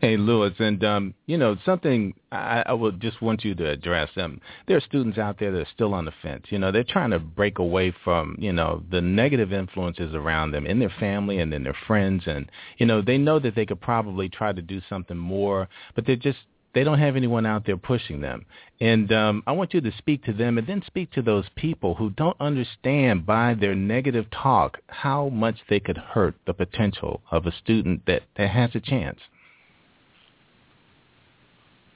Hey, 0.00 0.16
Lewis, 0.16 0.54
and 0.60 0.82
um, 0.84 1.14
you 1.26 1.36
know 1.36 1.56
something 1.66 2.14
I, 2.30 2.62
I 2.66 2.72
would 2.72 3.00
just 3.00 3.20
want 3.20 3.44
you 3.44 3.56
to 3.56 3.68
address. 3.68 4.08
Um, 4.16 4.40
there 4.68 4.76
are 4.76 4.80
students 4.80 5.18
out 5.18 5.40
there 5.40 5.50
that 5.50 5.60
are 5.60 5.68
still 5.74 5.92
on 5.92 6.04
the 6.04 6.12
fence. 6.22 6.44
You 6.50 6.58
know, 6.60 6.70
they're 6.70 6.84
trying 6.84 7.10
to 7.10 7.18
break 7.18 7.58
away 7.58 7.92
from 8.04 8.36
you 8.38 8.52
know 8.52 8.84
the 8.92 9.00
negative 9.00 9.52
influences 9.52 10.14
around 10.14 10.52
them 10.52 10.66
in 10.66 10.78
their 10.78 10.92
family 11.00 11.40
and 11.40 11.52
in 11.52 11.64
their 11.64 11.76
friends, 11.88 12.22
and 12.26 12.48
you 12.78 12.86
know 12.86 13.02
they 13.02 13.18
know 13.18 13.40
that 13.40 13.56
they 13.56 13.66
could 13.66 13.80
probably 13.80 14.28
try 14.28 14.52
to 14.52 14.62
do 14.62 14.80
something 14.88 15.18
more, 15.18 15.68
but 15.96 16.06
they're 16.06 16.14
just 16.14 16.38
they 16.74 16.84
don't 16.84 16.98
have 16.98 17.16
anyone 17.16 17.46
out 17.46 17.64
there 17.66 17.76
pushing 17.76 18.20
them. 18.20 18.44
And 18.80 19.10
um, 19.12 19.42
I 19.46 19.52
want 19.52 19.74
you 19.74 19.80
to 19.80 19.92
speak 19.98 20.24
to 20.24 20.32
them 20.32 20.58
and 20.58 20.66
then 20.66 20.82
speak 20.86 21.10
to 21.12 21.22
those 21.22 21.46
people 21.56 21.94
who 21.94 22.10
don't 22.10 22.36
understand 22.40 23.26
by 23.26 23.54
their 23.54 23.74
negative 23.74 24.26
talk 24.30 24.78
how 24.88 25.28
much 25.30 25.56
they 25.68 25.80
could 25.80 25.96
hurt 25.96 26.34
the 26.46 26.54
potential 26.54 27.22
of 27.30 27.46
a 27.46 27.52
student 27.52 28.02
that, 28.06 28.22
that 28.36 28.50
has 28.50 28.70
a 28.74 28.80
chance. 28.80 29.18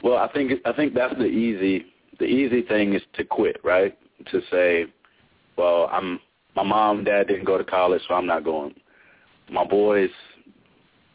Well, 0.02 0.16
I 0.16 0.32
think 0.32 0.52
I 0.64 0.72
think 0.72 0.94
that's 0.94 1.14
the 1.14 1.26
easy 1.26 1.86
the 2.18 2.24
easy 2.24 2.62
thing 2.62 2.94
is 2.94 3.02
to 3.14 3.24
quit, 3.24 3.58
right? 3.62 3.96
To 4.32 4.40
say, 4.50 4.86
well, 5.56 5.88
I'm 5.92 6.18
my 6.56 6.64
mom 6.64 6.98
and 6.98 7.06
dad 7.06 7.28
didn't 7.28 7.44
go 7.44 7.56
to 7.56 7.62
college, 7.62 8.02
so 8.08 8.14
I'm 8.14 8.26
not 8.26 8.42
going. 8.42 8.74
My 9.48 9.64
boys, 9.64 10.10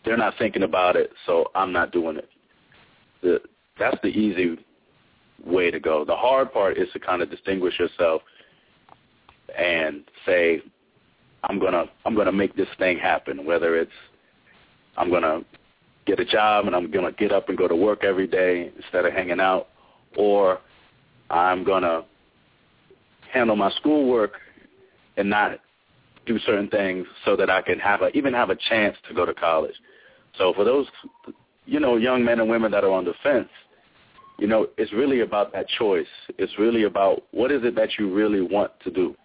they're 0.06 0.16
not 0.16 0.36
thinking 0.40 0.64
about 0.64 0.96
it, 0.96 1.12
so 1.26 1.52
I'm 1.54 1.74
not 1.74 1.92
doing 1.92 2.16
it 2.16 2.30
the 3.22 3.42
that's 3.80 3.98
the 4.02 4.10
easy 4.10 4.58
way 5.46 5.72
to 5.72 5.80
go. 5.80 6.04
The 6.04 6.16
hard 6.16 6.52
part 6.52 6.78
is 6.78 6.88
to 6.94 7.00
kind 7.00 7.22
of 7.22 7.30
distinguish 7.30 7.80
yourself 7.80 8.22
and 9.58 10.04
say, 10.26 10.62
I'm 11.44 11.60
gonna 11.60 11.86
I'm 12.06 12.16
gonna 12.16 12.32
make 12.32 12.56
this 12.56 12.68
thing 12.78 12.98
happen. 12.98 13.46
Whether 13.46 13.78
it's 13.78 13.92
I'm 14.98 15.12
gonna 15.12 15.42
get 16.06 16.20
a 16.20 16.26
job 16.26 16.66
and 16.66 16.76
I'm 16.76 16.90
gonna 16.90 17.12
get 17.12 17.32
up 17.32 17.50
and 17.50 17.58
go 17.58 17.68
to 17.68 17.76
work 17.76 18.04
every 18.04 18.28
day 18.28 18.72
instead 18.76 19.06
of 19.06 19.14
hanging 19.14 19.40
out, 19.40 19.68
or 20.18 20.60
I'm 21.30 21.64
gonna 21.64 22.06
handle 23.32 23.56
my 23.56 23.72
schoolwork 23.72 24.34
and 25.18 25.30
not 25.30 25.60
do 26.26 26.40
certain 26.40 26.70
things 26.70 27.06
so 27.26 27.36
that 27.36 27.50
I 27.50 27.62
can 27.62 27.80
have 27.80 28.02
a 28.02 28.10
even 28.10 28.34
have 28.34 28.50
a 28.50 28.56
chance 28.56 28.98
to 29.08 29.14
go 29.14 29.26
to 29.26 29.34
college. 29.34 29.76
So 30.38 30.54
for 30.54 30.64
those 30.64 30.88
you 31.68 31.80
know, 31.80 31.98
young 31.98 32.24
men 32.24 32.40
and 32.40 32.50
women 32.50 32.72
that 32.72 32.84
are 32.84 32.92
on 32.92 33.06
the 33.06 33.14
fence, 33.22 33.50
you 34.40 34.48
know, 34.48 34.68
it's 34.78 34.94
really 34.94 35.20
about 35.20 35.52
that 35.54 35.68
choice. 35.68 36.08
It's 36.38 36.58
really 36.58 36.84
about 36.84 37.24
what 37.32 37.52
is 37.52 37.64
it 37.64 37.76
that 37.76 38.00
you 38.00 38.14
really 38.14 38.42
want 38.42 38.72
to 38.84 38.90
do. 38.90 39.16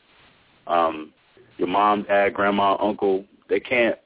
Um, 0.66 1.12
your 1.56 1.68
mom, 1.68 2.02
dad, 2.02 2.34
grandma, 2.34 2.76
uncle, 2.80 3.24
they 3.48 3.60
can't 3.60 3.96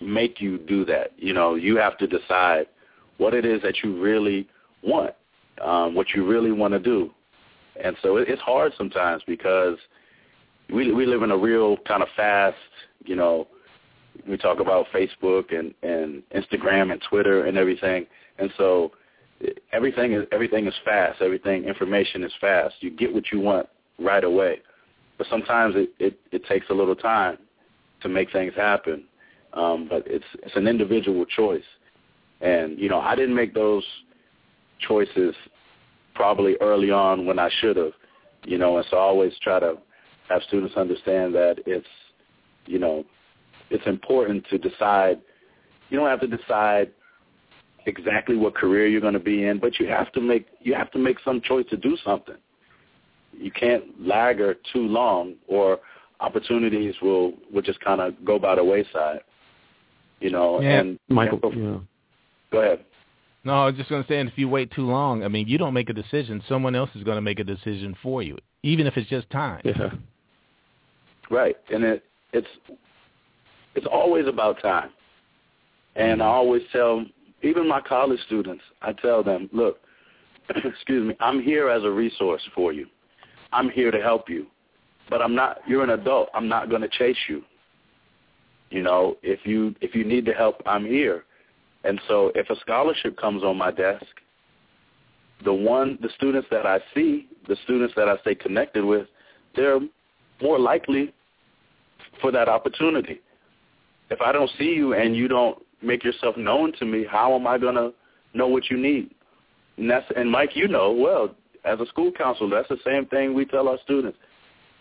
make 0.00 0.40
you 0.40 0.58
do 0.58 0.84
that. 0.86 1.12
You 1.16 1.32
know, 1.32 1.54
you 1.54 1.76
have 1.76 1.96
to 1.98 2.06
decide 2.06 2.66
what 3.18 3.34
it 3.34 3.46
is 3.46 3.62
that 3.62 3.76
you 3.84 4.00
really 4.00 4.48
want, 4.82 5.14
um, 5.62 5.94
what 5.94 6.08
you 6.14 6.26
really 6.26 6.52
want 6.52 6.72
to 6.74 6.80
do. 6.80 7.10
And 7.82 7.96
so 8.02 8.16
it, 8.16 8.28
it's 8.28 8.42
hard 8.42 8.72
sometimes 8.76 9.22
because 9.26 9.76
we 10.72 10.92
we 10.92 11.06
live 11.06 11.22
in 11.22 11.30
a 11.30 11.36
real 11.36 11.76
kind 11.86 12.02
of 12.02 12.08
fast, 12.16 12.56
you 13.04 13.14
know, 13.14 13.46
we 14.28 14.36
talk 14.36 14.60
about 14.60 14.86
Facebook 14.94 15.56
and 15.56 15.74
and 15.82 16.22
Instagram 16.34 16.92
and 16.92 17.02
Twitter 17.08 17.46
and 17.46 17.56
everything, 17.56 18.06
and 18.38 18.50
so 18.56 18.92
everything 19.72 20.12
is 20.12 20.24
everything 20.32 20.66
is 20.66 20.74
fast. 20.84 21.20
Everything 21.20 21.64
information 21.64 22.22
is 22.24 22.32
fast. 22.40 22.74
You 22.80 22.90
get 22.90 23.12
what 23.12 23.24
you 23.32 23.40
want 23.40 23.68
right 23.98 24.24
away, 24.24 24.60
but 25.18 25.26
sometimes 25.28 25.74
it 25.76 25.90
it, 25.98 26.18
it 26.32 26.44
takes 26.46 26.66
a 26.70 26.74
little 26.74 26.96
time 26.96 27.38
to 28.02 28.08
make 28.08 28.30
things 28.32 28.52
happen. 28.54 29.04
Um, 29.52 29.86
but 29.88 30.04
it's 30.06 30.24
it's 30.42 30.56
an 30.56 30.68
individual 30.68 31.24
choice, 31.24 31.64
and 32.40 32.78
you 32.78 32.88
know 32.88 33.00
I 33.00 33.14
didn't 33.14 33.34
make 33.34 33.54
those 33.54 33.84
choices 34.86 35.34
probably 36.14 36.56
early 36.60 36.90
on 36.90 37.26
when 37.26 37.38
I 37.38 37.50
should 37.60 37.76
have, 37.76 37.92
you 38.44 38.58
know, 38.58 38.78
and 38.78 38.86
so 38.90 38.96
I 38.96 39.00
always 39.00 39.32
try 39.42 39.60
to 39.60 39.76
have 40.28 40.42
students 40.44 40.76
understand 40.76 41.34
that 41.34 41.56
it's 41.66 41.86
you 42.66 42.78
know 42.78 43.04
it's 43.70 43.86
important 43.86 44.44
to 44.50 44.58
decide. 44.58 45.20
You 45.90 45.98
don't 45.98 46.08
have 46.08 46.20
to 46.20 46.26
decide 46.36 46.90
exactly 47.86 48.36
what 48.36 48.54
career 48.54 48.86
you're 48.88 49.00
going 49.00 49.14
to 49.14 49.20
be 49.20 49.44
in, 49.44 49.58
but 49.60 49.78
you 49.78 49.86
have 49.88 50.10
to 50.12 50.20
make 50.20 50.46
you 50.60 50.74
have 50.74 50.90
to 50.92 50.98
make 50.98 51.18
some 51.24 51.40
choice 51.40 51.66
to 51.70 51.76
do 51.76 51.96
something. 52.04 52.36
you 53.38 53.50
can't 53.50 53.84
lagger 54.00 54.54
too 54.72 54.86
long, 54.86 55.34
or 55.46 55.78
opportunities 56.20 56.94
will 57.02 57.34
will 57.52 57.62
just 57.62 57.78
kind 57.80 58.00
of 58.00 58.14
go 58.24 58.38
by 58.38 58.54
the 58.54 58.64
wayside. 58.64 59.20
You 60.20 60.30
know, 60.30 60.60
Yeah, 60.62 60.80
and 60.80 60.98
Michael, 61.08 61.38
and- 61.42 61.62
yeah. 61.64 61.78
go 62.50 62.60
ahead. 62.62 62.84
No, 63.44 63.52
I 63.62 63.66
was 63.66 63.76
just 63.76 63.90
going 63.90 64.02
to 64.02 64.08
say, 64.08 64.18
and 64.18 64.28
if 64.28 64.36
you 64.38 64.48
wait 64.48 64.72
too 64.72 64.86
long, 64.86 65.22
I 65.22 65.28
mean, 65.28 65.46
you 65.46 65.56
don't 65.56 65.72
make 65.74 65.88
a 65.88 65.92
decision. 65.92 66.42
Someone 66.48 66.74
else 66.74 66.90
is 66.96 67.04
going 67.04 67.14
to 67.16 67.20
make 67.22 67.38
a 67.38 67.44
decision 67.44 67.94
for 68.02 68.20
you, 68.22 68.36
even 68.64 68.88
if 68.88 68.96
it's 68.96 69.08
just 69.08 69.28
time. 69.30 69.60
Yeah. 69.64 69.90
Right, 71.30 71.56
and 71.72 71.84
it 71.84 72.04
it's 72.32 72.46
it's 73.76 73.86
always 73.86 74.26
about 74.26 74.60
time. 74.60 74.90
And 75.94 76.22
I 76.22 76.24
mm-hmm. 76.24 76.34
always 76.34 76.62
tell 76.72 77.04
even 77.42 77.68
my 77.68 77.80
college 77.80 78.20
students, 78.26 78.62
I 78.82 78.92
tell 78.92 79.22
them, 79.22 79.48
look, 79.52 79.78
excuse 80.64 81.06
me, 81.06 81.14
I'm 81.20 81.42
here 81.42 81.70
as 81.70 81.84
a 81.84 81.90
resource 81.90 82.42
for 82.54 82.72
you. 82.72 82.86
I'm 83.52 83.70
here 83.70 83.90
to 83.90 84.00
help 84.00 84.28
you. 84.28 84.46
But 85.08 85.22
I'm 85.22 85.34
not 85.34 85.58
you're 85.68 85.84
an 85.84 85.90
adult. 85.90 86.30
I'm 86.34 86.48
not 86.48 86.68
going 86.68 86.82
to 86.82 86.88
chase 86.88 87.16
you. 87.28 87.42
You 88.70 88.82
know, 88.82 89.16
if 89.22 89.40
you 89.44 89.74
if 89.80 89.94
you 89.94 90.04
need 90.04 90.26
the 90.26 90.32
help, 90.32 90.60
I'm 90.66 90.84
here. 90.84 91.24
And 91.84 92.00
so 92.08 92.32
if 92.34 92.50
a 92.50 92.56
scholarship 92.60 93.16
comes 93.16 93.44
on 93.44 93.56
my 93.56 93.70
desk, 93.70 94.04
the 95.44 95.52
one 95.52 95.98
the 96.02 96.08
students 96.16 96.48
that 96.50 96.66
I 96.66 96.80
see, 96.92 97.28
the 97.46 97.56
students 97.62 97.94
that 97.96 98.08
I 98.08 98.16
stay 98.22 98.34
connected 98.34 98.84
with, 98.84 99.06
they're 99.54 99.78
more 100.42 100.58
likely 100.58 101.14
for 102.20 102.32
that 102.32 102.48
opportunity. 102.48 103.20
If 104.10 104.20
I 104.20 104.32
don't 104.32 104.50
see 104.58 104.72
you 104.74 104.94
and 104.94 105.16
you 105.16 105.28
don't 105.28 105.58
make 105.82 106.04
yourself 106.04 106.36
known 106.36 106.72
to 106.78 106.84
me, 106.84 107.04
how 107.08 107.34
am 107.34 107.46
I 107.46 107.58
going 107.58 107.74
to 107.74 107.92
know 108.34 108.48
what 108.48 108.70
you 108.70 108.76
need? 108.76 109.10
And 109.76 109.90
that's 109.90 110.06
and 110.16 110.30
Mike, 110.30 110.50
you 110.54 110.68
know 110.68 110.92
well 110.92 111.34
as 111.66 111.80
a 111.80 111.86
school 111.86 112.12
counselor, 112.12 112.48
that's 112.48 112.68
the 112.68 112.78
same 112.84 113.06
thing 113.06 113.34
we 113.34 113.44
tell 113.44 113.68
our 113.68 113.78
students. 113.84 114.16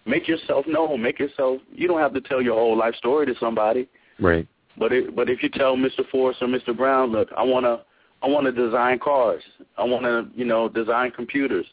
Make 0.05 0.27
yourself 0.27 0.65
known. 0.67 1.01
Make 1.01 1.19
yourself. 1.19 1.59
You 1.73 1.87
don't 1.87 1.99
have 1.99 2.13
to 2.13 2.21
tell 2.21 2.41
your 2.41 2.53
whole 2.53 2.77
life 2.77 2.95
story 2.95 3.25
to 3.25 3.33
somebody. 3.39 3.89
Right. 4.19 4.47
But 4.77 4.91
it, 4.91 5.15
but 5.15 5.29
if 5.29 5.41
you 5.41 5.49
tell 5.49 5.75
Mr. 5.75 6.07
Forrest 6.11 6.41
or 6.41 6.47
Mr. 6.47 6.77
Brown, 6.77 7.11
look, 7.11 7.29
I 7.35 7.43
want 7.43 7.65
to 7.65 7.81
I 8.21 8.27
want 8.27 8.45
to 8.45 8.51
design 8.51 8.99
cars. 8.99 9.41
I 9.77 9.83
want 9.83 10.03
to 10.03 10.27
you 10.37 10.45
know 10.45 10.69
design 10.69 11.11
computers. 11.11 11.65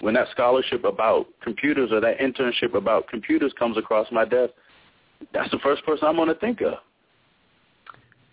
When 0.00 0.14
that 0.14 0.28
scholarship 0.30 0.84
about 0.84 1.26
computers 1.42 1.90
or 1.92 2.00
that 2.00 2.18
internship 2.18 2.74
about 2.74 3.08
computers 3.08 3.52
comes 3.58 3.78
across 3.78 4.06
my 4.10 4.24
desk, 4.24 4.52
that's 5.32 5.50
the 5.50 5.58
first 5.58 5.84
person 5.84 6.06
I'm 6.08 6.16
going 6.16 6.28
to 6.28 6.34
think 6.34 6.60
of. 6.60 6.74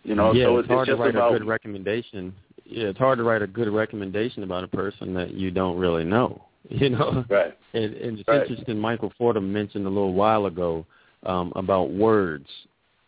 You 0.03 0.15
know, 0.15 0.33
yeah, 0.33 0.45
so 0.45 0.57
it's 0.57 0.65
it's, 0.65 0.73
hard 0.73 0.87
it's 0.87 0.89
to 0.89 0.91
just 0.93 0.99
write 1.01 1.15
about 1.15 1.35
a 1.35 1.39
good 1.39 1.47
recommendation. 1.47 2.33
Yeah, 2.65 2.87
it's 2.87 2.99
hard 2.99 3.17
to 3.19 3.23
write 3.23 3.41
a 3.41 3.47
good 3.47 3.69
recommendation 3.69 4.43
about 4.43 4.63
a 4.63 4.67
person 4.67 5.13
that 5.13 5.33
you 5.33 5.51
don't 5.51 5.77
really 5.77 6.03
know. 6.03 6.43
You 6.69 6.91
know, 6.91 7.25
right. 7.29 7.57
and, 7.73 7.93
and 7.93 8.19
it's 8.19 8.27
Right. 8.27 8.49
interesting. 8.49 8.79
Michael 8.79 9.11
Fordham 9.17 9.51
mentioned 9.51 9.85
a 9.85 9.89
little 9.89 10.13
while 10.13 10.45
ago 10.45 10.85
um, 11.25 11.51
about 11.57 11.91
words 11.91 12.47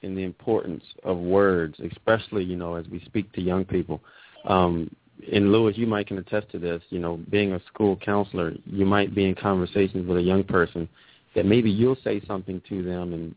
and 0.04 0.18
the 0.18 0.24
importance 0.24 0.84
of 1.04 1.18
words, 1.18 1.80
especially 1.80 2.44
you 2.44 2.58
know 2.58 2.76
as 2.76 2.86
we 2.90 3.00
speak 3.06 3.32
to 3.32 3.42
young 3.42 3.64
people. 3.64 4.02
Um, 4.44 4.94
and 5.32 5.52
Lewis, 5.52 5.78
you 5.78 5.88
might 5.88 6.08
can 6.08 6.18
attest 6.18 6.52
to 6.52 6.60
this. 6.60 6.82
You 6.90 7.00
know, 7.00 7.20
being 7.30 7.54
a 7.54 7.62
school 7.68 7.96
counselor, 7.96 8.54
you 8.66 8.86
might 8.86 9.16
be 9.16 9.26
in 9.26 9.36
conversations 9.36 10.06
with 10.06 10.18
a 10.18 10.22
young 10.22 10.44
person 10.44 10.90
that 11.34 11.46
maybe 11.46 11.72
you'll 11.72 11.98
say 12.04 12.22
something 12.28 12.62
to 12.70 12.84
them, 12.84 13.14
and 13.14 13.36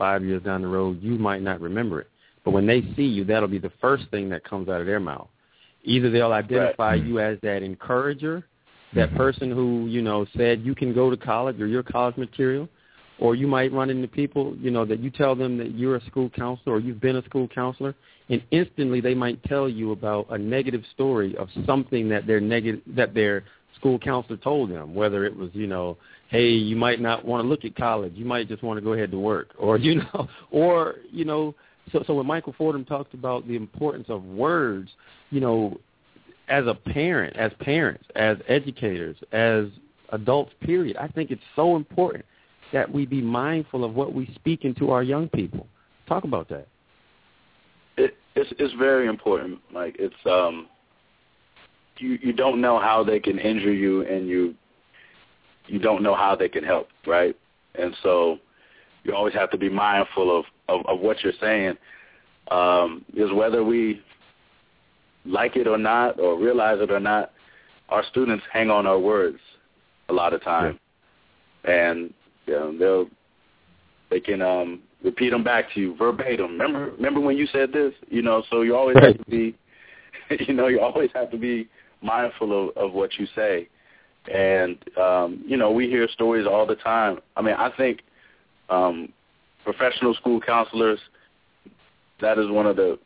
five 0.00 0.24
years 0.24 0.42
down 0.42 0.62
the 0.62 0.68
road, 0.68 1.02
you 1.02 1.18
might 1.18 1.42
not 1.42 1.60
remember 1.60 2.00
it. 2.00 2.08
But 2.42 2.52
when 2.52 2.66
they 2.66 2.80
see 2.96 3.04
you, 3.04 3.22
that'll 3.24 3.48
be 3.48 3.58
the 3.58 3.72
first 3.82 4.04
thing 4.10 4.30
that 4.30 4.42
comes 4.44 4.70
out 4.70 4.80
of 4.80 4.86
their 4.86 4.98
mouth. 4.98 5.28
Either 5.84 6.10
they'll 6.10 6.32
identify 6.32 6.92
Right. 6.92 7.04
you 7.04 7.20
as 7.20 7.38
that 7.42 7.62
encourager, 7.62 8.42
that 8.94 9.08
mm-hmm. 9.08 9.16
person 9.18 9.50
who, 9.50 9.86
you 9.88 10.00
know, 10.00 10.26
said 10.36 10.62
you 10.62 10.74
can 10.74 10.94
go 10.94 11.10
to 11.10 11.18
college 11.18 11.60
or 11.60 11.66
your 11.66 11.82
college 11.82 12.16
material, 12.16 12.66
or 13.18 13.34
you 13.34 13.46
might 13.46 13.70
run 13.72 13.90
into 13.90 14.08
people, 14.08 14.56
you 14.58 14.70
know, 14.70 14.86
that 14.86 15.00
you 15.00 15.10
tell 15.10 15.34
them 15.34 15.58
that 15.58 15.72
you're 15.74 15.96
a 15.96 16.04
school 16.06 16.30
counselor 16.30 16.76
or 16.76 16.80
you've 16.80 17.00
been 17.00 17.16
a 17.16 17.24
school 17.24 17.46
counselor, 17.46 17.94
and 18.30 18.42
instantly 18.50 19.00
they 19.02 19.14
might 19.14 19.42
tell 19.44 19.68
you 19.68 19.92
about 19.92 20.26
a 20.30 20.38
negative 20.38 20.82
story 20.94 21.36
of 21.36 21.48
something 21.66 22.08
that 22.08 22.26
their 22.26 22.40
negative 22.40 22.80
that 22.86 23.12
their 23.12 23.44
school 23.80 23.98
counselor 23.98 24.36
told 24.36 24.70
them, 24.70 24.94
whether 24.94 25.24
it 25.24 25.34
was, 25.34 25.50
you 25.54 25.66
know, 25.66 25.96
hey, 26.28 26.50
you 26.50 26.76
might 26.76 27.00
not 27.00 27.24
want 27.24 27.42
to 27.42 27.48
look 27.48 27.64
at 27.64 27.74
college, 27.74 28.12
you 28.14 28.24
might 28.24 28.46
just 28.46 28.62
want 28.62 28.76
to 28.76 28.84
go 28.84 28.92
ahead 28.92 29.10
to 29.10 29.18
work, 29.18 29.48
or 29.58 29.78
you 29.78 29.96
know, 29.96 30.28
or 30.50 30.96
you 31.10 31.24
know, 31.24 31.54
so 31.92 32.04
so 32.06 32.14
when 32.14 32.26
Michael 32.26 32.54
Fordham 32.56 32.84
talked 32.84 33.14
about 33.14 33.48
the 33.48 33.56
importance 33.56 34.06
of 34.08 34.24
words, 34.24 34.90
you 35.30 35.40
know, 35.40 35.80
as 36.48 36.66
a 36.66 36.74
parent, 36.74 37.36
as 37.36 37.50
parents, 37.60 38.04
as 38.14 38.36
educators, 38.48 39.16
as 39.32 39.66
adults, 40.10 40.52
period, 40.60 40.96
I 40.96 41.08
think 41.08 41.30
it's 41.30 41.42
so 41.56 41.76
important 41.76 42.24
that 42.72 42.90
we 42.90 43.06
be 43.06 43.20
mindful 43.20 43.84
of 43.84 43.94
what 43.94 44.12
we 44.12 44.30
speak 44.34 44.64
into 44.64 44.90
our 44.90 45.02
young 45.02 45.28
people. 45.28 45.66
Talk 46.06 46.24
about 46.24 46.48
that. 46.48 46.66
it, 47.96 48.16
it's 48.34 48.52
it's 48.58 48.74
very 48.74 49.06
important. 49.08 49.58
Like 49.72 49.96
it's 49.98 50.14
um, 50.26 50.68
you 52.00 52.18
you 52.22 52.32
don't 52.32 52.60
know 52.60 52.78
how 52.78 53.04
they 53.04 53.20
can 53.20 53.38
injure 53.38 53.72
you, 53.72 54.02
and 54.02 54.28
you 54.28 54.54
you 55.66 55.78
don't 55.78 56.02
know 56.02 56.14
how 56.14 56.34
they 56.34 56.48
can 56.48 56.64
help, 56.64 56.88
right? 57.06 57.36
And 57.76 57.94
so 58.02 58.38
you 59.04 59.14
always 59.14 59.34
have 59.34 59.50
to 59.50 59.58
be 59.58 59.68
mindful 59.68 60.36
of 60.38 60.44
of, 60.68 60.86
of 60.86 61.00
what 61.00 61.22
you're 61.22 61.32
saying, 61.40 61.76
um, 62.50 63.04
because 63.12 63.32
whether 63.32 63.64
we 63.64 64.02
like 65.24 65.56
it 65.56 65.66
or 65.66 65.78
not, 65.78 66.18
or 66.18 66.38
realize 66.38 66.78
it 66.80 66.90
or 66.90 67.00
not, 67.00 67.32
our 67.88 68.04
students 68.10 68.44
hang 68.52 68.70
on 68.70 68.86
our 68.86 68.98
words 68.98 69.38
a 70.08 70.12
lot 70.12 70.32
of 70.32 70.42
time, 70.42 70.78
and 71.64 72.12
you 72.46 72.52
know, 72.54 72.78
they'll 72.78 73.06
they 74.10 74.20
can 74.20 74.42
um 74.42 74.80
repeat 75.02 75.30
them 75.30 75.44
back 75.44 75.72
to 75.74 75.80
you 75.80 75.96
verbatim. 75.96 76.52
Remember, 76.52 76.90
remember 76.96 77.20
when 77.20 77.36
you 77.36 77.46
said 77.52 77.72
this? 77.72 77.92
You 78.08 78.22
know, 78.22 78.42
so 78.50 78.62
you 78.62 78.76
always 78.76 78.96
have 79.00 79.16
to 79.16 79.30
be, 79.30 79.56
you 80.46 80.54
know, 80.54 80.66
you 80.66 80.80
always 80.80 81.10
have 81.14 81.30
to 81.30 81.38
be 81.38 81.68
mindful 82.02 82.70
of, 82.70 82.76
of 82.76 82.92
what 82.92 83.18
you 83.18 83.26
say. 83.34 83.68
And 84.32 84.78
um, 84.98 85.42
you 85.46 85.56
know, 85.56 85.70
we 85.70 85.88
hear 85.88 86.08
stories 86.08 86.46
all 86.46 86.66
the 86.66 86.76
time. 86.76 87.18
I 87.36 87.42
mean, 87.42 87.54
I 87.54 87.70
think 87.76 88.00
um, 88.68 89.12
professional 89.64 90.14
school 90.14 90.40
counselors 90.40 91.00
that 92.20 92.38
is 92.38 92.50
one 92.50 92.66
of 92.66 92.76
the 92.76 92.98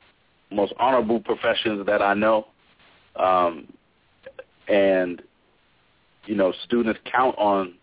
most 0.50 0.72
honorable 0.78 1.20
professions 1.20 1.86
that 1.86 2.02
I 2.02 2.14
know. 2.14 2.46
Um, 3.16 3.72
and 4.68 5.22
you 6.26 6.34
know, 6.34 6.52
students 6.64 7.00
count 7.10 7.36
on 7.38 7.74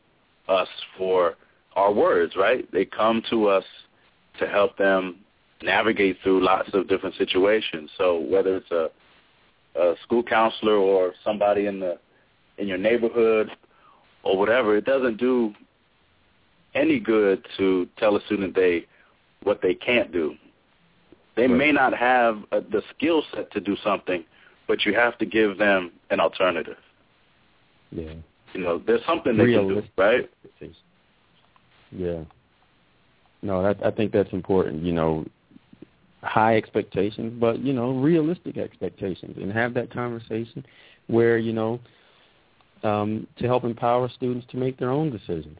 us 0.48 0.68
for 0.98 1.36
our 1.76 1.94
words, 1.94 2.36
right? 2.36 2.70
They 2.72 2.86
come 2.86 3.22
to 3.30 3.48
us 3.48 3.64
to 4.40 4.48
help 4.48 4.78
them 4.78 5.18
navigate 5.62 6.18
through 6.24 6.44
lots 6.44 6.70
of 6.74 6.88
different 6.88 7.16
situations. 7.16 7.90
So 7.98 8.20
whether 8.20 8.58
it's 8.58 8.72
a, 8.72 8.90
a 9.76 9.96
school 10.04 10.24
counselor 10.24 10.76
or 10.76 11.14
somebody 11.24 11.66
in 11.66 11.80
the 11.80 11.98
in 12.58 12.68
your 12.68 12.78
neighborhood 12.78 13.50
or 14.24 14.38
whatever, 14.38 14.76
it 14.78 14.86
doesn't 14.86 15.18
do 15.18 15.54
any 16.76 17.00
good 17.00 17.46
to 17.58 17.88
tell 17.98 18.16
a 18.16 18.22
student 18.26 18.56
they 18.56 18.86
what 19.44 19.62
they 19.62 19.74
can't 19.74 20.12
do. 20.12 20.36
They 21.36 21.48
Right. 21.48 21.58
may 21.58 21.72
not 21.72 21.94
have 21.94 22.44
uh 22.52 22.62
the 22.72 22.82
skill 22.96 23.24
set 23.34 23.52
to 23.52 23.60
do 23.60 23.76
something, 23.84 24.24
but 24.68 24.86
you 24.86 24.94
have 24.94 25.18
to 25.20 25.26
give 25.26 25.58
them 25.58 25.92
an 26.10 26.20
alternative. 26.20 26.78
Yeah. 27.92 28.14
You 28.54 28.62
know, 28.62 28.82
there's 28.86 29.04
something 29.06 29.38
they 29.38 29.46
can 29.54 29.68
do, 29.68 29.84
right? 29.98 30.30
Yeah. 31.92 32.24
No, 33.42 33.64
that, 33.64 33.84
I 33.84 33.92
think 33.92 34.12
that's 34.12 34.32
important. 34.34 34.84
You 34.84 34.94
know, 34.94 35.26
high 36.24 36.56
expectations, 36.58 37.34
but 37.40 37.60
you 37.60 37.74
know, 37.74 37.92
realistic 37.92 38.58
expectations, 38.58 39.38
and 39.38 39.52
have 39.52 39.74
that 39.74 39.92
conversation 39.92 40.66
where 41.08 41.38
you 41.38 41.54
know 41.54 41.80
um, 42.84 43.28
to 43.38 43.46
help 43.46 43.64
empower 43.64 44.10
students 44.10 44.46
to 44.52 44.58
make 44.58 44.78
their 44.78 44.92
own 44.92 45.12
decisions. 45.12 45.58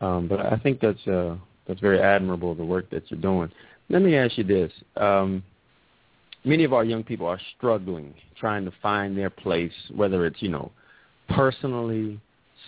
Um, 0.00 0.28
but 0.28 0.40
I 0.40 0.56
think 0.56 0.80
that's 0.80 1.06
uh, 1.06 1.36
that's 1.66 1.80
very 1.80 2.00
admirable 2.00 2.54
the 2.54 2.64
work 2.64 2.90
that 2.90 3.10
you're 3.10 3.20
doing. 3.20 3.50
Let 3.90 4.02
me 4.02 4.16
ask 4.16 4.38
you 4.38 4.44
this: 4.44 4.72
um, 4.96 5.42
many 6.44 6.64
of 6.64 6.72
our 6.72 6.84
young 6.84 7.04
people 7.04 7.26
are 7.26 7.40
struggling 7.56 8.14
trying 8.38 8.64
to 8.64 8.72
find 8.80 9.16
their 9.16 9.30
place, 9.30 9.72
whether 9.94 10.26
it's 10.26 10.40
you 10.40 10.48
know 10.48 10.70
personally, 11.28 12.20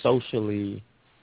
socially, 0.03 0.83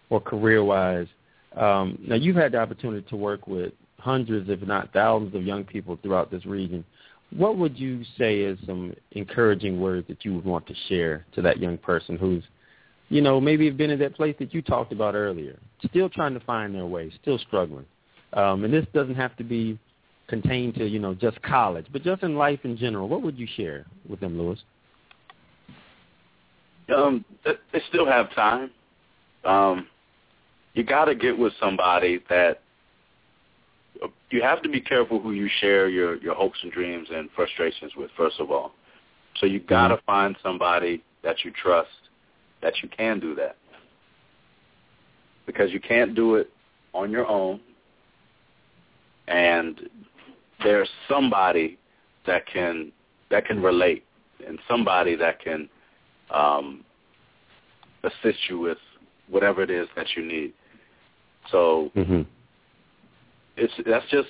or 0.10 0.20
career-wise. 0.20 1.08
Um, 1.56 1.98
now, 2.06 2.16
you've 2.16 2.36
had 2.36 2.52
the 2.52 2.60
opportunity 2.60 3.06
to 3.10 3.16
work 3.16 3.48
with 3.48 3.74
hundreds, 4.00 4.50
if 4.50 4.62
not 4.62 4.94
thousands, 4.94 5.36
of 5.36 5.44
young 5.44 5.64
people 5.64 5.98
throughout 6.02 6.32
this 6.32 6.46
region. 6.46 6.84
What 7.36 7.58
would 7.58 7.78
you 7.78 8.04
say 8.18 8.40
is 8.40 8.58
some 8.66 8.96
encouraging 9.12 9.82
words 9.82 10.08
that 10.08 10.24
you 10.24 10.34
would 10.36 10.46
want 10.46 10.66
to 10.68 10.74
share 10.88 11.26
to 11.34 11.42
that 11.42 11.60
young 11.60 11.78
person 11.78 12.18
who's, 12.18 12.44
you 13.10 13.22
know, 13.22 13.42
maybe 13.42 13.70
been 13.70 13.90
in 13.90 14.00
that 14.00 14.16
place 14.16 14.36
that 14.40 14.54
you 14.54 14.62
talked 14.62 14.92
about 14.92 15.16
earlier, 15.16 15.58
still 15.90 16.10
trying 16.10 16.34
to 16.34 16.40
find 16.42 16.74
their 16.74 16.86
way, 16.86 17.12
still 17.22 17.38
struggling? 17.40 17.86
Um, 18.34 18.64
and 18.64 18.74
this 18.74 18.86
doesn't 18.94 19.16
have 19.16 19.36
to 19.38 19.44
be 19.44 19.78
contained 20.28 20.76
to, 20.76 20.86
you 20.86 21.00
know, 21.00 21.14
just 21.14 21.42
college, 21.42 21.86
but 21.92 22.04
just 22.04 22.24
in 22.24 22.36
life 22.36 22.60
in 22.64 22.78
general. 22.78 23.08
What 23.08 23.22
would 23.24 23.38
you 23.38 23.48
share 23.56 23.86
with 24.08 24.20
them, 24.20 24.38
Lewis? 24.38 24.60
Um, 26.96 27.26
they 27.44 27.82
still 27.90 28.06
have 28.06 28.34
time. 28.34 28.72
Um, 29.44 29.88
you 30.74 30.84
got 30.84 31.06
to 31.06 31.16
get 31.16 31.38
with 31.38 31.54
somebody 31.60 32.24
that 32.30 32.62
you 34.30 34.42
have 34.42 34.62
to 34.62 34.70
be 34.70 34.82
careful 34.82 35.20
who 35.20 35.32
you 35.32 35.50
share 35.60 35.90
your 35.90 36.18
your 36.18 36.36
hopes 36.36 36.58
and 36.64 36.72
dreams 36.72 37.08
and 37.14 37.30
frustrations 37.36 37.94
with. 37.96 38.10
First 38.18 38.40
of 38.40 38.52
all, 38.52 38.74
so 39.40 39.46
you 39.46 39.60
got 39.60 39.90
to 39.90 40.00
find 40.06 40.36
somebody 40.44 41.04
that 41.24 41.44
you 41.44 41.52
trust 41.52 41.90
that 42.62 42.74
you 42.82 42.90
can 42.90 43.20
do 43.20 43.36
that 43.36 43.56
because 45.46 45.72
you 45.72 45.80
can't 45.80 46.16
do 46.16 46.36
it 46.36 46.50
on 46.94 47.12
your 47.12 47.28
own 47.28 47.60
and 49.28 49.90
there's 50.64 50.90
somebody 51.10 51.78
that 52.26 52.46
can 52.46 52.92
that 53.30 53.46
can 53.46 53.62
relate 53.62 54.04
and 54.48 54.60
somebody 54.68 55.16
that 55.16 55.40
can 55.42 55.70
um, 56.34 56.84
assist 58.04 58.38
you 58.50 58.60
with 58.60 58.78
whatever 59.30 59.62
it 59.62 59.70
is 59.70 59.88
that 59.96 60.08
you 60.16 60.26
need. 60.26 60.54
So 61.52 61.92
hmm 61.94 62.22
it's 63.58 63.74
that's 63.86 64.10
just 64.10 64.30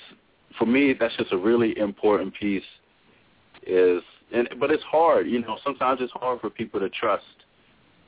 for 0.58 0.66
me 0.66 0.94
that's 0.98 1.16
just 1.16 1.32
a 1.32 1.36
really 1.38 1.76
important 1.78 2.34
piece 2.34 2.62
is 3.66 4.02
and 4.32 4.48
but 4.58 4.70
it's 4.70 4.82
hard 4.84 5.26
you 5.26 5.40
know 5.40 5.58
sometimes 5.64 6.00
it's 6.00 6.12
hard 6.14 6.40
for 6.40 6.50
people 6.50 6.80
to 6.80 6.88
trust 6.88 7.24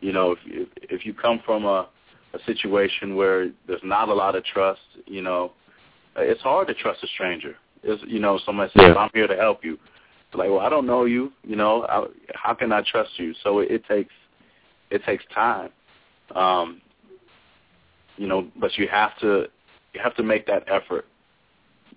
you 0.00 0.12
know 0.12 0.32
if 0.32 0.38
if, 0.46 0.68
if 0.90 1.06
you 1.06 1.14
come 1.14 1.40
from 1.44 1.64
a 1.64 1.88
a 2.32 2.38
situation 2.46 3.16
where 3.16 3.50
there's 3.66 3.80
not 3.82 4.08
a 4.08 4.14
lot 4.14 4.36
of 4.36 4.44
trust 4.44 4.80
you 5.06 5.20
know 5.20 5.52
it's 6.16 6.42
hard 6.42 6.66
to 6.68 6.74
trust 6.74 7.02
a 7.02 7.06
stranger. 7.08 7.56
It's 7.82 8.02
you 8.06 8.18
know 8.18 8.38
somebody 8.44 8.70
says 8.72 8.92
Yeah. 8.94 8.94
i'm 8.94 9.10
here 9.14 9.26
to 9.26 9.36
help 9.36 9.64
you. 9.64 9.74
It's 9.74 10.34
like 10.34 10.48
well 10.48 10.60
i 10.60 10.68
don't 10.68 10.86
know 10.86 11.04
you 11.04 11.32
you 11.44 11.56
know 11.56 11.86
I, 11.88 12.06
how 12.34 12.54
can 12.54 12.72
i 12.72 12.82
trust 12.82 13.18
you? 13.18 13.34
So 13.42 13.60
it, 13.60 13.70
it 13.70 13.84
takes 13.86 14.12
it 14.90 15.04
takes 15.04 15.24
time. 15.34 15.70
Um 16.34 16.80
you 18.16 18.26
know 18.26 18.48
but 18.56 18.76
you 18.76 18.86
have 18.88 19.16
to 19.20 19.46
you 19.92 20.00
have 20.00 20.14
to 20.16 20.22
make 20.22 20.46
that 20.46 20.64
effort 20.68 21.06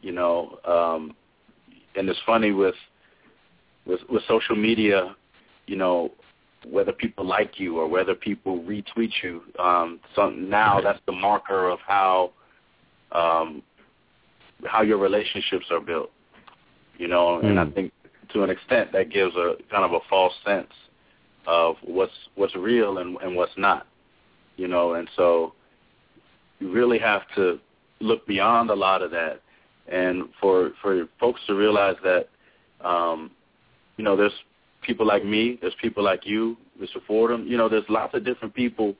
you 0.01 0.11
know 0.11 0.59
um 0.65 1.15
and 1.95 2.09
it's 2.09 2.19
funny 2.25 2.51
with 2.51 2.75
with 3.85 3.99
with 4.09 4.23
social 4.27 4.55
media 4.55 5.15
you 5.67 5.75
know 5.75 6.11
whether 6.69 6.91
people 6.93 7.25
like 7.25 7.59
you 7.59 7.77
or 7.77 7.87
whether 7.87 8.15
people 8.15 8.59
retweet 8.63 9.11
you 9.21 9.41
um 9.59 9.99
so 10.15 10.29
now 10.29 10.79
that's 10.81 10.99
the 11.05 11.11
marker 11.11 11.69
of 11.69 11.79
how 11.85 12.31
um 13.11 13.61
how 14.65 14.81
your 14.81 14.97
relationships 14.97 15.65
are 15.71 15.81
built 15.81 16.09
you 16.97 17.07
know 17.07 17.39
and 17.39 17.59
i 17.59 17.65
Mm. 17.65 17.73
think 17.73 17.91
to 18.31 18.43
an 18.43 18.49
extent 18.49 18.91
that 18.93 19.09
gives 19.11 19.35
a 19.35 19.55
kind 19.69 19.83
of 19.83 19.91
a 19.93 19.99
false 20.09 20.33
sense 20.45 20.71
of 21.45 21.75
what's 21.83 22.13
what's 22.35 22.55
real 22.55 22.97
and 22.99 23.17
and 23.21 23.35
what's 23.35 23.51
not 23.57 23.85
you 24.55 24.67
know 24.67 24.93
and 24.93 25.09
so 25.15 25.53
you 26.59 26.71
really 26.71 26.97
have 26.97 27.21
to 27.35 27.59
look 28.03 28.27
beyond 28.27 28.69
a 28.69 28.75
lot 28.75 29.01
of 29.01 29.11
that. 29.11 29.41
And 29.91 30.29
for 30.39 30.71
for 30.81 31.07
folks 31.19 31.41
to 31.47 31.55
realize 31.55 31.95
that 32.03 32.29
um 32.81 33.31
you 33.97 34.03
know 34.03 34.15
there's 34.15 34.33
people 34.81 35.05
like 35.05 35.23
me 35.23 35.57
there's 35.61 35.75
people 35.81 36.03
like 36.03 36.25
you 36.25 36.57
mr 36.81 36.97
fordham 37.07 37.45
you 37.47 37.57
know 37.57 37.69
there's 37.69 37.85
lots 37.89 38.13
of 38.13 38.25
different 38.25 38.53
people 38.53 38.95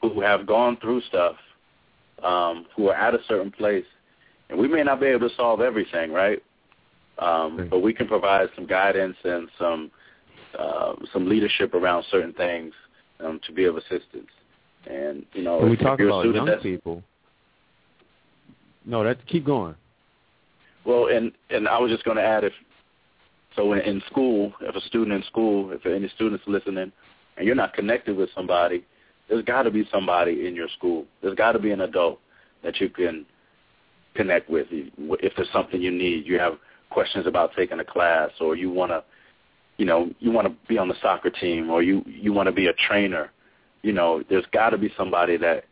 who 0.00 0.20
have 0.20 0.46
gone 0.46 0.76
through 0.78 1.00
stuff 1.02 1.36
um 2.22 2.66
who 2.76 2.88
are 2.88 2.94
at 2.94 3.14
a 3.14 3.18
certain 3.28 3.50
place. 3.50 3.84
And 4.48 4.58
we 4.58 4.66
may 4.66 4.82
not 4.82 5.00
be 5.00 5.06
able 5.06 5.28
to 5.28 5.34
solve 5.36 5.60
everything 5.60 6.12
right? 6.12 6.42
Um 7.18 7.68
but 7.70 7.80
we 7.80 7.92
can 7.92 8.06
provide 8.08 8.48
some 8.54 8.66
guidance 8.66 9.16
and 9.24 9.48
some 9.58 9.90
uh, 10.58 10.94
some 11.12 11.28
leadership 11.28 11.74
around 11.74 12.04
certain 12.10 12.34
things 12.34 12.74
um 13.24 13.40
to 13.46 13.52
be 13.52 13.64
of 13.64 13.76
assistance. 13.76 14.32
And 14.86 15.24
you 15.32 15.42
know 15.42 15.58
When 15.58 15.70
we 15.70 15.76
talk 15.76 16.00
about 16.00 16.24
young 16.26 16.58
people, 16.62 17.02
no, 18.84 19.04
that 19.04 19.26
keep 19.26 19.44
going. 19.44 19.74
Well, 20.84 21.08
and 21.08 21.32
and 21.50 21.68
I 21.68 21.78
was 21.78 21.90
just 21.90 22.04
going 22.04 22.16
to 22.16 22.22
add 22.22 22.44
if 22.44 22.52
so 23.56 23.72
in, 23.72 23.80
in 23.80 24.02
school, 24.10 24.52
if 24.60 24.74
a 24.74 24.80
student 24.82 25.12
in 25.12 25.22
school, 25.24 25.72
if 25.72 25.84
any 25.84 26.08
students 26.14 26.44
listening, 26.46 26.92
and 27.36 27.46
you're 27.46 27.54
not 27.54 27.74
connected 27.74 28.16
with 28.16 28.30
somebody, 28.34 28.84
there's 29.28 29.44
got 29.44 29.62
to 29.62 29.70
be 29.70 29.86
somebody 29.92 30.46
in 30.46 30.54
your 30.54 30.68
school. 30.76 31.04
There's 31.22 31.36
got 31.36 31.52
to 31.52 31.58
be 31.58 31.70
an 31.70 31.82
adult 31.82 32.20
that 32.62 32.80
you 32.80 32.88
can 32.88 33.26
connect 34.14 34.50
with. 34.50 34.66
If 34.70 35.32
there's 35.36 35.48
something 35.52 35.80
you 35.80 35.90
need, 35.90 36.26
you 36.26 36.38
have 36.38 36.54
questions 36.90 37.26
about 37.26 37.52
taking 37.56 37.80
a 37.80 37.84
class, 37.84 38.30
or 38.40 38.56
you 38.56 38.70
want 38.70 38.90
to, 38.90 39.04
you 39.76 39.86
know, 39.86 40.10
you 40.18 40.30
want 40.30 40.46
to 40.48 40.54
be 40.68 40.78
on 40.78 40.88
the 40.88 40.96
soccer 41.00 41.30
team, 41.30 41.70
or 41.70 41.82
you 41.82 42.02
you 42.06 42.32
want 42.32 42.46
to 42.46 42.52
be 42.52 42.66
a 42.66 42.72
trainer. 42.88 43.30
You 43.82 43.92
know, 43.92 44.22
there's 44.28 44.46
got 44.52 44.70
to 44.70 44.78
be 44.78 44.92
somebody 44.96 45.36
that 45.38 45.64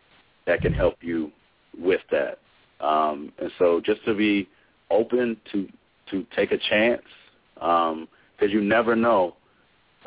that 0.47 0.63
can 0.63 0.73
help 0.73 0.97
you 1.01 1.31
with 1.79 2.01
that. 2.11 2.39
Um, 2.81 3.33
and 3.39 3.51
so 3.59 3.81
just 3.85 4.05
to 4.05 4.15
be 4.15 4.49
open 4.91 5.37
to 5.53 5.69
to 6.11 6.27
take 6.35 6.53
a 6.53 6.59
chance 6.71 7.03
because 7.55 8.53
you 8.53 8.61
never 8.63 8.97
know. 8.97 9.35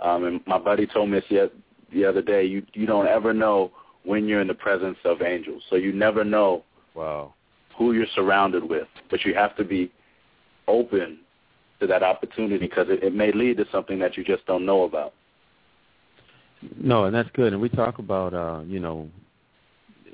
Um, 0.02 0.26
and 0.26 0.42
my 0.48 0.58
buddy 0.58 0.88
told 0.88 1.10
me 1.10 1.20
this 1.20 1.26
the, 1.30 1.52
the 1.94 2.06
other 2.06 2.22
day. 2.22 2.44
You 2.46 2.64
you 2.74 2.86
don't 2.86 3.08
ever 3.08 3.34
know 3.34 3.72
when 4.04 4.28
you're 4.28 4.42
in 4.42 4.48
the 4.48 4.54
presence 4.54 4.98
of 5.06 5.22
angels, 5.22 5.62
so 5.70 5.76
you 5.76 5.92
never 5.92 6.24
know 6.24 6.64
Wow. 6.96 7.34
who 7.78 7.94
you're 7.94 8.08
surrounded 8.16 8.68
with. 8.68 8.88
But 9.10 9.24
you 9.26 9.34
have 9.36 9.56
to 9.58 9.64
be 9.64 9.92
open 10.68 11.20
to 11.80 11.88
that 11.88 12.04
opportunity 12.04 12.58
because 12.58 12.88
it, 12.90 13.04
it 13.04 13.14
may 13.14 13.32
lead 13.32 13.58
to 13.58 13.66
something 13.72 14.00
that 14.00 14.18
you 14.18 14.24
just 14.24 14.46
don't 14.46 14.66
know 14.66 14.84
about. 14.84 15.14
No, 16.78 17.06
and 17.06 17.16
that's 17.16 17.30
good. 17.34 17.54
And 17.54 17.62
we 17.62 17.70
talk 17.70 18.00
about, 18.00 18.34
uh, 18.34 18.62
you 18.66 18.80
know, 18.80 19.10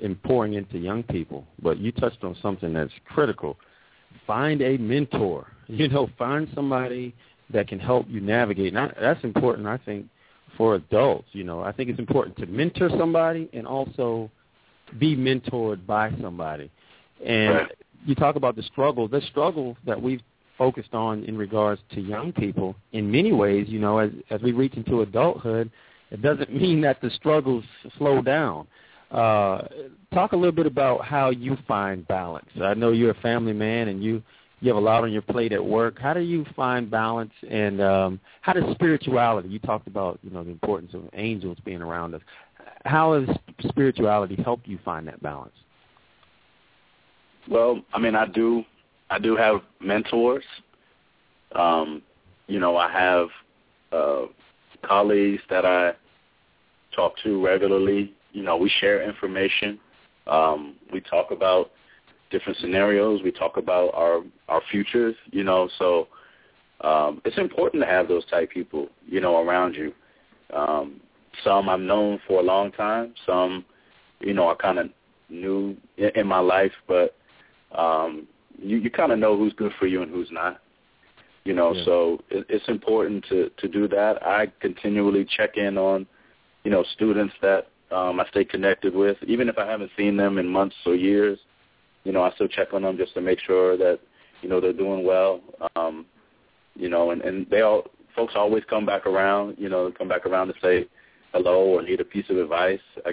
in 0.00 0.14
pouring 0.16 0.54
into 0.54 0.78
young 0.78 1.02
people, 1.02 1.44
but 1.62 1.78
you 1.78 1.92
touched 1.92 2.24
on 2.24 2.36
something 2.42 2.72
that's 2.72 2.92
critical. 3.08 3.56
Find 4.26 4.62
a 4.62 4.76
mentor. 4.78 5.46
You 5.70 5.86
know, 5.86 6.08
find 6.16 6.48
somebody 6.54 7.14
that 7.50 7.68
can 7.68 7.78
help 7.78 8.06
you 8.08 8.22
navigate. 8.22 8.68
And 8.74 8.78
I, 8.78 8.94
that's 8.98 9.22
important, 9.22 9.66
I 9.66 9.76
think, 9.76 10.06
for 10.56 10.76
adults. 10.76 11.28
You 11.32 11.44
know, 11.44 11.60
I 11.60 11.72
think 11.72 11.90
it's 11.90 11.98
important 11.98 12.38
to 12.38 12.46
mentor 12.46 12.88
somebody 12.98 13.50
and 13.52 13.66
also 13.66 14.30
be 14.98 15.14
mentored 15.14 15.86
by 15.86 16.10
somebody. 16.22 16.70
And 17.22 17.54
Right. 17.54 17.72
you 18.06 18.14
talk 18.14 18.36
about 18.36 18.56
the 18.56 18.62
struggle. 18.62 19.08
The 19.08 19.20
struggle 19.20 19.76
that 19.84 20.00
we've 20.00 20.22
focused 20.56 20.94
on 20.94 21.22
in 21.24 21.36
regards 21.36 21.80
to 21.90 22.00
young 22.00 22.32
people, 22.32 22.74
in 22.92 23.10
many 23.10 23.32
ways, 23.32 23.68
you 23.68 23.78
know, 23.78 23.98
as 23.98 24.10
as 24.30 24.40
we 24.42 24.52
reach 24.52 24.74
into 24.74 25.02
adulthood, 25.02 25.70
it 26.10 26.22
doesn't 26.22 26.52
mean 26.62 26.80
that 26.80 27.00
the 27.00 27.10
struggles 27.10 27.64
slow 27.98 28.22
down. 28.22 28.66
Uh, 29.10 29.62
talk 30.12 30.32
a 30.32 30.36
little 30.36 30.52
bit 30.52 30.66
about 30.66 31.04
how 31.04 31.30
you 31.30 31.56
find 31.66 32.06
balance. 32.08 32.48
I 32.62 32.74
know 32.74 32.90
you're 32.90 33.12
a 33.12 33.20
family 33.20 33.52
man 33.52 33.88
and 33.88 34.02
you 34.02 34.22
you 34.60 34.68
have 34.68 34.76
a 34.76 34.80
lot 34.80 35.04
on 35.04 35.12
your 35.12 35.22
plate 35.22 35.52
at 35.52 35.64
work. 35.64 35.98
How 36.00 36.12
do 36.12 36.20
you 36.20 36.44
find 36.56 36.90
balance 36.90 37.32
and 37.48 37.80
um, 37.80 38.20
how 38.40 38.52
does 38.52 38.64
spirituality? 38.74 39.48
You 39.48 39.60
talked 39.60 39.86
about 39.86 40.18
you 40.22 40.30
know 40.30 40.42
the 40.42 40.50
importance 40.50 40.94
of 40.94 41.02
angels 41.14 41.58
being 41.64 41.80
around 41.80 42.14
us. 42.14 42.22
How 42.84 43.20
has 43.20 43.36
spirituality 43.68 44.36
helped 44.42 44.66
you 44.66 44.78
find 44.84 45.06
that 45.08 45.22
balance? 45.22 45.54
Well, 47.48 47.80
I 47.94 47.98
mean, 47.98 48.14
I 48.14 48.26
do, 48.26 48.64
I 49.10 49.18
do 49.18 49.36
have 49.36 49.60
mentors. 49.80 50.44
Um, 51.54 52.02
you 52.46 52.60
know, 52.60 52.76
I 52.76 52.90
have 52.92 53.28
uh, 53.90 54.26
colleagues 54.86 55.42
that 55.48 55.64
I 55.64 55.92
talk 56.94 57.14
to 57.24 57.44
regularly. 57.44 58.12
You 58.38 58.44
know, 58.44 58.56
we 58.56 58.70
share 58.80 59.02
information. 59.02 59.80
Um, 60.28 60.76
we 60.92 61.00
talk 61.00 61.32
about 61.32 61.72
different 62.30 62.56
scenarios. 62.58 63.20
We 63.24 63.32
talk 63.32 63.56
about 63.56 63.92
our 63.94 64.22
our 64.48 64.62
futures. 64.70 65.16
You 65.32 65.42
know, 65.42 65.68
so 65.76 66.06
um, 66.82 67.20
it's 67.24 67.36
important 67.36 67.82
to 67.82 67.88
have 67.88 68.06
those 68.06 68.24
type 68.26 68.48
people. 68.52 68.90
You 69.04 69.20
know, 69.20 69.42
around 69.44 69.74
you. 69.74 69.92
Um, 70.54 71.00
some 71.42 71.68
I've 71.68 71.80
known 71.80 72.20
for 72.28 72.38
a 72.38 72.44
long 72.44 72.70
time. 72.70 73.12
Some, 73.26 73.64
you 74.20 74.34
know, 74.34 74.46
are 74.46 74.56
kind 74.56 74.78
of 74.78 74.86
new 75.28 75.76
in, 75.96 76.10
in 76.14 76.26
my 76.28 76.38
life, 76.38 76.72
but 76.86 77.16
um, 77.76 78.28
you, 78.56 78.76
you 78.78 78.90
kind 78.90 79.10
of 79.10 79.18
know 79.18 79.36
who's 79.36 79.52
good 79.54 79.72
for 79.80 79.88
you 79.88 80.02
and 80.02 80.12
who's 80.12 80.30
not. 80.30 80.60
You 81.44 81.54
know, 81.54 81.72
Yeah. 81.74 81.84
so 81.84 82.20
it, 82.30 82.46
it's 82.48 82.68
important 82.68 83.24
to 83.30 83.50
to 83.56 83.66
do 83.66 83.88
that. 83.88 84.24
I 84.24 84.46
continually 84.60 85.24
check 85.36 85.56
in 85.56 85.76
on, 85.76 86.06
you 86.62 86.70
know, 86.70 86.84
students 86.94 87.34
that 87.42 87.66
um, 87.90 88.20
I 88.20 88.26
stay 88.30 88.44
connected 88.44 88.94
with, 88.94 89.16
even 89.26 89.48
if 89.48 89.58
I 89.58 89.66
haven't 89.66 89.90
seen 89.96 90.16
them 90.16 90.38
in 90.38 90.46
months 90.46 90.76
or 90.86 90.94
years. 90.94 91.38
You 92.04 92.12
know, 92.12 92.22
I 92.22 92.32
still 92.32 92.48
check 92.48 92.72
on 92.72 92.82
them 92.82 92.96
just 92.96 93.14
to 93.14 93.20
make 93.20 93.40
sure 93.40 93.76
that 93.76 93.98
you 94.42 94.48
know 94.48 94.60
they're 94.60 94.72
doing 94.72 95.04
well. 95.04 95.40
Um, 95.76 96.06
you 96.74 96.88
know, 96.88 97.10
and 97.10 97.22
and 97.22 97.46
they 97.50 97.62
all 97.62 97.84
folks 98.14 98.34
always 98.36 98.62
come 98.68 98.86
back 98.86 99.06
around. 99.06 99.56
You 99.58 99.68
know, 99.68 99.92
come 99.96 100.08
back 100.08 100.26
around 100.26 100.48
to 100.48 100.54
say 100.62 100.86
hello 101.32 101.64
or 101.64 101.82
need 101.82 102.00
a 102.00 102.04
piece 102.04 102.26
of 102.30 102.36
advice. 102.38 102.80
I 103.04 103.12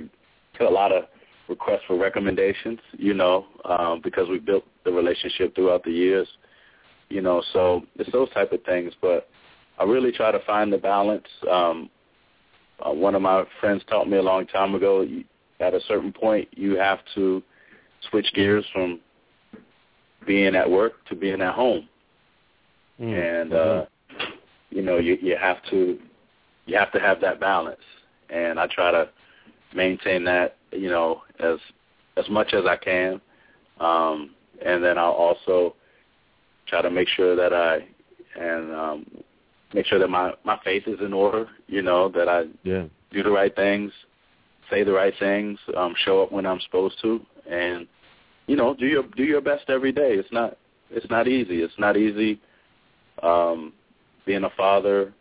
get 0.57 0.67
a 0.67 0.69
lot 0.69 0.91
of 0.91 1.05
requests 1.47 1.81
for 1.87 1.97
recommendations, 1.97 2.79
you 2.93 3.13
know, 3.13 3.45
um, 3.65 4.01
because 4.03 4.29
we 4.29 4.39
built 4.39 4.63
the 4.83 4.91
relationship 4.91 5.55
throughout 5.55 5.83
the 5.83 5.91
years, 5.91 6.27
you 7.09 7.21
know, 7.21 7.43
so 7.53 7.83
it's 7.97 8.11
those 8.11 8.29
type 8.31 8.51
of 8.51 8.63
things. 8.63 8.93
But 9.01 9.29
I 9.77 9.83
really 9.83 10.11
try 10.11 10.31
to 10.31 10.39
find 10.45 10.71
the 10.71 10.77
balance. 10.77 11.27
Um, 11.51 11.89
uh, 12.85 12.91
one 12.91 13.15
of 13.15 13.21
my 13.21 13.43
friends 13.59 13.83
taught 13.89 14.09
me 14.09 14.17
a 14.17 14.21
long 14.21 14.45
time 14.47 14.75
ago, 14.75 15.01
you, 15.01 15.23
at 15.59 15.73
a 15.73 15.79
certain 15.87 16.11
point, 16.11 16.47
you 16.51 16.77
have 16.77 16.99
to 17.15 17.41
switch 18.09 18.27
gears 18.33 18.65
from 18.73 18.99
being 20.27 20.55
at 20.55 20.69
work 20.69 20.93
to 21.09 21.15
being 21.15 21.41
at 21.41 21.53
home, 21.53 21.87
Mm. 22.99 23.41
and 23.41 23.53
uh, 23.53 23.85
you 24.69 24.81
know 24.81 24.97
you 24.97 25.17
you 25.21 25.35
have 25.35 25.57
to 25.69 25.99
you 26.65 26.77
have 26.77 26.91
to 26.93 26.99
have 26.99 27.19
that 27.21 27.39
balance, 27.41 27.81
and 28.29 28.57
I 28.57 28.67
try 28.67 28.91
to 28.91 29.09
maintain 29.73 30.23
that 30.23 30.55
you 30.71 30.89
know 30.89 31.21
as 31.39 31.57
as 32.17 32.29
much 32.29 32.53
as 32.53 32.65
I 32.65 32.77
can, 32.77 33.19
um, 33.81 34.31
and 34.65 34.81
then 34.81 34.97
I'll 34.97 35.11
also 35.11 35.75
try 36.67 36.81
to 36.81 36.89
make 36.89 37.09
sure 37.09 37.35
that 37.35 37.53
I 37.53 37.85
and 38.39 38.73
um, 38.73 39.05
make 39.73 39.85
sure 39.85 39.99
that 39.99 40.09
my 40.09 40.33
my 40.43 40.59
faith 40.63 40.83
is 40.87 40.99
in 41.01 41.13
order. 41.13 41.47
You 41.67 41.81
know 41.81 42.09
that 42.09 42.27
I 42.29 42.43
yeah. 42.63 42.85
do 43.11 43.23
the 43.23 43.31
right 43.31 43.55
things, 43.55 43.91
say 44.69 44.83
the 44.83 44.93
right 44.93 45.13
things, 45.19 45.59
um, 45.75 45.93
show 46.03 46.23
up 46.23 46.31
when 46.31 46.45
I'm 46.45 46.59
supposed 46.61 46.95
to, 47.01 47.21
and 47.49 47.87
you 48.47 48.55
know 48.55 48.73
do 48.73 48.85
your 48.85 49.03
do 49.15 49.23
your 49.23 49.41
best 49.41 49.69
every 49.69 49.91
day. 49.91 50.13
It's 50.13 50.31
not 50.31 50.57
it's 50.91 51.09
not 51.09 51.27
easy. 51.27 51.61
It's 51.61 51.77
not 51.77 51.97
easy 51.97 52.39
um, 53.23 53.73
being 54.25 54.43
a 54.43 54.49
father, 54.51 55.13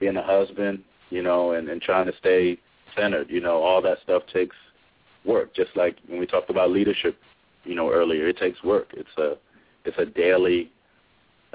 being 0.00 0.16
a 0.16 0.22
husband, 0.22 0.82
you 1.10 1.22
know, 1.22 1.52
and, 1.52 1.68
and 1.68 1.80
trying 1.80 2.06
to 2.06 2.16
stay 2.18 2.58
centered. 2.96 3.30
You 3.30 3.40
know, 3.40 3.62
all 3.62 3.82
that 3.82 3.98
stuff 4.02 4.22
takes 4.32 4.56
work. 5.24 5.54
Just 5.54 5.70
like 5.76 5.96
when 6.06 6.18
we 6.18 6.26
talked 6.26 6.50
about 6.50 6.70
leadership, 6.70 7.18
you 7.64 7.74
know, 7.74 7.90
earlier, 7.90 8.28
it 8.28 8.38
takes 8.38 8.62
work. 8.62 8.88
It's 8.94 9.16
a 9.18 9.36
it's 9.84 9.98
a 9.98 10.06
daily 10.06 10.70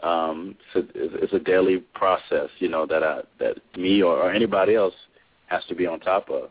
um, 0.01 0.55
it's, 0.73 0.95
a, 0.95 1.23
it's 1.23 1.33
a 1.33 1.39
daily 1.39 1.77
process, 1.93 2.49
you 2.59 2.69
know, 2.69 2.85
that 2.87 3.03
I 3.03 3.21
that 3.39 3.57
me 3.77 4.01
or, 4.01 4.17
or 4.17 4.31
anybody 4.31 4.75
else 4.75 4.95
has 5.47 5.63
to 5.65 5.75
be 5.75 5.85
on 5.85 5.99
top 5.99 6.29
of. 6.29 6.49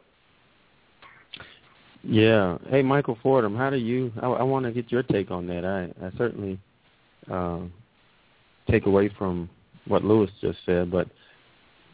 Yeah. 2.05 2.59
Hey, 2.68 2.82
Michael 2.82 3.18
Fordham, 3.22 3.57
how 3.57 3.70
do 3.70 3.76
you? 3.76 4.12
I, 4.20 4.26
I 4.26 4.43
want 4.43 4.66
to 4.66 4.72
get 4.72 4.90
your 4.90 5.03
take 5.03 5.30
on 5.30 5.47
that. 5.49 5.64
I, 5.64 6.07
I 6.07 6.11
certainly 6.16 6.59
uh, 7.30 7.61
take 8.70 8.86
away 8.86 9.11
from 9.18 9.49
what 9.86 10.05
Lewis 10.05 10.30
just 10.40 10.59
said, 10.64 10.90
but 10.90 11.09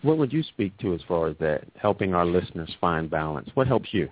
what 0.03 0.18
would 0.18 0.32
you 0.32 0.42
speak 0.42 0.76
to 0.78 0.94
as 0.94 1.01
far 1.09 1.28
as 1.28 1.36
that 1.40 1.64
helping 1.76 2.14
our 2.14 2.24
listeners 2.26 2.74
find 2.80 3.11
balance? 3.11 3.49
What 3.55 3.66
helps 3.66 3.92
you? 3.92 4.09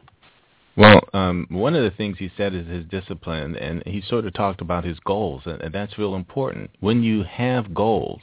Well, 0.76 1.00
um, 1.14 1.46
one 1.48 1.74
of 1.74 1.82
the 1.82 1.96
things 1.96 2.18
he 2.18 2.30
said 2.36 2.54
is 2.54 2.66
his 2.66 2.84
discipline, 2.84 3.56
and 3.56 3.82
he 3.86 4.02
sort 4.02 4.26
of 4.26 4.34
talked 4.34 4.60
about 4.60 4.84
his 4.84 4.98
goals, 5.00 5.42
and, 5.46 5.60
and 5.62 5.74
that's 5.74 5.98
real 5.98 6.14
important. 6.14 6.70
When 6.80 7.02
you 7.02 7.22
have 7.22 7.74
goals, 7.74 8.20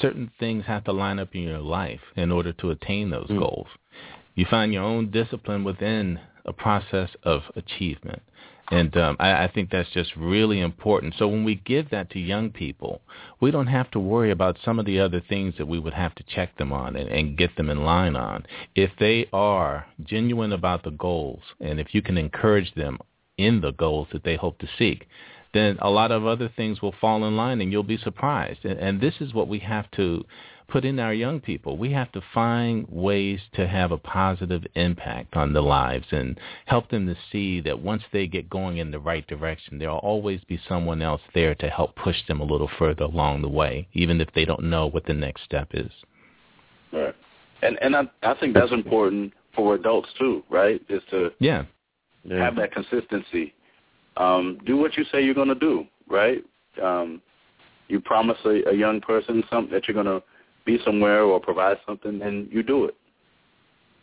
certain 0.00 0.30
things 0.38 0.64
have 0.66 0.84
to 0.84 0.92
line 0.92 1.18
up 1.18 1.34
in 1.34 1.42
your 1.42 1.58
life 1.58 2.00
in 2.16 2.30
order 2.30 2.52
to 2.52 2.70
attain 2.70 3.10
those 3.10 3.28
Mm. 3.28 3.38
goals. 3.40 3.66
You 4.34 4.46
find 4.46 4.72
your 4.72 4.84
own 4.84 5.10
discipline 5.10 5.64
within 5.64 6.20
a 6.46 6.52
process 6.52 7.10
of 7.24 7.42
achievement. 7.56 8.22
And 8.70 8.96
um, 8.96 9.16
I, 9.20 9.44
I 9.44 9.50
think 9.52 9.70
that's 9.70 9.90
just 9.90 10.16
really 10.16 10.60
important. 10.60 11.14
So 11.18 11.28
when 11.28 11.44
we 11.44 11.56
give 11.56 11.90
that 11.90 12.10
to 12.10 12.18
young 12.18 12.50
people, 12.50 13.02
we 13.40 13.50
don't 13.50 13.66
have 13.66 13.90
to 13.90 13.98
worry 13.98 14.30
about 14.30 14.56
some 14.64 14.78
of 14.78 14.86
the 14.86 15.00
other 15.00 15.20
things 15.28 15.54
that 15.58 15.66
we 15.66 15.78
would 15.78 15.92
have 15.92 16.14
to 16.14 16.24
check 16.34 16.56
them 16.56 16.72
on 16.72 16.96
and, 16.96 17.08
and 17.08 17.36
get 17.36 17.56
them 17.56 17.68
in 17.68 17.84
line 17.84 18.16
on. 18.16 18.46
If 18.74 18.90
they 18.98 19.28
are 19.32 19.86
genuine 20.02 20.52
about 20.52 20.84
the 20.84 20.90
goals, 20.90 21.42
and 21.60 21.78
if 21.78 21.94
you 21.94 22.02
can 22.02 22.16
encourage 22.16 22.72
them 22.74 22.98
in 23.36 23.60
the 23.60 23.72
goals 23.72 24.08
that 24.12 24.24
they 24.24 24.36
hope 24.36 24.58
to 24.60 24.68
seek, 24.78 25.06
then 25.54 25.76
a 25.80 25.90
lot 25.90 26.12
of 26.12 26.26
other 26.26 26.50
things 26.56 26.80
will 26.80 26.94
fall 27.00 27.24
in 27.24 27.36
line 27.36 27.60
and 27.60 27.70
you'll 27.70 27.82
be 27.82 27.98
surprised. 27.98 28.64
And, 28.64 28.78
and 28.78 29.00
this 29.00 29.14
is 29.20 29.34
what 29.34 29.48
we 29.48 29.58
have 29.58 29.90
to 29.92 30.24
put 30.72 30.84
in 30.86 30.98
our 30.98 31.12
young 31.12 31.38
people. 31.38 31.76
We 31.76 31.92
have 31.92 32.10
to 32.12 32.22
find 32.32 32.86
ways 32.88 33.40
to 33.54 33.68
have 33.68 33.92
a 33.92 33.98
positive 33.98 34.64
impact 34.74 35.36
on 35.36 35.52
their 35.52 35.62
lives 35.62 36.06
and 36.10 36.40
help 36.64 36.88
them 36.88 37.06
to 37.06 37.16
see 37.30 37.60
that 37.60 37.80
once 37.80 38.02
they 38.10 38.26
get 38.26 38.48
going 38.48 38.78
in 38.78 38.90
the 38.90 38.98
right 38.98 39.26
direction, 39.26 39.78
there 39.78 39.90
will 39.90 39.98
always 39.98 40.40
be 40.48 40.58
someone 40.66 41.02
else 41.02 41.20
there 41.34 41.54
to 41.56 41.68
help 41.68 41.94
push 41.94 42.16
them 42.26 42.40
a 42.40 42.44
little 42.44 42.70
further 42.78 43.04
along 43.04 43.42
the 43.42 43.48
way, 43.48 43.86
even 43.92 44.18
if 44.18 44.28
they 44.34 44.46
don't 44.46 44.64
know 44.64 44.86
what 44.86 45.04
the 45.04 45.12
next 45.12 45.44
step 45.44 45.68
is. 45.74 45.92
Right. 46.90 47.14
And 47.60 47.78
and 47.82 47.94
I 47.94 48.02
I 48.22 48.34
think 48.40 48.54
that's 48.54 48.72
important 48.72 49.34
for 49.54 49.74
adults 49.74 50.08
too, 50.18 50.42
right? 50.48 50.80
Is 50.88 51.02
to 51.10 51.32
Yeah. 51.38 51.64
Yeah. 52.24 52.38
have 52.38 52.56
that 52.56 52.72
consistency. 52.72 53.52
Um, 54.16 54.58
do 54.64 54.78
what 54.78 54.96
you 54.96 55.04
say 55.12 55.22
you're 55.22 55.34
going 55.34 55.48
to 55.48 55.54
do, 55.54 55.86
right? 56.08 56.42
Um, 56.82 57.20
you 57.88 58.00
promise 58.00 58.38
a, 58.46 58.70
a 58.70 58.74
young 58.74 59.00
person 59.02 59.44
something 59.50 59.72
that 59.72 59.86
you're 59.86 59.94
going 59.94 60.06
to 60.06 60.22
be 60.64 60.78
somewhere 60.84 61.22
or 61.22 61.40
provide 61.40 61.78
something, 61.86 62.22
and 62.22 62.50
you 62.52 62.62
do 62.62 62.84
it. 62.86 62.96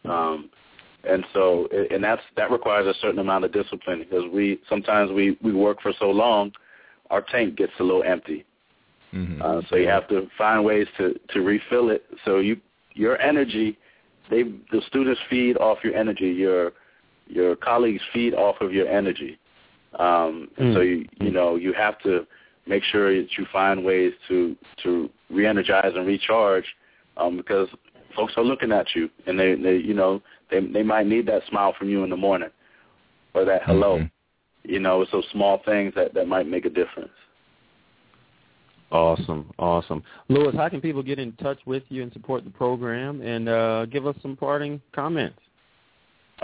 Um, 0.06 0.50
and 1.04 1.26
so, 1.34 1.68
and 1.92 2.04
that's 2.04 2.22
that 2.36 2.52
requires 2.52 2.88
a 2.88 3.00
certain 3.00 3.20
amount 3.20 3.46
of 3.46 3.54
discipline 3.54 4.00
because 4.00 4.24
we 4.32 4.60
sometimes 4.68 5.12
we 5.12 5.38
we 5.42 5.54
work 5.54 5.82
for 5.82 5.94
so 6.00 6.10
long, 6.12 6.52
our 7.10 7.22
tank 7.22 7.56
gets 7.56 7.72
a 7.80 7.84
little 7.84 8.04
empty. 8.04 8.46
hmm 9.12 9.42
Uh, 9.42 9.62
so 9.70 9.76
you 9.78 9.88
have 9.88 10.08
to 10.10 10.28
find 10.38 10.64
ways 10.64 10.88
to 10.98 11.18
to 11.34 11.42
refill 11.42 11.90
it. 11.90 12.04
So 12.26 12.40
you 12.40 12.58
your 12.96 13.18
energy, 13.22 13.78
they 14.30 14.44
the 14.44 14.82
students 14.88 15.22
feed 15.30 15.58
off 15.58 15.78
your 15.84 15.96
energy. 15.96 16.32
Your 16.32 16.74
your 17.28 17.56
colleagues 17.56 18.02
feed 18.14 18.34
off 18.34 18.58
of 18.60 18.74
your 18.74 18.88
energy. 18.88 19.38
Um, 19.98 20.50
and 20.58 20.74
so 20.76 20.80
Mm. 20.82 20.88
you 20.90 21.06
you 21.26 21.32
know 21.32 21.56
you 21.56 21.74
have 21.74 21.98
to 22.00 22.28
make 22.70 22.84
sure 22.84 23.14
that 23.14 23.38
you 23.38 23.46
find 23.52 23.84
ways 23.84 24.14
to 24.28 24.56
to 24.84 25.10
re-energize 25.30 25.92
and 25.96 26.08
recharge 26.08 26.66
um, 27.18 27.36
because 27.36 27.68
folks 28.16 28.34
are 28.38 28.44
looking 28.44 28.72
at 28.72 28.86
you 28.96 29.10
and 29.28 29.38
they 29.38 29.56
they 29.56 29.76
you 29.78 29.94
know 29.94 30.22
they 30.50 30.60
they 30.68 30.84
might 30.84 31.08
need 31.08 31.26
that 31.26 31.42
smile 31.50 31.74
from 31.78 31.90
you 31.90 32.04
in 32.04 32.10
the 32.10 32.18
morning 32.18 32.50
or 33.34 33.44
that 33.46 33.64
hello. 33.64 33.98
Mhm. 34.00 34.12
You 34.66 34.80
know, 34.80 35.02
it's 35.02 35.12
those 35.12 35.28
small 35.32 35.60
things 35.66 35.94
that 35.96 36.14
that 36.14 36.28
might 36.28 36.46
make 36.48 36.66
a 36.66 36.70
difference. 36.70 37.14
Awesome, 38.92 39.52
awesome. 39.58 40.04
Lewis, 40.28 40.56
how 40.56 40.68
can 40.68 40.82
people 40.82 41.04
get 41.04 41.20
in 41.20 41.32
touch 41.34 41.60
with 41.66 41.84
you 41.90 42.04
and 42.04 42.12
support 42.12 42.44
the 42.44 42.50
program 42.50 43.22
and 43.22 43.48
uh, 43.48 43.86
give 43.86 44.08
us 44.08 44.16
some 44.22 44.36
parting 44.36 44.82
comments? 44.94 45.40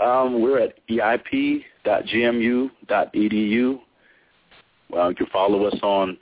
Um, 0.02 0.40
we're 0.40 0.60
at 0.60 0.78
eip.gmu.edu. 0.88 1.60
Well, 4.90 5.10
you 5.10 5.16
can 5.16 5.26
follow 5.26 5.64
us 5.66 5.78
on 5.82 6.18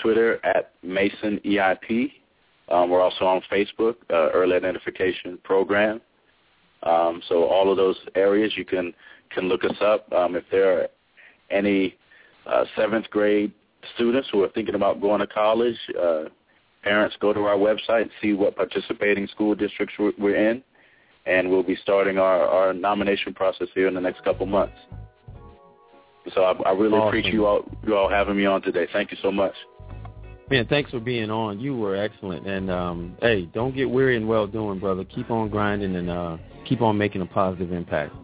Twitter 0.00 0.44
at 0.44 0.72
Mason 0.82 1.40
EIP. 1.44 2.12
Um, 2.68 2.90
we're 2.90 3.02
also 3.02 3.26
on 3.26 3.42
Facebook, 3.52 3.96
uh, 4.10 4.30
Early 4.30 4.56
Identification 4.56 5.38
Program. 5.44 6.00
Um, 6.82 7.22
so 7.28 7.44
all 7.44 7.70
of 7.70 7.76
those 7.76 7.96
areas 8.14 8.52
you 8.56 8.64
can 8.64 8.92
can 9.30 9.48
look 9.48 9.64
us 9.64 9.76
up. 9.80 10.10
Um, 10.12 10.36
if 10.36 10.44
there 10.50 10.80
are 10.80 10.88
any 11.50 11.96
uh, 12.46 12.64
seventh 12.76 13.08
grade 13.10 13.52
students 13.94 14.28
who 14.30 14.42
are 14.42 14.48
thinking 14.50 14.74
about 14.74 15.00
going 15.00 15.20
to 15.20 15.26
college, 15.26 15.76
uh, 16.00 16.24
parents 16.82 17.16
go 17.20 17.32
to 17.32 17.40
our 17.40 17.56
website, 17.56 18.02
and 18.02 18.10
see 18.22 18.32
what 18.32 18.54
participating 18.54 19.26
school 19.28 19.54
districts 19.54 19.94
we're 19.98 20.12
we're 20.18 20.50
in, 20.50 20.62
and 21.26 21.50
we'll 21.50 21.62
be 21.62 21.76
starting 21.82 22.18
our, 22.18 22.46
our 22.46 22.72
nomination 22.72 23.34
process 23.34 23.68
here 23.74 23.88
in 23.88 23.94
the 23.94 24.00
next 24.00 24.22
couple 24.24 24.46
months. 24.46 24.76
So 26.32 26.42
I, 26.42 26.52
I 26.62 26.72
really 26.72 26.94
Awesome. 26.94 27.08
appreciate 27.08 27.34
you 27.34 27.46
all 27.46 27.64
you 27.86 27.96
all 27.96 28.08
having 28.08 28.36
me 28.36 28.46
on 28.46 28.62
today. 28.62 28.86
Thank 28.92 29.10
you 29.10 29.18
so 29.22 29.30
much. 29.30 29.54
Man, 30.50 30.66
thanks 30.66 30.90
for 30.90 31.00
being 31.00 31.30
on. 31.30 31.58
You 31.58 31.76
were 31.76 31.96
excellent. 31.96 32.46
And 32.46 32.70
um, 32.70 33.16
hey, 33.20 33.46
don't 33.54 33.74
get 33.74 33.88
weary 33.88 34.16
and 34.16 34.28
well 34.28 34.46
doing, 34.46 34.78
brother. 34.78 35.04
Keep 35.04 35.30
on 35.30 35.48
grinding 35.48 35.96
and 35.96 36.10
uh, 36.10 36.36
keep 36.66 36.80
on 36.82 36.98
making 36.98 37.22
a 37.22 37.26
positive 37.26 37.72
impact. 37.72 38.14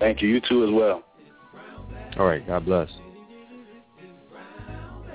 Thank 0.00 0.22
you. 0.22 0.28
You 0.28 0.40
too 0.40 0.64
as 0.64 0.70
well. 0.70 1.02
All 2.18 2.26
right, 2.26 2.46
God 2.46 2.64
bless. 2.64 2.88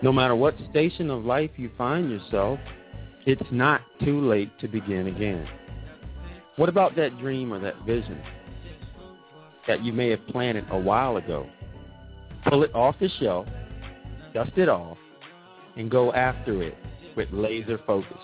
No 0.02 0.12
matter 0.12 0.36
what 0.36 0.56
station 0.70 1.10
of 1.10 1.24
life 1.26 1.52
you 1.56 1.72
find 1.78 2.10
yourself, 2.10 2.60
it's 3.26 3.42
not 3.52 3.82
too 4.04 4.22
late 4.22 4.52
to 4.60 4.68
begin 4.68 5.08
again. 5.08 5.48
What 6.58 6.70
about 6.70 6.96
that 6.98 7.18
dream 7.20 7.54
or 7.54 7.60
that 7.60 7.76
vision 7.86 8.22
that 9.68 9.84
you 9.84 9.94
may 9.94 10.10
have 10.10 10.26
planted 10.28 10.66
a 10.70 10.78
while 10.78 11.18
ago? 11.18 11.48
Pull 12.48 12.64
it 12.64 12.76
off 12.76 12.96
the 13.00 13.10
shelf, 13.20 13.48
dust 14.34 14.52
it 14.58 14.70
off, 14.70 14.98
and 15.78 15.90
go 15.90 16.14
after 16.14 16.62
it 16.62 16.78
with 17.16 17.30
laser 17.32 17.80
focus. 17.86 18.18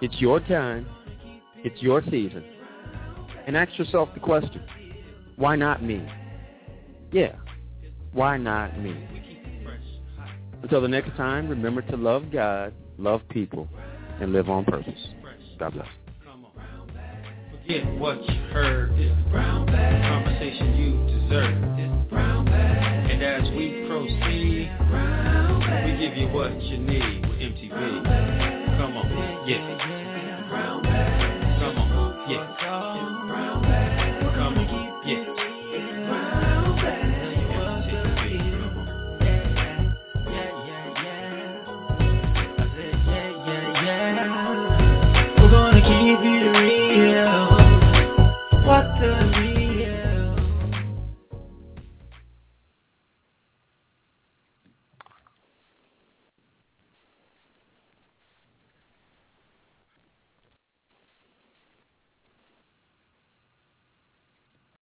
It's 0.00 0.20
your 0.20 0.40
time. 0.40 0.86
It's 1.64 1.80
your 1.80 2.02
season. 2.10 2.44
And 3.46 3.56
ask 3.56 3.76
yourself 3.78 4.08
the 4.14 4.20
question, 4.20 4.62
why 5.36 5.56
not 5.56 5.82
me? 5.82 6.04
Yeah, 7.12 7.36
why 8.12 8.36
not 8.36 8.78
me? 8.80 8.96
Until 10.62 10.80
the 10.80 10.88
next 10.88 11.16
time, 11.16 11.48
remember 11.48 11.82
to 11.82 11.96
love 11.96 12.30
God, 12.32 12.72
love 12.98 13.20
people, 13.28 13.68
and 14.20 14.32
live 14.32 14.48
on 14.48 14.64
purpose. 14.64 14.98
God 15.58 15.74
bless. 15.74 15.86
Forget 17.50 17.98
what 17.98 18.22
you 18.28 18.40
heard. 18.52 18.92
It's 18.92 19.24
the 19.24 19.30
brown 19.30 19.66
bag. 19.66 20.02
Conversation 20.02 20.74
you 20.74 21.20
deserve. 21.20 21.91
As 23.22 23.48
we 23.52 23.84
proceed, 23.86 24.68
we 25.84 25.92
give 25.96 26.16
you 26.16 26.26
what 26.34 26.60
you 26.60 26.76
need 26.76 27.24
with 27.28 27.38
MTV. 27.38 28.02
Come 28.78 28.96
on. 28.96 29.48
Yeah. 29.48 31.51